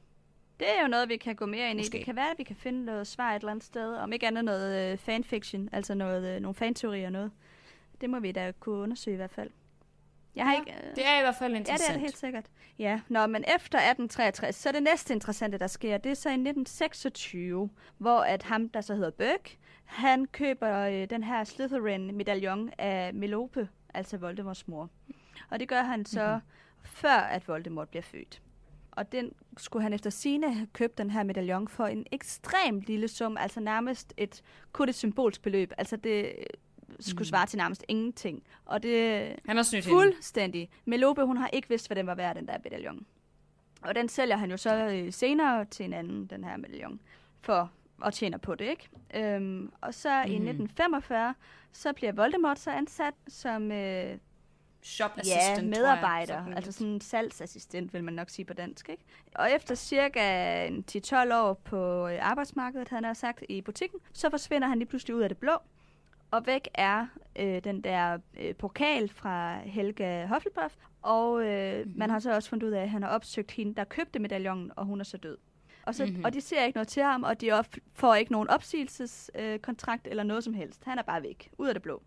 Det 0.60 0.68
er 0.78 0.82
jo 0.82 0.88
noget, 0.88 1.08
vi 1.08 1.16
kan 1.16 1.36
gå 1.36 1.46
mere 1.46 1.70
ind 1.70 1.78
måske. 1.78 1.96
i. 1.96 1.98
Det 1.98 2.04
kan 2.04 2.16
være, 2.16 2.30
at 2.30 2.38
vi 2.38 2.42
kan 2.42 2.56
finde 2.56 2.84
noget 2.84 3.06
svar 3.06 3.30
et 3.30 3.40
eller 3.40 3.50
andet 3.50 3.64
sted. 3.64 3.96
Om 3.96 4.12
ikke 4.12 4.26
andet 4.26 4.44
noget 4.44 4.92
øh, 4.92 4.98
fanfiction, 4.98 5.68
altså 5.72 5.94
noget, 5.94 6.36
øh, 6.36 6.40
nogle 6.40 6.54
fanteorier 6.54 7.06
og 7.06 7.12
noget. 7.12 7.30
Det 8.00 8.10
må 8.10 8.20
vi 8.20 8.32
da 8.32 8.52
kunne 8.60 8.74
undersøge 8.74 9.14
i 9.14 9.16
hvert 9.16 9.30
fald. 9.30 9.50
Jeg 10.36 10.44
har 10.44 10.52
ja, 10.52 10.58
ikke, 10.58 10.72
øh... 10.72 10.96
det 10.96 11.06
er 11.06 11.18
i 11.18 11.22
hvert 11.22 11.36
fald 11.36 11.56
interessant. 11.56 11.80
Ja, 11.80 11.84
det 11.84 11.90
er 11.90 11.92
det 11.92 12.00
helt 12.00 12.18
sikkert. 12.18 12.46
Ja, 12.78 13.00
Nå, 13.08 13.26
men 13.26 13.44
efter 13.44 13.78
1863, 13.78 14.54
så 14.56 14.68
er 14.68 14.72
det 14.72 14.82
næste 14.82 15.14
interessante, 15.14 15.58
der 15.58 15.66
sker, 15.66 15.98
det 15.98 16.10
er 16.10 16.14
så 16.14 16.28
i 16.28 16.32
1926, 16.32 17.70
hvor 17.98 18.20
at 18.20 18.42
ham, 18.42 18.68
der 18.68 18.80
så 18.80 18.94
hedder 18.94 19.10
Burke, 19.10 19.58
han 19.84 20.26
køber 20.26 20.78
øh, 20.78 21.10
den 21.10 21.22
her 21.22 21.44
Slytherin-medaljon 21.44 22.70
af 22.78 23.14
Melope, 23.14 23.68
altså 23.94 24.16
Voldemorts 24.16 24.68
mor. 24.68 24.90
Og 25.50 25.60
det 25.60 25.68
gør 25.68 25.82
han 25.82 26.06
så 26.06 26.26
mm-hmm. 26.26 26.84
før, 26.84 27.16
at 27.16 27.48
Voldemort 27.48 27.88
bliver 27.88 28.02
født. 28.02 28.42
Og 28.90 29.12
den 29.12 29.32
skulle 29.56 29.82
han 29.82 29.92
efter 29.92 30.10
sine 30.10 30.54
have 30.54 30.66
købt 30.72 30.98
den 30.98 31.10
her 31.10 31.22
medaljon 31.22 31.68
for 31.68 31.86
en 31.86 32.06
ekstremt 32.12 32.84
lille 32.86 33.08
sum, 33.08 33.36
altså 33.36 33.60
nærmest 33.60 34.14
et, 34.16 34.42
kun 34.72 34.88
et 34.88 34.94
symbolsk 34.94 35.42
beløb. 35.42 35.72
Altså 35.78 35.96
det 35.96 36.32
skulle 37.00 37.26
mm. 37.26 37.28
svare 37.28 37.46
til 37.46 37.56
nærmest 37.56 37.84
ingenting. 37.88 38.42
Og 38.64 38.82
det 38.82 39.20
han 39.46 39.56
har 39.56 39.62
snydt 39.62 39.84
fuldstændig. 39.84 40.60
Hende. 40.60 40.72
Melope, 40.84 41.24
hun 41.24 41.36
har 41.36 41.48
ikke 41.48 41.68
vidst, 41.68 41.88
hvad 41.88 41.96
den 41.96 42.06
var 42.06 42.14
værd, 42.14 42.36
den 42.36 42.46
der 42.48 42.56
medaljon. 42.64 43.06
Og 43.82 43.94
den 43.94 44.08
sælger 44.08 44.36
han 44.36 44.50
jo 44.50 44.56
så 44.56 44.74
øh, 44.74 45.12
senere 45.12 45.64
til 45.64 45.84
en 45.84 45.92
anden, 45.92 46.26
den 46.26 46.44
her 46.44 46.56
medaljon, 46.56 47.00
for 47.40 47.70
at 48.04 48.14
tjene 48.14 48.38
på 48.38 48.54
det, 48.54 48.64
ikke? 48.64 48.88
Øhm, 49.14 49.72
og 49.80 49.94
så 49.94 50.22
mm. 50.26 50.30
i 50.30 50.34
1945, 50.34 51.34
så 51.72 51.92
bliver 51.92 52.12
Voldemort 52.12 52.58
så 52.58 52.70
ansat 52.70 53.14
som 53.28 53.72
øh, 53.72 54.18
shop 54.82 55.10
assistant, 55.16 55.58
ja, 55.58 55.62
medarbejder, 55.62 56.44
jeg, 56.46 56.56
altså 56.56 56.72
sådan 56.72 56.86
en 56.86 57.00
salgsassistent, 57.00 57.92
vil 57.92 58.04
man 58.04 58.14
nok 58.14 58.30
sige 58.30 58.44
på 58.44 58.54
dansk, 58.54 58.88
ikke? 58.88 59.04
Og 59.34 59.52
efter 59.52 59.74
cirka 59.74 60.68
10-12 60.68 61.34
år 61.34 61.54
på 61.54 62.08
øh, 62.08 62.18
arbejdsmarkedet, 62.20 62.88
han 62.88 63.04
har 63.04 63.14
sagt, 63.14 63.44
i 63.48 63.60
butikken, 63.60 64.00
så 64.12 64.30
forsvinder 64.30 64.68
han 64.68 64.78
lige 64.78 64.88
pludselig 64.88 65.16
ud 65.16 65.20
af 65.20 65.28
det 65.28 65.38
blå, 65.38 65.52
og 66.30 66.46
væk 66.46 66.68
er 66.74 67.06
øh, 67.36 67.64
den 67.64 67.80
der 67.80 68.18
øh, 68.40 68.54
pokal 68.54 69.08
fra 69.08 69.58
Helga 69.58 70.26
Hufflepuff, 70.26 70.74
og 71.02 71.46
øh, 71.46 71.78
mm-hmm. 71.78 71.98
man 71.98 72.10
har 72.10 72.18
så 72.18 72.34
også 72.34 72.48
fundet 72.48 72.66
ud 72.66 72.72
af, 72.72 72.82
at 72.82 72.90
han 72.90 73.02
har 73.02 73.10
opsøgt 73.10 73.50
hende, 73.50 73.74
der 73.74 73.84
købte 73.84 74.18
medaljongen, 74.18 74.72
og 74.76 74.84
hun 74.84 75.00
er 75.00 75.04
så 75.04 75.16
død. 75.16 75.38
Og, 75.86 75.94
så, 75.94 76.06
mm-hmm. 76.06 76.24
og 76.24 76.32
de 76.32 76.40
ser 76.40 76.64
ikke 76.64 76.76
noget 76.76 76.88
til 76.88 77.02
ham, 77.02 77.22
og 77.22 77.40
de 77.40 77.52
op, 77.52 77.66
får 77.94 78.14
ikke 78.14 78.32
nogen 78.32 78.48
opsigelseskontrakt 78.48 80.06
øh, 80.06 80.10
eller 80.10 80.22
noget 80.22 80.44
som 80.44 80.54
helst. 80.54 80.84
Han 80.84 80.98
er 80.98 81.02
bare 81.02 81.22
væk, 81.22 81.50
ud 81.58 81.68
af 81.68 81.74
det 81.74 81.82
blå. 81.82 82.02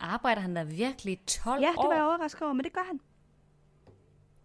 Arbejder 0.00 0.40
han 0.40 0.56
der 0.56 0.64
virkelig 0.64 1.18
12 1.26 1.58
år? 1.58 1.62
Ja, 1.62 1.68
det 1.68 1.88
var 1.88 1.94
jeg 1.94 2.04
overrasket 2.04 2.42
over, 2.42 2.52
men 2.52 2.64
det 2.64 2.72
gør 2.72 2.84
han. 2.86 3.00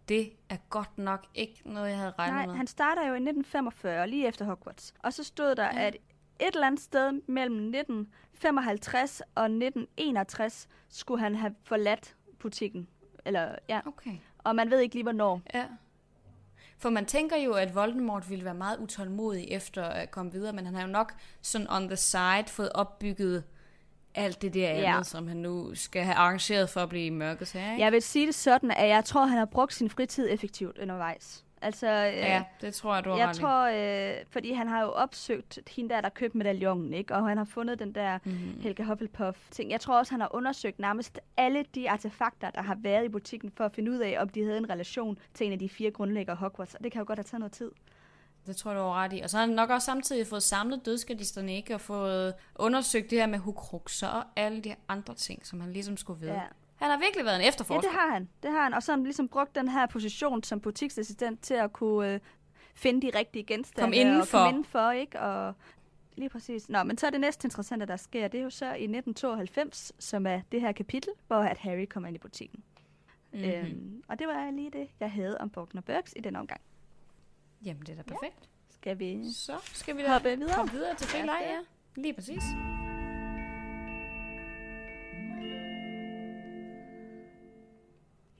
Det 0.08 0.32
er 0.48 0.56
godt 0.70 0.98
nok 0.98 1.26
ikke 1.34 1.62
noget, 1.64 1.90
jeg 1.90 1.98
havde 1.98 2.12
regnet 2.18 2.36
Nej, 2.36 2.46
med. 2.46 2.54
han 2.54 2.66
starter 2.66 3.02
jo 3.02 3.12
i 3.12 3.16
1945, 3.16 4.06
lige 4.06 4.26
efter 4.26 4.44
Hogwarts. 4.44 4.94
Og 4.98 5.12
så 5.12 5.24
stod 5.24 5.54
der, 5.54 5.64
ja. 5.64 5.86
at 5.86 5.96
et 6.40 6.54
eller 6.54 6.66
andet 6.66 6.80
sted 6.80 7.12
mellem 7.26 7.56
1955 7.56 9.20
og 9.34 9.44
1961 9.44 10.68
skulle 10.88 11.20
han 11.20 11.34
have 11.34 11.54
forladt 11.64 12.16
butikken. 12.38 12.88
Eller, 13.24 13.54
ja. 13.68 13.80
Okay. 13.86 14.16
Og 14.38 14.56
man 14.56 14.70
ved 14.70 14.80
ikke 14.80 14.94
lige, 14.94 15.02
hvornår. 15.02 15.40
Ja. 15.54 15.64
For 16.78 16.90
man 16.90 17.06
tænker 17.06 17.36
jo, 17.36 17.52
at 17.52 17.74
Voldemort 17.74 18.30
ville 18.30 18.44
være 18.44 18.54
meget 18.54 18.78
utålmodig 18.78 19.48
efter 19.50 19.84
at 19.84 20.10
komme 20.10 20.32
videre, 20.32 20.52
men 20.52 20.66
han 20.66 20.74
har 20.74 20.82
jo 20.82 20.88
nok 20.88 21.12
sådan 21.42 21.70
on 21.70 21.88
the 21.88 21.96
side 21.96 22.44
fået 22.46 22.72
opbygget 22.72 23.44
alt 24.14 24.42
det 24.42 24.54
der 24.54 24.68
andet, 24.68 24.82
ja. 24.82 25.02
som 25.02 25.28
han 25.28 25.36
nu 25.36 25.74
skal 25.74 26.04
have 26.04 26.14
arrangeret 26.14 26.70
for 26.70 26.80
at 26.80 26.88
blive 26.88 27.10
mørket 27.10 27.52
her. 27.52 27.72
Ikke? 27.72 27.84
Jeg 27.84 27.92
vil 27.92 28.02
sige 28.02 28.26
det 28.26 28.34
sådan, 28.34 28.70
at 28.70 28.88
jeg 28.88 29.04
tror, 29.04 29.24
han 29.26 29.38
har 29.38 29.44
brugt 29.44 29.74
sin 29.74 29.90
fritid 29.90 30.28
effektivt 30.30 30.78
undervejs. 30.78 31.44
Altså, 31.62 31.86
øh, 31.86 32.16
ja, 32.16 32.42
det 32.60 32.74
tror 32.74 32.94
jeg, 32.94 33.04
du 33.04 33.10
har 33.10 33.18
Jeg 33.18 33.34
tror, 33.34 33.60
øh, 33.64 34.24
fordi 34.30 34.52
han 34.52 34.68
har 34.68 34.82
jo 34.82 34.88
opsøgt 34.88 35.58
hende 35.76 35.90
der, 35.94 36.00
der 36.00 36.08
købte 36.08 36.38
medaljongen, 36.38 36.92
ikke? 36.92 37.14
Og 37.14 37.28
han 37.28 37.36
har 37.36 37.44
fundet 37.44 37.78
den 37.78 37.94
der 37.94 38.18
mm. 38.24 38.60
Helge 38.60 38.84
Hufflepuff-ting. 38.84 39.70
Jeg 39.70 39.80
tror 39.80 39.98
også, 39.98 40.12
han 40.12 40.20
har 40.20 40.34
undersøgt 40.34 40.78
nærmest 40.78 41.20
alle 41.36 41.64
de 41.74 41.90
artefakter, 41.90 42.50
der 42.50 42.62
har 42.62 42.76
været 42.82 43.04
i 43.04 43.08
butikken, 43.08 43.50
for 43.56 43.64
at 43.64 43.72
finde 43.74 43.90
ud 43.90 43.98
af, 43.98 44.16
om 44.20 44.28
de 44.28 44.44
havde 44.44 44.58
en 44.58 44.70
relation 44.70 45.18
til 45.34 45.46
en 45.46 45.52
af 45.52 45.58
de 45.58 45.68
fire 45.68 45.90
grundlæggere 45.90 46.36
Hogwarts. 46.36 46.74
Og 46.74 46.84
det 46.84 46.92
kan 46.92 46.98
jo 46.98 47.04
godt 47.06 47.18
have 47.18 47.24
taget 47.24 47.40
noget 47.40 47.52
tid. 47.52 47.70
Det 48.46 48.56
tror 48.56 48.70
jeg, 48.70 48.78
du 48.78 48.84
har 48.84 48.94
ret 48.94 49.12
i. 49.12 49.20
Og 49.20 49.30
så 49.30 49.36
har 49.36 49.46
han 49.46 49.54
nok 49.54 49.70
også 49.70 49.84
samtidig 49.84 50.26
fået 50.26 50.42
samlet 50.42 50.86
dødskadisterne, 50.86 51.56
ikke? 51.56 51.74
Og 51.74 51.80
fået 51.80 52.34
undersøgt 52.56 53.10
det 53.10 53.18
her 53.18 53.26
med 53.26 53.38
hukruxer 53.38 54.08
og 54.08 54.24
alle 54.36 54.60
de 54.60 54.74
andre 54.88 55.14
ting, 55.14 55.46
som 55.46 55.60
han 55.60 55.72
ligesom 55.72 55.96
skulle 55.96 56.20
vide. 56.20 56.32
Ja. 56.32 56.40
Han 56.80 56.90
har 56.90 56.98
virkelig 56.98 57.24
været 57.24 57.36
en 57.40 57.48
efterforsker. 57.48 57.88
Ja, 57.88 57.92
det 57.92 58.00
har 58.00 58.12
han. 58.12 58.28
Det 58.42 58.50
har 58.50 58.62
han. 58.62 58.74
Og 58.74 58.82
så 58.82 58.92
har 58.92 58.96
han 58.96 59.04
ligesom 59.04 59.28
brugt 59.28 59.54
den 59.54 59.68
her 59.68 59.86
position 59.86 60.42
som 60.42 60.60
butiksassistent 60.60 61.42
til 61.42 61.54
at 61.54 61.72
kunne 61.72 62.14
øh, 62.14 62.20
finde 62.74 63.06
de 63.06 63.18
rigtige 63.18 63.44
genstande. 63.44 63.86
Kom 63.86 63.92
indenfor. 63.92 64.38
Og 64.38 64.42
komme 64.44 64.48
indenfor, 64.48 64.90
ikke? 64.90 65.20
Og 65.20 65.54
lige 66.16 66.28
præcis. 66.28 66.68
Nå, 66.68 66.82
men 66.82 66.98
så 66.98 67.06
er 67.06 67.10
det 67.10 67.20
næste 67.20 67.46
interessante, 67.46 67.86
der 67.86 67.96
sker, 67.96 68.28
det 68.28 68.40
er 68.40 68.44
jo 68.44 68.50
så 68.50 68.64
i 68.64 68.68
1992, 68.68 69.92
som 69.98 70.26
er 70.26 70.40
det 70.52 70.60
her 70.60 70.72
kapitel, 70.72 71.12
hvor 71.26 71.36
at 71.36 71.58
Harry 71.58 71.86
kommer 71.86 72.08
ind 72.08 72.16
i 72.16 72.18
butikken. 72.18 72.62
Mm-hmm. 73.32 73.50
Øhm, 73.50 74.02
og 74.08 74.18
det 74.18 74.26
var 74.26 74.50
lige 74.50 74.70
det, 74.70 74.88
jeg 75.00 75.10
havde 75.10 75.38
om 75.38 75.50
Faulkner 75.50 75.82
Burks 75.82 76.12
i 76.16 76.20
den 76.20 76.36
omgang. 76.36 76.60
Jamen, 77.64 77.82
det 77.82 77.88
er 77.88 77.96
da 77.96 78.02
perfekt. 78.02 78.40
Ja. 78.40 78.74
Skal 78.74 78.98
vi 78.98 79.32
så 79.32 79.52
skal 79.62 79.96
vi 79.96 80.02
da 80.02 80.12
hoppe 80.12 80.36
videre? 80.36 80.56
Hoppe 80.56 80.72
videre 80.72 80.94
til 80.94 81.08
ja, 81.14 81.24
ja. 81.24 81.58
Lige 81.96 82.14
præcis. 82.14 82.42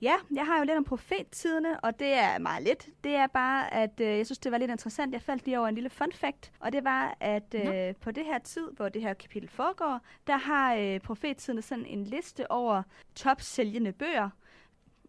Ja, 0.01 0.13
jeg 0.35 0.45
har 0.45 0.57
jo 0.57 0.63
lidt 0.63 0.77
om 0.77 0.83
profettiderne, 0.83 1.79
og 1.79 1.99
det 1.99 2.13
er 2.13 2.39
meget 2.39 2.63
lidt. 2.63 2.89
Det 3.03 3.15
er 3.15 3.27
bare, 3.27 3.73
at 3.73 3.99
øh, 4.01 4.07
jeg 4.17 4.25
synes, 4.25 4.39
det 4.39 4.51
var 4.51 4.57
lidt 4.57 4.71
interessant. 4.71 5.13
Jeg 5.13 5.21
faldt 5.21 5.45
lige 5.45 5.59
over 5.59 5.67
en 5.67 5.75
lille 5.75 5.89
fun 5.89 6.11
fact, 6.11 6.51
og 6.59 6.73
det 6.73 6.83
var, 6.83 7.17
at 7.19 7.55
øh, 7.55 7.95
på 7.95 8.11
det 8.11 8.25
her 8.25 8.39
tid, 8.39 8.67
hvor 8.75 8.89
det 8.89 9.01
her 9.01 9.13
kapitel 9.13 9.49
foregår, 9.49 9.99
der 10.27 10.37
har 10.37 10.75
øh, 10.75 10.99
profettiderne 10.99 11.61
sådan 11.61 11.85
en 11.85 12.03
liste 12.03 12.51
over 12.51 12.83
top 13.15 13.41
sælgende 13.41 13.91
bøger. 13.91 14.29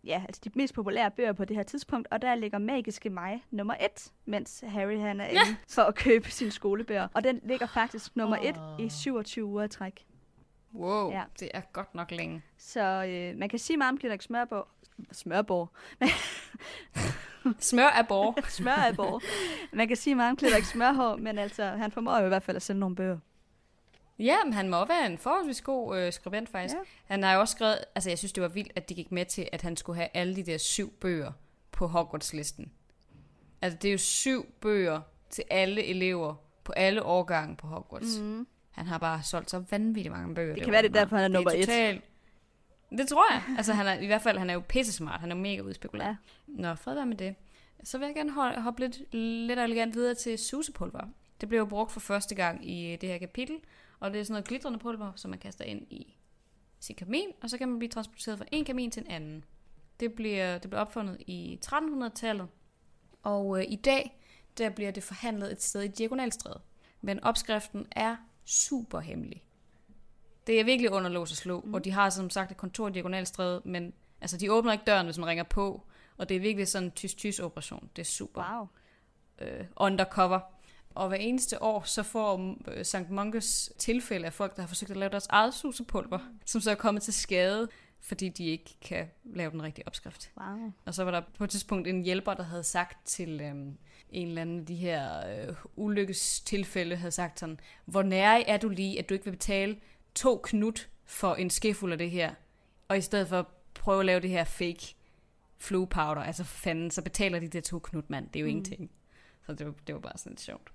Ja, 0.05 0.23
altså 0.29 0.41
de 0.45 0.51
mest 0.55 0.75
populære 0.75 1.11
bøger 1.11 1.33
på 1.33 1.45
det 1.45 1.57
her 1.57 1.63
tidspunkt, 1.63 2.09
og 2.11 2.23
der 2.23 2.35
ligger 2.35 2.59
Magiske 2.59 3.11
Mig 3.11 3.45
nummer 3.51 3.75
et, 3.81 4.13
mens 4.25 4.65
Harry 4.67 4.99
han 4.99 5.21
er 5.21 5.25
ja. 5.25 5.31
inde 5.31 5.57
for 5.69 5.83
at 5.83 5.95
købe 5.95 6.31
sine 6.31 6.51
skolebøger. 6.51 7.09
Og 7.15 7.25
den 7.25 7.41
ligger 7.43 7.67
faktisk 7.67 8.17
nummer 8.17 8.39
oh. 8.39 8.45
et 8.47 8.57
i 8.79 8.89
27 8.89 9.45
uger 9.45 9.67
træk. 9.67 10.07
Wow, 10.75 11.11
Ja. 11.11 11.23
det 11.41 11.51
er 11.55 11.61
godt 11.61 11.95
nok 11.95 12.11
længe. 12.11 12.43
Så 12.59 12.81
øh, 13.05 13.39
man 13.39 13.49
kan 13.49 13.59
sige 13.59 13.77
meget 13.77 13.93
om 13.93 13.99
Glitterik 13.99 14.23
Smørborg. 14.23 14.69
Smørborg. 15.13 15.71
Smør 17.59 17.89
af 17.89 18.09
borg. 18.09 18.35
Smørborg. 18.49 19.23
man 19.73 19.89
kan 19.89 19.97
sige 19.97 20.15
meget 20.15 20.31
om 20.31 20.37
Glitterik 20.37 20.65
Smørhår, 20.65 21.17
men 21.17 21.39
altså, 21.39 21.65
han 21.65 21.93
formår 21.93 22.19
jo 22.19 22.25
i 22.25 22.29
hvert 22.29 22.43
fald 22.43 22.57
at 22.57 22.63
sælge 22.63 22.81
nogle 22.81 22.97
bøger. 22.97 23.19
Ja, 24.19 24.37
men 24.45 24.53
han 24.53 24.69
må 24.69 24.85
være 24.85 25.07
en 25.07 25.19
forholdsvis 25.19 25.61
god 25.61 25.99
øh, 25.99 26.13
skribent, 26.13 26.49
faktisk. 26.49 26.75
Ja. 26.75 26.81
Han 27.05 27.23
har 27.23 27.35
jo 27.35 27.41
også 27.41 27.53
skrevet, 27.53 27.79
altså 27.95 28.11
jeg 28.11 28.19
synes, 28.19 28.33
det 28.33 28.43
var 28.43 28.49
vildt, 28.49 28.73
at 28.77 28.89
de 28.89 28.95
gik 28.95 29.13
med 29.13 29.25
til, 29.25 29.49
at 29.53 29.63
han 29.63 29.77
skulle 29.77 29.97
have 29.97 30.09
alle 30.15 30.37
de 30.37 30.43
der 30.43 30.59
syv 30.59 30.93
bøger 30.93 31.33
på 31.73 31.87
Hogwarts-listen. 31.87 32.73
Altså 33.63 33.79
det 33.83 33.89
er 33.89 33.93
jo 33.93 33.99
syv 33.99 34.47
bøger 34.61 35.01
til 35.31 35.45
alle 35.51 35.85
elever 35.85 36.35
på 36.65 36.73
alle 36.73 37.03
årgange 37.03 37.57
på 37.57 37.67
Hogwarts. 37.67 38.19
Mm. 38.19 38.47
Han 38.71 38.87
har 38.87 38.99
bare 38.99 39.23
solgt 39.23 39.51
så 39.51 39.65
vanvittigt 39.71 40.15
mange 40.15 40.35
bøger. 40.35 40.55
Det 40.55 40.63
kan 40.63 40.73
være, 40.73 40.83
det 40.83 40.97
er 40.97 41.01
derfor, 41.01 41.17
han 41.17 41.25
er 41.25 41.29
nummer 41.29 41.51
et. 41.51 41.61
Totalt... 41.61 42.03
Det 42.99 43.09
tror 43.09 43.33
jeg. 43.33 43.43
Altså 43.57 43.73
han 43.73 43.87
er, 43.87 43.95
i 43.95 44.07
hvert 44.07 44.23
fald, 44.23 44.39
han 44.39 44.51
er 44.51 44.55
jo 44.55 44.63
pisse 44.69 44.93
smart. 44.93 45.21
Han 45.21 45.33
er 45.33 45.37
jo 45.37 45.43
mega 45.43 45.61
udspekulant. 45.63 46.09
Ja. 46.09 46.17
Nå, 46.47 46.75
fred 46.75 46.95
være 46.95 47.07
med 47.07 47.17
det. 47.17 47.35
Så 47.85 47.99
vil 47.99 48.07
jeg 48.07 48.15
gerne 48.15 48.31
ho- 48.33 48.61
hoppe 48.61 48.81
lidt, 48.81 49.15
lidt 49.47 49.59
elegant 49.59 49.95
videre 49.95 50.15
til 50.15 50.39
susepulver. 50.39 51.05
Det 51.41 51.49
blev 51.49 51.59
jo 51.59 51.65
brugt 51.67 51.93
for 51.93 52.01
første 52.01 52.35
gang 52.35 52.71
i 52.71 52.97
det 52.97 53.09
her 53.09 53.19
kapitel, 53.19 53.57
og 54.01 54.13
det 54.13 54.21
er 54.21 54.25
sådan 54.25 54.33
noget 54.33 54.45
glitrende 54.49 54.79
pulver, 54.79 55.13
som 55.17 55.31
man 55.31 55.39
kaster 55.39 55.65
ind 55.65 55.83
i 55.91 56.17
sin 56.81 56.97
kamin, 56.97 57.29
og 57.43 57.51
så 57.51 57.59
kan 57.59 57.69
man 57.69 57.79
blive 57.79 57.89
transporteret 57.91 58.39
fra 58.39 58.45
en 58.53 58.65
kamin 58.65 58.91
til 58.91 59.03
en 59.03 59.11
anden. 59.11 59.45
Det 60.01 60.13
bliver, 60.13 60.59
det 60.59 60.71
blev 60.71 60.81
opfundet 60.81 61.17
i 61.27 61.59
1300-tallet, 61.67 62.49
og 63.23 63.59
øh, 63.59 63.65
i 63.69 63.77
dag 63.77 64.21
der 64.59 64.71
bliver 64.71 64.91
det 64.91 65.03
forhandlet 65.03 65.53
et 65.53 65.63
sted 65.63 65.83
i 65.83 65.89
Diagonalstræde. 65.89 66.61
Men 67.01 67.25
opskriften 67.25 67.87
er 67.91 68.17
super 68.45 69.01
hemmelig. 69.01 69.43
Det 70.47 70.61
er 70.61 70.65
virkelig 70.65 70.91
under 70.93 71.11
lås 71.11 71.31
og 71.31 71.37
slå, 71.37 71.61
mm. 71.61 71.75
og 71.75 71.85
de 71.85 71.91
har 71.91 72.11
som 72.11 72.31
sagt 72.31 72.51
et 72.51 72.57
kontor 72.57 72.89
i 72.89 72.93
Diagonalstræde, 72.93 73.63
men 73.65 73.93
altså, 74.21 74.37
de 74.37 74.53
åbner 74.53 74.73
ikke 74.73 74.85
døren, 74.85 75.07
hvis 75.07 75.19
man 75.19 75.29
ringer 75.29 75.45
på, 75.45 75.83
og 76.17 76.29
det 76.29 76.37
er 76.37 76.41
virkelig 76.41 76.69
sådan 76.69 76.87
en 76.87 76.93
tys-tys-operation. 76.93 77.91
Det 77.97 78.03
er 78.03 78.07
super 78.07 78.57
Wow. 78.59 78.69
øh, 79.49 79.65
undercover. 79.77 80.41
Og 80.95 81.09
hver 81.09 81.17
eneste 81.17 81.63
år, 81.63 81.83
så 81.83 82.03
får 82.03 82.57
øh, 82.69 82.85
St. 82.85 83.11
Munkes 83.11 83.73
tilfælde 83.79 84.27
af 84.27 84.33
folk, 84.33 84.57
der 84.57 84.63
har 84.63 84.67
forsøgt 84.69 84.91
at 84.91 84.97
lave 84.97 85.11
deres 85.11 85.27
eget 85.27 85.55
susepulver, 85.55 86.19
som 86.47 86.61
så 86.61 86.71
er 86.71 86.75
kommet 86.75 87.03
til 87.03 87.13
skade, 87.13 87.69
fordi 88.01 88.29
de 88.29 88.47
ikke 88.47 88.77
kan 88.81 89.07
lave 89.25 89.51
den 89.51 89.63
rigtige 89.63 89.87
opskrift. 89.87 90.31
Wow. 90.37 90.73
Og 90.85 90.95
så 90.95 91.05
var 91.05 91.11
der 91.11 91.23
på 91.39 91.45
et 91.45 91.51
tidspunkt 91.51 91.89
en 91.89 92.03
hjælper, 92.03 92.35
der 92.35 92.43
havde 92.43 92.65
sagt 92.65 93.07
til 93.07 93.41
øhm, 93.41 93.77
en 94.11 94.29
eller 94.29 94.43
anden 94.43 94.61
af 94.61 94.67
de 94.67 94.75
her 94.75 95.27
øh, 95.49 95.55
ulykkestilfælde, 95.77 96.97
havde 96.97 97.13
sagt 97.13 97.41
sådan, 97.41 97.61
hvor 97.85 98.03
nær 98.03 98.43
er 98.47 98.57
du 98.57 98.69
lige, 98.69 98.99
at 98.99 99.09
du 99.09 99.15
ikke 99.15 99.25
vil 99.25 99.33
betale 99.33 99.77
to 100.15 100.41
knut 100.45 100.89
for 101.05 101.35
en 101.35 101.51
skefuld 101.51 101.93
af 101.93 101.99
det 101.99 102.11
her, 102.11 102.35
og 102.89 102.99
i 102.99 103.01
stedet 103.01 103.29
for 103.29 103.49
prøve 103.75 104.01
at 104.01 104.07
lave 104.07 104.21
det 104.21 104.31
her 104.31 104.45
fake 104.45 104.95
flu 105.59 105.85
powder, 105.85 106.23
altså 106.23 106.45
for 106.45 106.59
fanden, 106.59 106.91
så 106.91 107.03
betaler 107.03 107.39
de 107.39 107.49
der 107.49 107.61
to 107.61 107.79
knut, 107.79 108.11
mand. 108.11 108.29
Det 108.29 108.37
er 108.37 108.41
jo 108.41 108.47
mm. 108.47 108.51
ingenting. 108.51 108.91
Så 109.47 109.55
det 109.55 109.67
var, 109.67 109.75
det 109.87 109.95
var 109.95 110.01
bare 110.01 110.19
sådan 110.19 110.33
lidt 110.33 110.41
sjovt. 110.41 110.73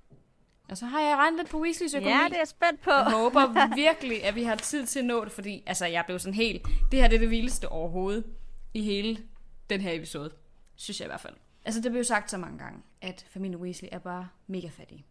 Og 0.69 0.77
så 0.77 0.85
har 0.85 1.01
jeg 1.01 1.17
regnet 1.17 1.39
lidt 1.39 1.49
på 1.49 1.61
Weasleys 1.61 1.93
økonomi. 1.93 2.15
Ja, 2.15 2.23
det 2.27 2.33
er 2.33 2.39
jeg 2.39 2.47
spændt 2.47 2.81
på. 2.81 2.91
Jeg 2.91 3.11
håber 3.11 3.75
virkelig, 3.75 4.23
at 4.23 4.35
vi 4.35 4.43
har 4.43 4.55
tid 4.55 4.85
til 4.85 4.99
at 4.99 5.05
nå 5.05 5.23
det, 5.23 5.31
fordi 5.31 5.63
altså, 5.65 5.85
jeg 5.85 6.03
blev 6.05 6.19
sådan 6.19 6.33
helt... 6.33 6.67
Det 6.91 6.99
her 6.99 7.07
det 7.07 7.15
er 7.15 7.19
det 7.19 7.29
vildeste 7.29 7.69
overhovedet 7.69 8.25
i 8.73 8.81
hele 8.81 9.23
den 9.69 9.81
her 9.81 9.93
episode. 9.93 10.31
Synes 10.75 10.99
jeg 10.99 11.05
i 11.05 11.09
hvert 11.09 11.21
fald. 11.21 11.35
Altså, 11.65 11.81
det 11.81 11.91
blev 11.91 12.03
sagt 12.03 12.31
så 12.31 12.37
mange 12.37 12.57
gange, 12.57 12.79
at 13.01 13.25
familien 13.29 13.61
Weasley 13.61 13.89
er 13.91 13.99
bare 13.99 14.29
mega 14.47 14.67
fattige. 14.67 15.05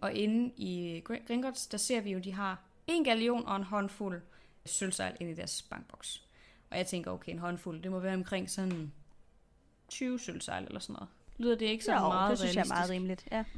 Og 0.00 0.12
inde 0.12 0.52
i 0.56 1.02
Gr- 1.10 1.26
Gringotts, 1.26 1.66
der 1.66 1.78
ser 1.78 2.00
vi 2.00 2.10
jo, 2.12 2.18
at 2.18 2.24
de 2.24 2.32
har 2.32 2.62
en 2.86 3.04
galion 3.04 3.46
og 3.46 3.56
en 3.56 3.64
håndfuld 3.64 4.22
sølvsejl 4.66 5.16
inde 5.20 5.32
i 5.32 5.34
deres 5.34 5.62
bankboks. 5.62 6.22
Og 6.70 6.78
jeg 6.78 6.86
tænker, 6.86 7.10
okay, 7.10 7.32
en 7.32 7.38
håndfuld, 7.38 7.82
det 7.82 7.90
må 7.90 7.98
være 7.98 8.14
omkring 8.14 8.50
sådan 8.50 8.92
20 9.88 10.18
sølvsejl 10.18 10.64
eller 10.64 10.80
sådan 10.80 10.92
noget. 10.92 11.08
Lyder 11.36 11.56
det 11.56 11.66
ikke 11.66 11.84
så 11.84 11.92
jo, 11.94 11.98
meget 12.00 12.30
det 12.30 12.38
synes 12.38 12.56
jeg 12.56 12.62
er 12.62 12.68
meget 12.68 12.90
realistisk? 12.90 13.30
rimeligt. 13.32 13.48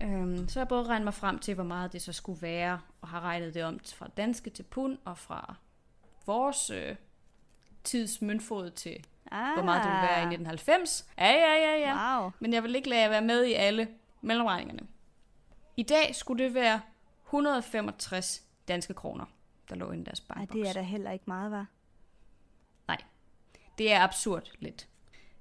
Ja. 0.00 0.06
Øhm, 0.06 0.48
så 0.48 0.58
har 0.58 0.64
jeg 0.64 0.68
både 0.68 0.84
regnet 0.84 1.04
mig 1.04 1.14
frem 1.14 1.38
til, 1.38 1.54
hvor 1.54 1.64
meget 1.64 1.92
det 1.92 2.02
så 2.02 2.12
skulle 2.12 2.42
være, 2.42 2.80
og 3.00 3.08
har 3.08 3.20
regnet 3.20 3.54
det 3.54 3.64
om 3.64 3.80
fra 3.94 4.08
danske 4.16 4.50
til 4.50 4.62
pund, 4.62 4.98
og 5.04 5.18
fra 5.18 5.54
vores 6.26 6.70
øh, 6.70 6.96
tids 7.84 8.22
møntfod 8.22 8.70
til, 8.70 9.04
Ah. 9.32 9.54
hvor 9.54 9.62
meget 9.64 9.82
det 9.84 9.90
ville 9.90 10.02
være 10.02 10.18
i 10.18 10.26
1990. 10.34 11.08
Ja, 11.18 11.26
ja, 11.30 11.54
ja, 11.54 11.78
ja. 11.78 12.20
Wow. 12.20 12.30
Men 12.40 12.52
jeg 12.52 12.62
vil 12.62 12.74
ikke 12.74 12.88
lade 12.88 13.00
jer 13.02 13.08
være 13.08 13.22
med 13.22 13.44
i 13.44 13.52
alle 13.52 13.88
mellemregningerne. 14.20 14.88
I 15.76 15.82
dag 15.82 16.14
skulle 16.14 16.44
det 16.44 16.54
være 16.54 16.80
165 17.30 18.42
danske 18.68 18.94
kroner, 18.94 19.24
der 19.68 19.74
lå 19.74 19.90
inde 19.90 20.02
i 20.02 20.04
deres 20.04 20.20
Ej, 20.20 20.34
bankboks. 20.34 20.58
det 20.60 20.68
er 20.68 20.72
da 20.72 20.82
heller 20.82 21.10
ikke 21.10 21.24
meget, 21.26 21.50
var. 21.50 21.66
Det 23.78 23.92
er 23.92 24.00
absurd 24.00 24.50
lidt. 24.58 24.88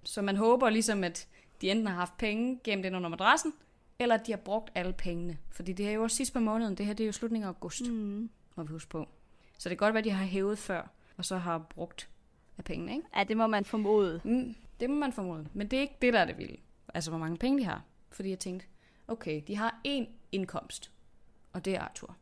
Så 0.04 0.22
man 0.22 0.36
håber 0.38 0.70
ligesom, 0.70 1.04
at 1.04 1.28
de 1.62 1.72
enten 1.72 1.88
har 1.88 1.96
haft 1.96 2.18
penge 2.18 2.60
gemt 2.64 2.86
ind 2.86 2.96
under 2.96 3.10
madrassen, 3.10 3.54
eller 4.00 4.16
at 4.16 4.28
de 4.28 4.32
har 4.32 4.38
brugt 4.38 4.72
alle 4.76 4.94
pengene. 4.94 5.38
Fordi 5.52 5.74
det 5.74 5.88
er 5.88 5.92
jo 5.92 6.04
også 6.04 6.16
sidst 6.18 6.34
på 6.34 6.40
måneden. 6.40 6.76
Det 6.76 6.86
her 6.86 6.94
det 6.94 7.04
er 7.04 7.08
jo 7.08 7.12
slutningen 7.12 7.44
af 7.44 7.48
august, 7.54 7.82
Mm. 7.90 8.30
må 8.56 8.64
vi 8.64 8.72
huske 8.72 8.90
på. 8.90 9.08
Så 9.58 9.70
det 9.70 9.78
kan 9.78 9.86
godt 9.86 9.94
være, 9.94 10.00
at 10.00 10.06
de 10.06 10.10
har 10.12 10.26
hævet 10.26 10.58
før, 10.60 10.88
og 11.18 11.26
så 11.26 11.38
har 11.38 11.58
brugt 11.58 12.10
af 12.58 12.64
pengene, 12.64 12.92
ikke? 12.96 13.08
Ja, 13.18 13.24
det 13.24 13.38
må 13.38 13.48
man 13.48 13.66
formode. 13.66 14.22
Mm, 14.24 14.56
det 14.80 14.90
må 14.90 14.96
man 14.96 15.14
formode. 15.14 15.48
Men 15.54 15.68
det 15.68 15.78
er 15.78 15.82
ikke 15.82 15.98
det, 16.02 16.14
der 16.14 16.20
er 16.20 16.26
det 16.26 16.38
vilde. 16.38 16.58
Altså, 16.94 17.10
hvor 17.12 17.20
mange 17.20 17.38
penge 17.38 17.60
de 17.60 17.64
har. 17.66 17.84
Fordi 18.12 18.30
jeg 18.30 18.40
tænkte, 18.40 18.66
okay, 19.08 19.42
de 19.48 19.56
har 19.56 19.80
én 19.88 20.06
indkomst, 20.32 20.92
og 21.54 21.66
det 21.66 21.76
er 21.76 21.82
Arthur. 21.82 22.16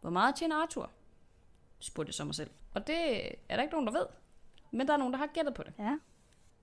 Hvor 0.00 0.10
meget 0.10 0.34
tjener 0.36 0.56
Arthur? 0.56 0.90
Spurgte 1.78 2.08
jeg 2.08 2.14
så 2.14 2.24
mig 2.24 2.34
selv. 2.34 2.50
Og 2.74 2.86
det 2.86 3.24
er 3.48 3.56
der 3.56 3.62
ikke 3.62 3.72
nogen, 3.72 3.86
der 3.86 3.92
ved. 3.92 4.06
Men 4.70 4.86
der 4.86 4.92
er 4.92 4.96
nogen, 4.96 5.12
der 5.12 5.18
har 5.18 5.26
gættet 5.26 5.54
på 5.54 5.62
det. 5.62 5.72
Ja. 5.78 5.98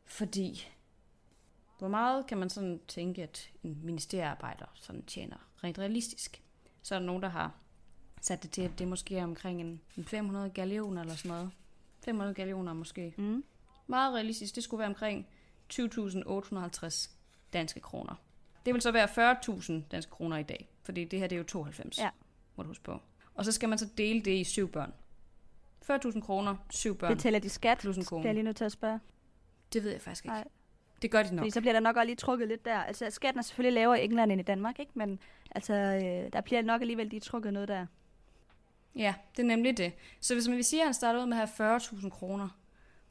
Fordi, 0.06 0.68
hvor 1.78 1.88
meget 1.88 2.28
kan 2.28 2.38
man 2.38 2.50
sådan 2.50 2.82
tænke, 2.88 3.24
at 3.24 3.52
en 3.64 3.80
ministeriearbejder 3.84 4.66
sådan 4.76 5.06
tjener 5.06 5.38
rent 5.64 5.80
realistisk? 5.80 6.44
Så 6.82 6.96
er 6.96 7.00
der 7.00 7.06
nogen, 7.06 7.22
der 7.22 7.30
har 7.30 7.52
sat 8.22 8.44
det 8.44 8.52
til, 8.52 8.62
at 8.62 8.80
det 8.80 8.88
måske 8.88 9.18
er 9.18 9.24
omkring 9.24 9.62
en, 9.62 9.82
en 9.98 10.06
500 10.06 10.50
gallioner 10.50 11.02
eller 11.02 11.16
sådan 11.16 11.32
noget. 11.32 11.52
500 12.06 12.34
gallioner 12.34 12.74
måske. 12.74 13.14
Mm. 13.18 13.44
Meget 13.88 14.16
realistisk. 14.16 14.56
Det 14.56 14.64
skulle 14.64 14.80
være 14.80 14.88
omkring 14.88 15.28
20.850 15.74 17.10
danske 17.54 17.80
kroner. 17.80 18.16
Det 18.66 18.74
vil 18.74 18.82
så 18.82 18.92
være 18.92 19.34
40.000 19.34 19.74
danske 19.92 20.12
kroner 20.12 20.38
i 20.38 20.44
dag. 20.44 20.70
Fordi 20.84 21.06
det 21.06 21.20
her 21.20 21.28
det 21.28 21.36
er 21.36 21.38
jo 21.38 21.44
92, 21.44 21.98
Ja. 21.98 22.10
må 22.56 22.64
du 22.64 22.68
huske 22.68 22.84
på. 22.84 23.00
Og 23.36 23.46
så 23.46 23.52
skal 23.52 23.70
man 23.70 23.78
så 23.78 23.88
dele 23.98 24.22
det 24.22 24.32
i 24.32 24.44
syv 24.44 24.72
børn. 24.72 24.94
40.000 25.92 26.22
kroner, 26.22 26.56
syv 26.70 26.98
børn. 26.98 27.16
Betaler 27.16 27.40
de 27.40 27.50
skat? 27.50 27.78
Plus 27.78 27.98
en 27.98 28.06
kone. 28.06 28.22
Bliver 28.22 28.30
jeg 28.30 28.34
lige 28.36 28.44
nødt 28.44 28.58
til 28.58 28.66
at 28.66 28.72
spørge. 28.72 29.00
Det 29.74 29.84
ved 29.84 29.92
jeg 29.92 30.02
faktisk 30.02 30.26
ikke. 30.26 30.34
Nej. 30.34 30.48
Det 31.02 31.12
gør 31.12 31.24
de 31.24 31.36
nok. 31.36 31.40
Fordi 31.40 31.50
så 31.52 31.62
bliver 31.62 31.74
der 31.74 31.80
nok 31.80 31.96
også 31.96 32.06
lige 32.06 32.16
trukket 32.16 32.48
lidt 32.48 32.66
der. 32.66 32.78
Altså, 32.80 33.10
skatten 33.10 33.40
er 33.40 33.44
selvfølgelig 33.44 33.74
lavere 33.74 34.02
i 34.02 34.06
England 34.06 34.32
end 34.32 34.42
i 34.42 34.44
Danmark, 34.44 34.80
ikke? 34.80 34.92
Men 34.96 35.20
altså, 35.52 35.74
øh, 35.74 36.34
der 36.34 36.42
bliver 36.42 36.62
nok 36.62 36.82
alligevel 36.82 37.08
lige 37.08 37.20
trukket 37.20 37.54
noget 37.54 37.68
der. 37.68 37.86
Ja, 38.96 39.14
det 39.38 39.44
er 39.44 39.48
nemlig 39.48 39.78
det. 39.78 39.94
Så 40.20 40.34
hvis 40.34 40.48
man 40.48 40.56
vil 40.58 40.66
sige, 40.66 40.82
at 40.82 40.88
han 40.88 40.94
starter 40.94 41.22
ud 41.22 41.26
med 41.26 41.38
at 41.38 41.50
have 41.58 41.78
40.000 41.80 42.10
kroner, 42.10 42.50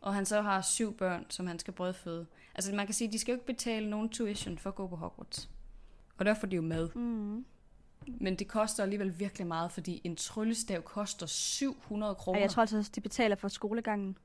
og 0.00 0.14
han 0.14 0.26
så 0.26 0.42
har 0.42 0.60
syv 0.62 0.96
børn, 0.96 1.26
som 1.28 1.46
han 1.46 1.58
skal 1.58 1.74
brødføde. 1.74 2.26
Altså 2.60 2.74
man 2.74 2.86
kan 2.86 2.94
sige, 2.94 3.08
at 3.08 3.12
de 3.12 3.18
skal 3.18 3.32
jo 3.32 3.36
ikke 3.36 3.46
betale 3.46 3.90
nogen 3.90 4.08
tuition 4.08 4.58
for 4.58 4.70
at 4.70 4.76
gå 4.76 4.86
på 4.86 4.96
Hogwarts. 4.96 5.50
Og 6.18 6.24
der 6.24 6.34
får 6.34 6.46
de 6.46 6.56
jo 6.56 6.62
med. 6.62 6.88
Mm. 6.94 7.44
Men 8.06 8.36
det 8.36 8.48
koster 8.48 8.82
alligevel 8.82 9.18
virkelig 9.18 9.46
meget, 9.46 9.72
fordi 9.72 10.00
en 10.04 10.16
tryllestav 10.16 10.82
koster 10.82 11.26
700 11.26 12.14
kroner. 12.14 12.38
Og 12.38 12.42
jeg 12.42 12.50
tror 12.50 12.60
altså 12.60 12.76
også, 12.78 12.90
de 12.94 13.00
betaler 13.00 13.36
for 13.36 13.48
skolegangen. 13.48 14.18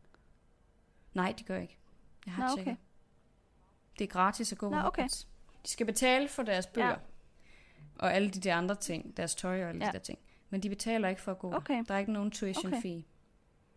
Nej, 1.14 1.34
de 1.40 1.44
gør 1.44 1.58
ikke. 1.58 1.78
Jeg 2.26 2.34
har 2.34 2.50
Nå, 2.50 2.56
tjekket. 2.56 2.72
okay. 2.72 2.82
Det 4.00 4.04
er 4.04 4.08
gratis 4.10 4.52
at 4.52 4.58
gå 4.58 4.70
på 4.70 4.76
okay. 4.76 4.82
Hogwarts. 4.84 5.28
De 5.66 5.70
skal 5.70 5.86
betale 5.86 6.28
for 6.28 6.44
deres 6.44 6.68
bøger. 6.68 6.88
Ja. 6.90 6.96
Og 8.00 8.14
alle 8.14 8.30
de 8.30 8.40
der 8.40 8.56
andre 8.56 8.76
ting. 8.76 9.18
Deres 9.18 9.36
tøj 9.36 9.64
og 9.64 9.70
alle 9.70 9.82
Ja. 9.86 9.88
de 9.90 9.94
der 9.94 10.00
ting. 10.00 10.20
Men 10.50 10.64
de 10.64 10.70
betaler 10.70 11.08
ikke 11.10 11.22
for 11.22 11.32
at 11.32 11.40
gå. 11.40 11.54
Okay. 11.54 11.84
Der 11.88 11.94
er 11.94 12.00
ikke 12.00 12.12
nogen 12.12 12.32
tuition 12.32 12.68
Okay. 12.74 12.82
fee. 12.82 13.04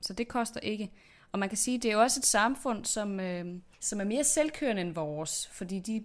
Så 0.01 0.13
det 0.13 0.29
koster 0.29 0.61
ikke. 0.61 0.93
Og 1.33 1.39
man 1.39 1.49
kan 1.49 1.59
sige, 1.59 1.79
det 1.79 1.89
er 1.89 1.93
jo 1.93 2.01
også 2.01 2.21
et 2.21 2.27
samfund, 2.27 2.85
som, 2.85 3.21
øh, 3.21 3.47
som 3.81 4.01
er 4.01 4.05
mere 4.05 4.25
selvkørende 4.25 4.83
end 4.83 4.95
vores. 4.95 5.49
Fordi 5.53 5.79
de 5.79 6.05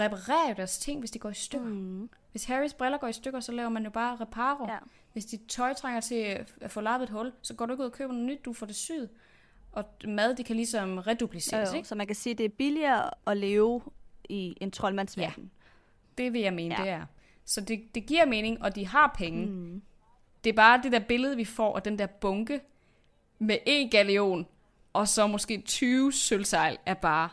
reparerer 0.00 0.48
jo 0.48 0.54
deres 0.56 0.78
ting, 0.78 0.98
hvis 1.00 1.10
de 1.10 1.18
går 1.18 1.30
i 1.30 1.34
stykker. 1.34 1.66
Mm. 1.68 2.10
Hvis 2.30 2.44
Harrys 2.44 2.74
briller 2.74 2.98
går 2.98 3.06
i 3.08 3.12
stykker, 3.12 3.40
så 3.40 3.52
laver 3.52 3.68
man 3.68 3.84
jo 3.84 3.90
bare 3.90 4.16
reparo. 4.20 4.66
Ja. 4.68 4.78
Hvis 5.12 5.24
dit 5.24 5.40
tøj 5.48 5.72
trænger 5.74 6.00
til 6.00 6.44
at 6.60 6.70
få 6.70 6.80
lappet 6.80 7.06
et 7.06 7.10
hul, 7.12 7.32
så 7.42 7.54
går 7.54 7.66
du 7.66 7.72
ikke 7.72 7.82
ud 7.82 7.86
og 7.88 7.92
køber 7.92 8.12
noget 8.12 8.26
nyt, 8.26 8.44
du 8.44 8.52
får 8.52 8.66
det 8.66 8.76
syet. 8.76 9.08
Og 9.72 9.84
mad, 10.04 10.34
det 10.36 10.46
kan 10.46 10.56
ligesom 10.56 10.98
redupliceres, 10.98 11.66
Jo, 11.68 11.72
jo. 11.72 11.76
ikke? 11.76 11.88
Så 11.88 11.94
man 11.94 12.06
kan 12.06 12.16
sige, 12.16 12.30
at 12.30 12.38
det 12.38 12.44
er 12.44 12.48
billigere 12.48 13.10
at 13.26 13.36
leve 13.36 13.82
i 14.28 14.56
en 14.60 14.70
troldmandsverden. 14.70 15.50
Det 16.18 16.32
vil 16.32 16.40
jeg 16.40 16.52
mene, 16.54 16.74
Ja. 16.74 16.80
ja. 16.84 16.86
det 16.90 16.92
er. 17.02 17.06
Så 17.44 17.60
det, 17.60 17.94
det 17.94 18.06
giver 18.06 18.26
mening, 18.26 18.62
og 18.62 18.74
de 18.74 18.86
har 18.86 19.14
penge. 19.18 19.46
Mm. 19.46 19.82
Det 20.44 20.50
er 20.50 20.54
bare 20.54 20.80
det 20.82 20.92
der 20.92 20.98
billede, 20.98 21.36
vi 21.36 21.44
får, 21.44 21.72
og 21.72 21.84
den 21.84 21.98
der 21.98 22.06
bunke 22.06 22.60
med 23.40 23.58
en 23.66 23.90
galeon, 23.90 24.46
og 24.92 25.08
så 25.08 25.26
måske 25.26 25.62
20 25.66 26.12
sølvsejl, 26.12 26.78
er 26.86 26.94
bare 26.94 27.28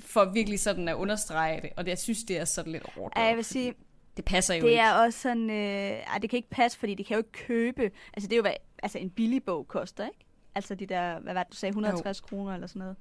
for 0.00 0.24
virkelig 0.24 0.60
sådan 0.60 0.88
at 0.88 0.94
understrege 0.94 1.60
det. 1.60 1.70
Og 1.76 1.84
det, 1.84 1.90
jeg 1.90 1.98
synes, 1.98 2.24
det 2.24 2.38
er 2.38 2.44
sådan 2.44 2.72
lidt 2.72 2.90
hårdt. 2.94 3.18
Ja, 3.18 3.22
jeg 3.22 3.36
vil 3.36 3.44
sige, 3.44 3.74
Det 4.16 4.24
passer 4.24 4.54
jo 4.54 4.62
det 4.62 4.68
ikke. 4.70 4.80
er 4.80 4.92
også 4.94 5.20
sådan... 5.20 5.50
Øh, 5.50 5.56
ej, 5.56 6.18
det 6.22 6.30
kan 6.30 6.36
ikke 6.36 6.50
passe, 6.50 6.78
fordi 6.78 6.94
de 6.94 7.04
kan 7.04 7.14
jo 7.14 7.18
ikke 7.18 7.32
købe... 7.32 7.90
Altså, 8.14 8.28
det 8.28 8.32
er 8.32 8.36
jo, 8.36 8.42
hvad 8.42 8.52
altså 8.82 8.98
en 8.98 9.10
billig 9.10 9.44
bog 9.44 9.68
koster, 9.68 10.06
ikke? 10.06 10.18
Altså 10.54 10.74
de 10.74 10.86
der, 10.86 11.20
hvad 11.20 11.34
var 11.34 11.42
det, 11.42 11.52
du 11.52 11.56
sagde, 11.56 11.70
160 11.70 12.20
jo. 12.20 12.26
kroner 12.26 12.54
eller 12.54 12.66
sådan 12.66 12.80
noget. 12.80 12.96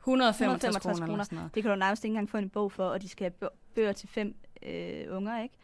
165, 0.00 0.40
165 0.40 0.98
kroner, 0.98 1.12
eller 1.12 1.24
sådan 1.24 1.36
noget. 1.36 1.54
Det 1.54 1.62
kan 1.62 1.70
du 1.70 1.76
nærmest 1.76 2.04
ikke 2.04 2.12
engang 2.12 2.30
få 2.30 2.36
en 2.36 2.50
bog 2.50 2.72
for, 2.72 2.84
og 2.84 3.02
de 3.02 3.08
skal 3.08 3.32
have 3.40 3.50
bøger 3.74 3.92
til 3.92 4.08
fem 4.08 4.34
øh, 4.62 5.16
unger, 5.16 5.42
ikke? 5.42 5.54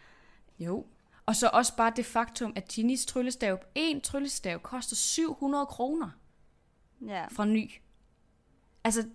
Jo. 0.58 0.86
Og 1.30 1.36
så 1.36 1.50
også 1.52 1.76
bare 1.76 1.92
det 1.96 2.06
faktum, 2.06 2.52
at 2.56 2.68
Ginis 2.68 3.06
tryllestav, 3.06 3.58
en 3.74 4.00
tryllestav, 4.00 4.58
koster 4.58 4.96
700 4.96 5.66
kroner 5.66 6.10
ja. 7.06 7.26
fra 7.26 7.44
ny. 7.44 7.70
Altså, 8.84 9.08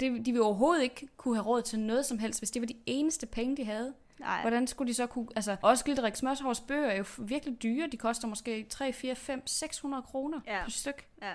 det, 0.00 0.26
de 0.26 0.32
vil 0.32 0.42
overhovedet 0.42 0.82
ikke 0.82 1.08
kunne 1.16 1.36
have 1.36 1.46
råd 1.46 1.62
til 1.62 1.78
noget 1.78 2.06
som 2.06 2.18
helst, 2.18 2.40
hvis 2.40 2.50
det 2.50 2.62
var 2.62 2.66
de 2.66 2.76
eneste 2.86 3.26
penge, 3.26 3.56
de 3.56 3.64
havde. 3.64 3.94
Nej. 4.20 4.40
Hvordan 4.40 4.66
skulle 4.66 4.88
de 4.88 4.94
så 4.94 5.06
kunne... 5.06 5.28
Altså, 5.36 5.56
også 5.62 5.84
Glitterik 5.84 6.16
Smørshovs 6.16 6.60
bøger 6.60 6.86
er 6.86 6.96
jo 6.96 7.04
virkelig 7.18 7.62
dyre. 7.62 7.88
De 7.92 7.96
koster 7.96 8.28
måske 8.28 8.66
3, 8.70 8.92
4, 8.92 9.14
5, 9.14 9.46
600 9.46 10.02
kroner 10.02 10.40
ja. 10.46 10.62
per 10.64 10.70
styk. 10.70 11.08
Ja. 11.22 11.32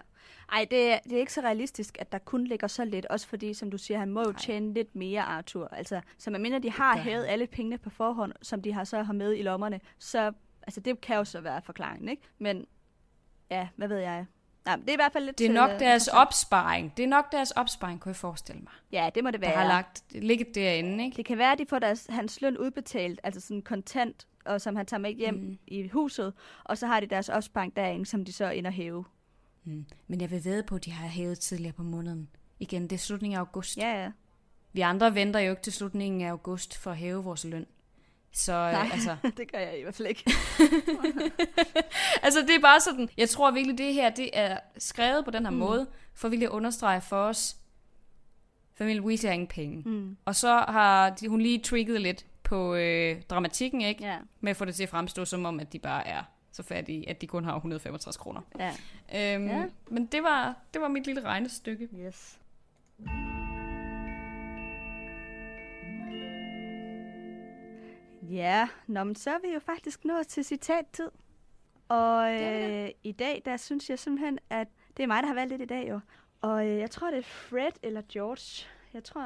Ej, 0.51 0.67
det, 0.71 0.93
er, 0.93 0.99
det 1.03 1.11
er 1.13 1.19
ikke 1.19 1.33
så 1.33 1.41
realistisk, 1.41 1.97
at 1.99 2.11
der 2.11 2.17
kun 2.17 2.47
ligger 2.47 2.67
så 2.67 2.85
lidt. 2.85 3.05
Også 3.05 3.27
fordi, 3.27 3.53
som 3.53 3.71
du 3.71 3.77
siger, 3.77 3.99
han 3.99 4.11
må 4.11 4.21
jo 4.21 4.31
tjene 4.31 4.73
lidt 4.73 4.95
mere, 4.95 5.21
Arthur. 5.21 5.67
Altså, 5.67 6.01
så 6.17 6.29
man 6.29 6.41
mener, 6.41 6.59
de 6.59 6.71
har 6.71 6.97
hævet 6.97 7.25
alle 7.25 7.47
pengene 7.47 7.77
på 7.77 7.89
forhånd, 7.89 8.33
som 8.41 8.61
de 8.61 8.73
har 8.73 8.83
så 8.83 9.03
har 9.03 9.13
med 9.13 9.37
i 9.37 9.41
lommerne, 9.41 9.79
så... 9.97 10.31
Altså, 10.67 10.79
det 10.79 11.01
kan 11.01 11.15
jo 11.15 11.23
så 11.23 11.41
være 11.41 11.61
forklaringen, 11.61 12.09
ikke? 12.09 12.21
Men 12.37 12.65
ja, 13.51 13.67
hvad 13.75 13.87
ved 13.87 13.97
jeg? 13.97 14.25
Nej, 14.65 14.75
det 14.75 14.89
er 14.89 14.93
i 14.93 14.95
hvert 14.95 15.13
fald 15.13 15.25
lidt... 15.25 15.39
Det 15.39 15.47
er 15.47 15.53
nok 15.53 15.79
deres 15.79 16.07
opsparing. 16.07 16.97
Det 16.97 17.03
er 17.03 17.07
nok 17.07 17.31
deres 17.31 17.51
opsparing, 17.51 17.99
kunne 17.99 18.09
jeg 18.09 18.15
forestille 18.15 18.61
mig. 18.61 18.71
Ja, 18.91 19.09
det 19.15 19.23
må 19.23 19.31
det 19.31 19.41
være. 19.41 19.51
Der 19.51 19.57
har 19.57 19.67
lagt, 19.67 20.03
ligget 20.11 20.55
derinde, 20.55 21.03
ikke? 21.03 21.17
Det 21.17 21.25
kan 21.25 21.37
være, 21.37 21.51
at 21.51 21.59
de 21.59 21.65
får 21.69 21.79
deres, 21.79 22.07
hans 22.09 22.41
løn 22.41 22.57
udbetalt, 22.57 23.19
altså 23.23 23.41
sådan 23.41 23.61
kontant, 23.61 24.27
og 24.45 24.61
som 24.61 24.75
han 24.75 24.85
tager 24.85 25.01
med 25.01 25.11
hjem 25.11 25.33
mm. 25.33 25.57
i 25.67 25.87
huset, 25.87 26.33
og 26.63 26.77
så 26.77 26.87
har 26.87 26.99
de 26.99 27.05
deres 27.05 27.29
opsparing 27.29 27.75
derinde, 27.75 28.05
som 28.05 28.25
de 28.25 28.33
så 28.33 28.49
ind 28.49 28.67
og 28.67 28.73
hæve. 28.73 29.05
Mm. 29.63 29.85
Men 30.07 30.21
jeg 30.21 30.31
vil 30.31 30.45
ved 30.45 30.63
på, 30.63 30.75
at 30.75 30.85
de 30.85 30.91
har 30.91 31.07
hævet 31.07 31.39
tidligere 31.39 31.73
på 31.73 31.83
måneden. 31.83 32.29
Igen, 32.59 32.83
det 32.83 32.91
er 32.91 32.97
slutningen 32.97 33.35
af 33.35 33.39
august. 33.39 33.77
Ja, 33.77 34.03
ja. 34.03 34.11
Vi 34.73 34.81
andre 34.81 35.15
venter 35.15 35.39
jo 35.39 35.51
ikke 35.51 35.61
til 35.61 35.73
slutningen 35.73 36.21
af 36.21 36.29
august 36.29 36.77
for 36.77 36.91
at 36.91 36.97
hæve 36.97 37.23
vores 37.23 37.45
løn. 37.45 37.65
Så 38.35 38.53
øh, 38.53 38.71
Nej, 38.71 38.89
altså... 38.93 39.15
det 39.37 39.51
gør 39.51 39.59
jeg 39.59 39.79
i 39.79 39.81
hvert 39.81 39.95
fald 39.95 40.07
ikke. 40.07 40.23
altså 42.25 42.41
det 42.41 42.55
er 42.55 42.61
bare 42.61 42.79
sådan, 42.79 43.09
jeg 43.17 43.29
tror 43.29 43.51
virkelig 43.51 43.77
det 43.77 43.93
her, 43.93 44.09
det 44.09 44.29
er 44.33 44.57
skrevet 44.77 45.25
på 45.25 45.31
den 45.31 45.45
her 45.45 45.51
mm. 45.51 45.57
måde, 45.57 45.87
for 46.13 46.29
virkelig 46.29 46.47
at 46.47 46.51
understrege 46.51 47.01
for 47.01 47.17
os, 47.17 47.57
familien 48.73 49.05
Weasley 49.05 49.27
har 49.27 49.33
ingen 49.33 49.47
penge. 49.47 49.89
Mm. 49.89 50.17
Og 50.25 50.35
så 50.35 50.65
har 50.67 51.09
de, 51.09 51.27
hun 51.27 51.41
lige 51.41 51.59
trigget 51.59 52.01
lidt 52.01 52.25
på 52.43 52.75
øh, 52.75 53.21
dramatikken, 53.29 53.81
ikke? 53.81 54.03
Ja. 54.03 54.17
Med 54.39 54.51
at 54.51 54.57
få 54.57 54.65
det 54.65 54.75
til 54.75 54.83
at 54.83 54.89
fremstå 54.89 55.25
som 55.25 55.45
om, 55.45 55.59
at 55.59 55.73
de 55.73 55.79
bare 55.79 56.07
er 56.07 56.23
så 56.51 56.63
fattige, 56.63 57.09
at 57.09 57.21
de 57.21 57.27
kun 57.27 57.43
har 57.43 57.55
165 57.55 58.17
kroner. 58.17 58.41
Ja. 58.59 59.35
Øhm, 59.35 59.47
ja. 59.47 59.65
Men 59.87 60.05
det 60.05 60.23
var, 60.23 60.55
det 60.73 60.81
var 60.81 60.87
mit 60.87 61.05
lille 61.05 61.21
regnestykke. 61.21 61.89
Yes. 62.07 62.39
Ja, 68.29 68.69
nå, 68.87 69.03
men 69.03 69.15
så 69.15 69.29
er 69.29 69.39
vi 69.47 69.53
jo 69.53 69.59
faktisk 69.59 70.05
nået 70.05 70.27
til 70.27 70.45
citattid. 70.45 71.09
Og 71.87 72.33
øh, 72.33 72.89
i 73.03 73.11
dag, 73.11 73.41
der 73.45 73.57
synes 73.57 73.89
jeg 73.89 73.99
simpelthen, 73.99 74.39
at 74.49 74.67
det 74.97 75.03
er 75.03 75.07
mig, 75.07 75.23
der 75.23 75.27
har 75.27 75.33
valgt 75.33 75.53
det 75.53 75.61
i 75.61 75.65
dag 75.65 75.89
jo. 75.89 75.99
Og 76.41 76.67
øh, 76.67 76.77
jeg 76.77 76.91
tror, 76.91 77.11
det 77.11 77.17
er 77.19 77.23
Fred 77.23 77.71
eller 77.83 78.01
George. 78.13 78.67
Jeg 78.93 79.03
tror, 79.03 79.21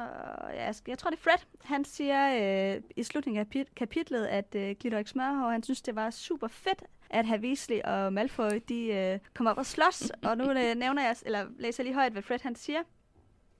jeg, 0.48 0.74
jeg 0.88 0.98
tror 0.98 1.10
det 1.10 1.16
er 1.16 1.22
Fred. 1.22 1.46
Han 1.64 1.84
siger 1.84 2.74
øh, 2.76 2.82
i 2.96 3.02
slutningen 3.02 3.46
af 3.54 3.66
kapitlet, 3.76 4.26
at 4.26 4.54
øh, 4.54 4.76
Glitterik 4.80 5.08
Smørhår, 5.08 5.50
han 5.50 5.62
synes, 5.62 5.82
det 5.82 5.94
var 5.94 6.10
super 6.10 6.48
fedt, 6.48 6.82
at 7.10 7.26
Weasley 7.26 7.80
og 7.84 8.12
Malfoy, 8.12 8.50
de 8.68 8.86
øh, 8.86 9.18
kom 9.34 9.46
op 9.46 9.58
og 9.58 9.66
slås. 9.66 10.10
og 10.24 10.38
nu 10.38 10.44
øh, 10.50 10.74
nævner 10.76 11.02
jeg, 11.02 11.16
eller 11.26 11.46
læser 11.58 11.82
lige 11.82 11.94
højt, 11.94 12.12
hvad 12.12 12.22
Fred 12.22 12.38
han 12.42 12.54
siger. 12.54 12.80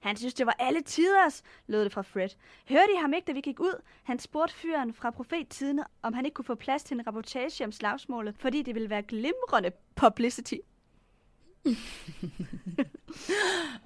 Han 0.00 0.16
synes, 0.16 0.34
det 0.34 0.46
var 0.46 0.56
alle 0.58 0.82
tiders, 0.82 1.42
lød 1.66 1.84
det 1.84 1.92
fra 1.92 2.02
Fred. 2.02 2.28
Hørte 2.68 2.92
I 2.96 3.00
ham 3.00 3.12
ikke, 3.12 3.26
da 3.26 3.32
vi 3.32 3.40
gik 3.40 3.60
ud? 3.60 3.82
Han 4.02 4.18
spurgte 4.18 4.54
fyren 4.54 4.94
fra 4.94 5.10
profettiden, 5.10 5.80
om 6.02 6.12
han 6.12 6.24
ikke 6.24 6.34
kunne 6.34 6.44
få 6.44 6.54
plads 6.54 6.84
til 6.84 6.94
en 6.94 7.06
rapportage 7.06 7.64
om 7.64 7.72
slagsmålet, 7.72 8.34
fordi 8.38 8.62
det 8.62 8.74
ville 8.74 8.90
være 8.90 9.02
glimrende 9.02 9.70
publicity. 9.94 10.54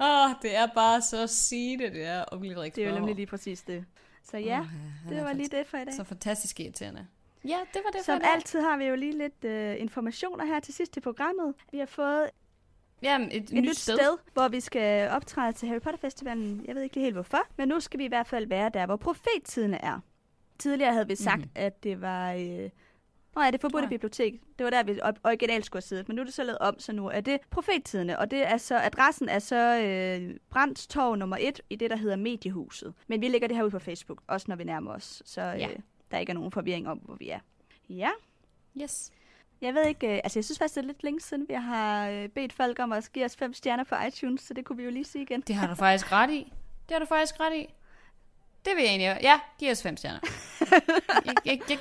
Åh, 0.00 0.30
oh, 0.30 0.30
det 0.42 0.56
er 0.56 0.66
bare 0.74 1.02
så 1.02 1.26
sige 1.26 1.78
det, 1.78 1.92
det 1.92 2.04
er 2.04 2.22
og 2.22 2.40
blive 2.40 2.56
rigtig 2.56 2.76
Det 2.76 2.84
er 2.84 2.88
jo 2.88 2.94
nemlig 2.94 3.14
lige 3.14 3.26
præcis 3.26 3.62
det. 3.62 3.84
Så 4.22 4.36
ja, 4.36 4.60
oh, 4.60 5.12
det 5.12 5.24
var 5.24 5.32
lige 5.32 5.48
det 5.48 5.66
for 5.66 5.76
i 5.76 5.84
dag. 5.84 5.94
Så 5.94 6.04
fantastisk 6.04 6.60
irriterende. 6.60 7.06
Ja, 7.44 7.58
det 7.74 7.80
var 7.84 7.90
det 7.90 8.04
Som 8.04 8.20
for 8.20 8.28
altid 8.28 8.60
har 8.60 8.76
vi 8.76 8.84
jo 8.84 8.94
lige 8.94 9.18
lidt 9.18 9.44
uh, 9.44 9.82
informationer 9.82 10.44
her 10.44 10.60
til 10.60 10.74
sidst 10.74 10.96
i 10.96 11.00
programmet. 11.00 11.54
Vi 11.72 11.78
har 11.78 11.86
fået 11.86 12.30
Jamen, 13.04 13.28
et, 13.28 13.36
et 13.36 13.52
nyt, 13.52 13.62
nyt 13.62 13.76
sted. 13.76 13.96
sted, 13.96 14.16
hvor 14.32 14.48
vi 14.48 14.60
skal 14.60 15.10
optræde 15.10 15.52
til 15.52 15.68
Harry 15.68 15.80
Potter 15.80 15.98
Festivalen. 16.00 16.64
Jeg 16.66 16.74
ved 16.74 16.82
ikke 16.82 17.00
helt 17.00 17.14
hvorfor, 17.14 17.46
men 17.56 17.68
nu 17.68 17.80
skal 17.80 17.98
vi 17.98 18.04
i 18.04 18.08
hvert 18.08 18.26
fald 18.26 18.46
være 18.46 18.70
der, 18.74 18.86
hvor 18.86 18.96
profettidene 18.96 19.84
er. 19.84 20.00
Tidligere 20.58 20.92
havde 20.92 21.08
vi 21.08 21.16
sagt, 21.16 21.38
mm-hmm. 21.38 21.52
at 21.54 21.84
det 21.84 22.00
var... 22.00 22.32
Øh, 22.32 22.70
Nå 23.36 23.42
ja, 23.42 23.50
det 23.50 23.60
forbudte 23.60 23.88
bibliotek. 23.88 24.40
Det 24.58 24.64
var 24.64 24.70
der, 24.70 24.82
vi 24.82 25.00
originalt 25.24 25.66
skulle 25.66 25.80
have 25.80 25.86
siddet, 25.86 26.08
men 26.08 26.14
nu 26.14 26.20
er 26.20 26.24
det 26.24 26.34
så 26.34 26.42
lavet 26.42 26.58
om, 26.58 26.78
så 26.78 26.92
nu 26.92 27.06
er 27.06 27.20
det 27.20 27.38
profettidene, 27.50 28.18
og 28.18 28.30
det 28.30 28.46
er 28.46 28.56
så, 28.56 28.78
adressen 28.78 29.28
er 29.28 29.38
så 29.38 29.80
øh, 29.80 30.36
Brandstorv 30.50 31.16
nummer 31.16 31.36
1 31.40 31.60
i 31.70 31.76
det, 31.76 31.90
der 31.90 31.96
hedder 31.96 32.16
Mediehuset. 32.16 32.94
Men 33.06 33.20
vi 33.20 33.28
lægger 33.28 33.48
det 33.48 33.56
her 33.56 33.64
ud 33.64 33.70
på 33.70 33.78
Facebook, 33.78 34.22
også 34.26 34.46
når 34.48 34.56
vi 34.56 34.64
nærmer 34.64 34.90
os, 34.90 35.22
så 35.24 35.40
øh, 35.40 35.60
ja. 35.60 35.68
der 36.10 36.18
ikke 36.18 36.30
er 36.30 36.34
nogen 36.34 36.52
forvirring 36.52 36.88
om, 36.88 36.98
hvor 36.98 37.14
vi 37.14 37.28
er. 37.28 37.38
Ja. 37.88 38.10
Yes. 38.82 39.10
Jeg 39.64 39.74
ved 39.74 39.86
ikke, 39.86 40.06
øh, 40.06 40.20
altså 40.24 40.38
jeg 40.38 40.44
synes 40.44 40.58
faktisk, 40.58 40.74
det 40.74 40.82
er 40.82 40.86
lidt 40.86 41.04
længe 41.04 41.20
siden, 41.20 41.46
vi 41.48 41.54
har 41.54 42.08
øh, 42.08 42.28
bedt 42.28 42.52
folk 42.52 42.78
om 42.78 42.92
at 42.92 43.10
give 43.12 43.24
os 43.24 43.36
fem 43.36 43.54
stjerner 43.54 43.84
på 43.84 43.94
iTunes, 44.08 44.40
så 44.40 44.54
det 44.54 44.64
kunne 44.64 44.76
vi 44.76 44.84
jo 44.84 44.90
lige 44.90 45.04
sige 45.04 45.22
igen. 45.22 45.40
Det 45.40 45.54
har 45.54 45.66
du 45.66 45.74
faktisk 45.74 46.12
ret 46.12 46.30
i. 46.30 46.52
Det 46.88 46.94
har 46.94 46.98
du 46.98 47.06
faktisk 47.06 47.40
ret 47.40 47.56
i. 47.56 47.74
Det 48.64 48.72
vil 48.76 48.82
jeg 48.82 48.90
egentlig 48.90 49.18
Ja, 49.22 49.40
giv 49.58 49.70
os 49.70 49.82
fem 49.82 49.96
stjerner. 49.96 50.18
jeg, 51.24 51.34
jeg, 51.44 51.60
jeg, 51.68 51.78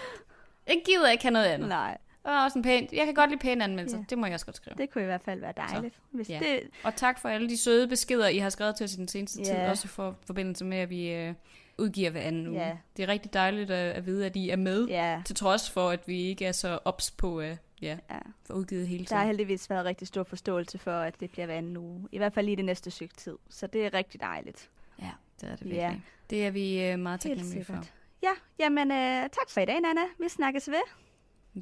jeg 0.68 0.82
gider 0.86 1.10
ikke 1.10 1.24
have 1.24 1.32
noget 1.32 1.46
andet. 1.46 1.70
Nej. 1.70 1.98
Og 2.24 2.44
også 2.44 2.60
en 2.60 2.64
pæn, 2.64 2.88
jeg 2.94 3.06
kan 3.06 3.14
godt 3.14 3.30
lide 3.30 3.40
pæne 3.40 3.64
anmeldelser. 3.64 3.98
Ja. 3.98 4.04
Det 4.10 4.18
må 4.18 4.26
jeg 4.26 4.34
også 4.34 4.46
godt 4.46 4.56
skrive. 4.56 4.76
Det 4.78 4.90
kunne 4.90 5.02
i 5.02 5.06
hvert 5.06 5.22
fald 5.22 5.40
være 5.40 5.54
dejligt. 5.58 5.96
Hvis 6.12 6.30
ja. 6.30 6.40
det... 6.40 6.60
Og 6.84 6.96
tak 6.96 7.20
for 7.20 7.30
alle 7.30 7.50
de 7.50 7.58
søde 7.58 7.88
beskeder, 7.88 8.28
I 8.28 8.38
har 8.38 8.50
skrevet 8.50 8.76
til 8.76 8.84
os 8.84 8.94
i 8.94 8.98
den 8.98 9.08
seneste 9.08 9.40
ja. 9.40 9.46
tid. 9.46 9.70
Også 9.70 9.88
for 9.88 10.16
forbindelse 10.26 10.66
med, 10.66 10.78
at 10.78 10.90
vi 10.90 11.12
øh, 11.12 11.34
udgiver 11.78 12.10
hver 12.10 12.22
anden 12.22 12.48
uge. 12.48 12.62
Ja. 12.62 12.78
Det 12.98 13.04
er 13.04 13.08
rigtig 13.08 13.34
dejligt 13.34 13.72
at, 13.72 13.92
at 13.92 14.06
vide, 14.06 14.26
at 14.26 14.36
I 14.36 14.50
er 14.50 14.56
med. 14.56 14.88
Ja. 14.88 15.22
Til 15.26 15.36
trods 15.36 15.72
for, 15.72 15.90
at 15.90 16.08
vi 16.08 16.22
ikke 16.22 16.46
er 16.46 16.52
så 16.52 16.80
ops 16.86 17.12
på, 17.12 17.42
uh, 17.42 17.52
ja, 17.84 17.98
ja. 18.10 18.20
for 18.46 18.54
udgivet 18.54 18.88
hele 18.88 19.06
tiden. 19.06 19.10
Der 19.10 19.16
har 19.16 19.26
heldigvis 19.26 19.70
været 19.70 19.86
rigtig 19.86 20.08
stor 20.08 20.24
forståelse 20.24 20.78
for, 20.78 20.92
at 20.92 21.20
det 21.20 21.32
bliver 21.32 21.46
hver 21.46 21.56
anden 21.56 21.78
uge. 21.78 22.08
I 22.12 22.18
hvert 22.18 22.34
fald 22.34 22.46
lige 22.46 22.56
det 22.56 22.66
næste 22.66 22.92
stykke 22.92 23.16
tid. 23.16 23.38
Så 23.50 23.68
det 23.68 23.86
er 23.86 23.94
rigtig 23.94 24.22
dejligt. 24.22 24.70
Ja, 25.02 25.12
det 25.42 25.50
er 25.50 25.56
det 25.56 25.66
virkelig. 25.66 25.82
Ja. 25.82 25.96
Det 26.30 26.48
er 26.48 26.52
vi 26.52 26.94
uh, 26.94 27.00
meget 27.00 27.20
taknemmelige 27.20 27.66
for. 27.66 27.84
Ja, 28.24 28.32
jamen 28.60 28.92
uh, 28.92 29.30
tak 29.30 29.50
for 29.50 29.62
i 29.62 29.66
dag, 29.66 29.82
Nana. 29.82 30.02
Vi 30.20 30.30
snakkes 30.30 30.70
ved. 30.70 30.84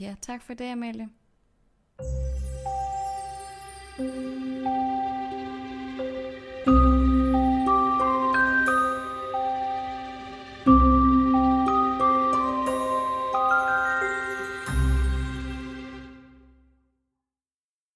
Ja, 0.02 0.16
tak 0.22 0.42
for 0.42 0.54
det, 0.54 0.72
Amalie. 0.72 1.10
thank 3.98 4.66
you 4.66 4.91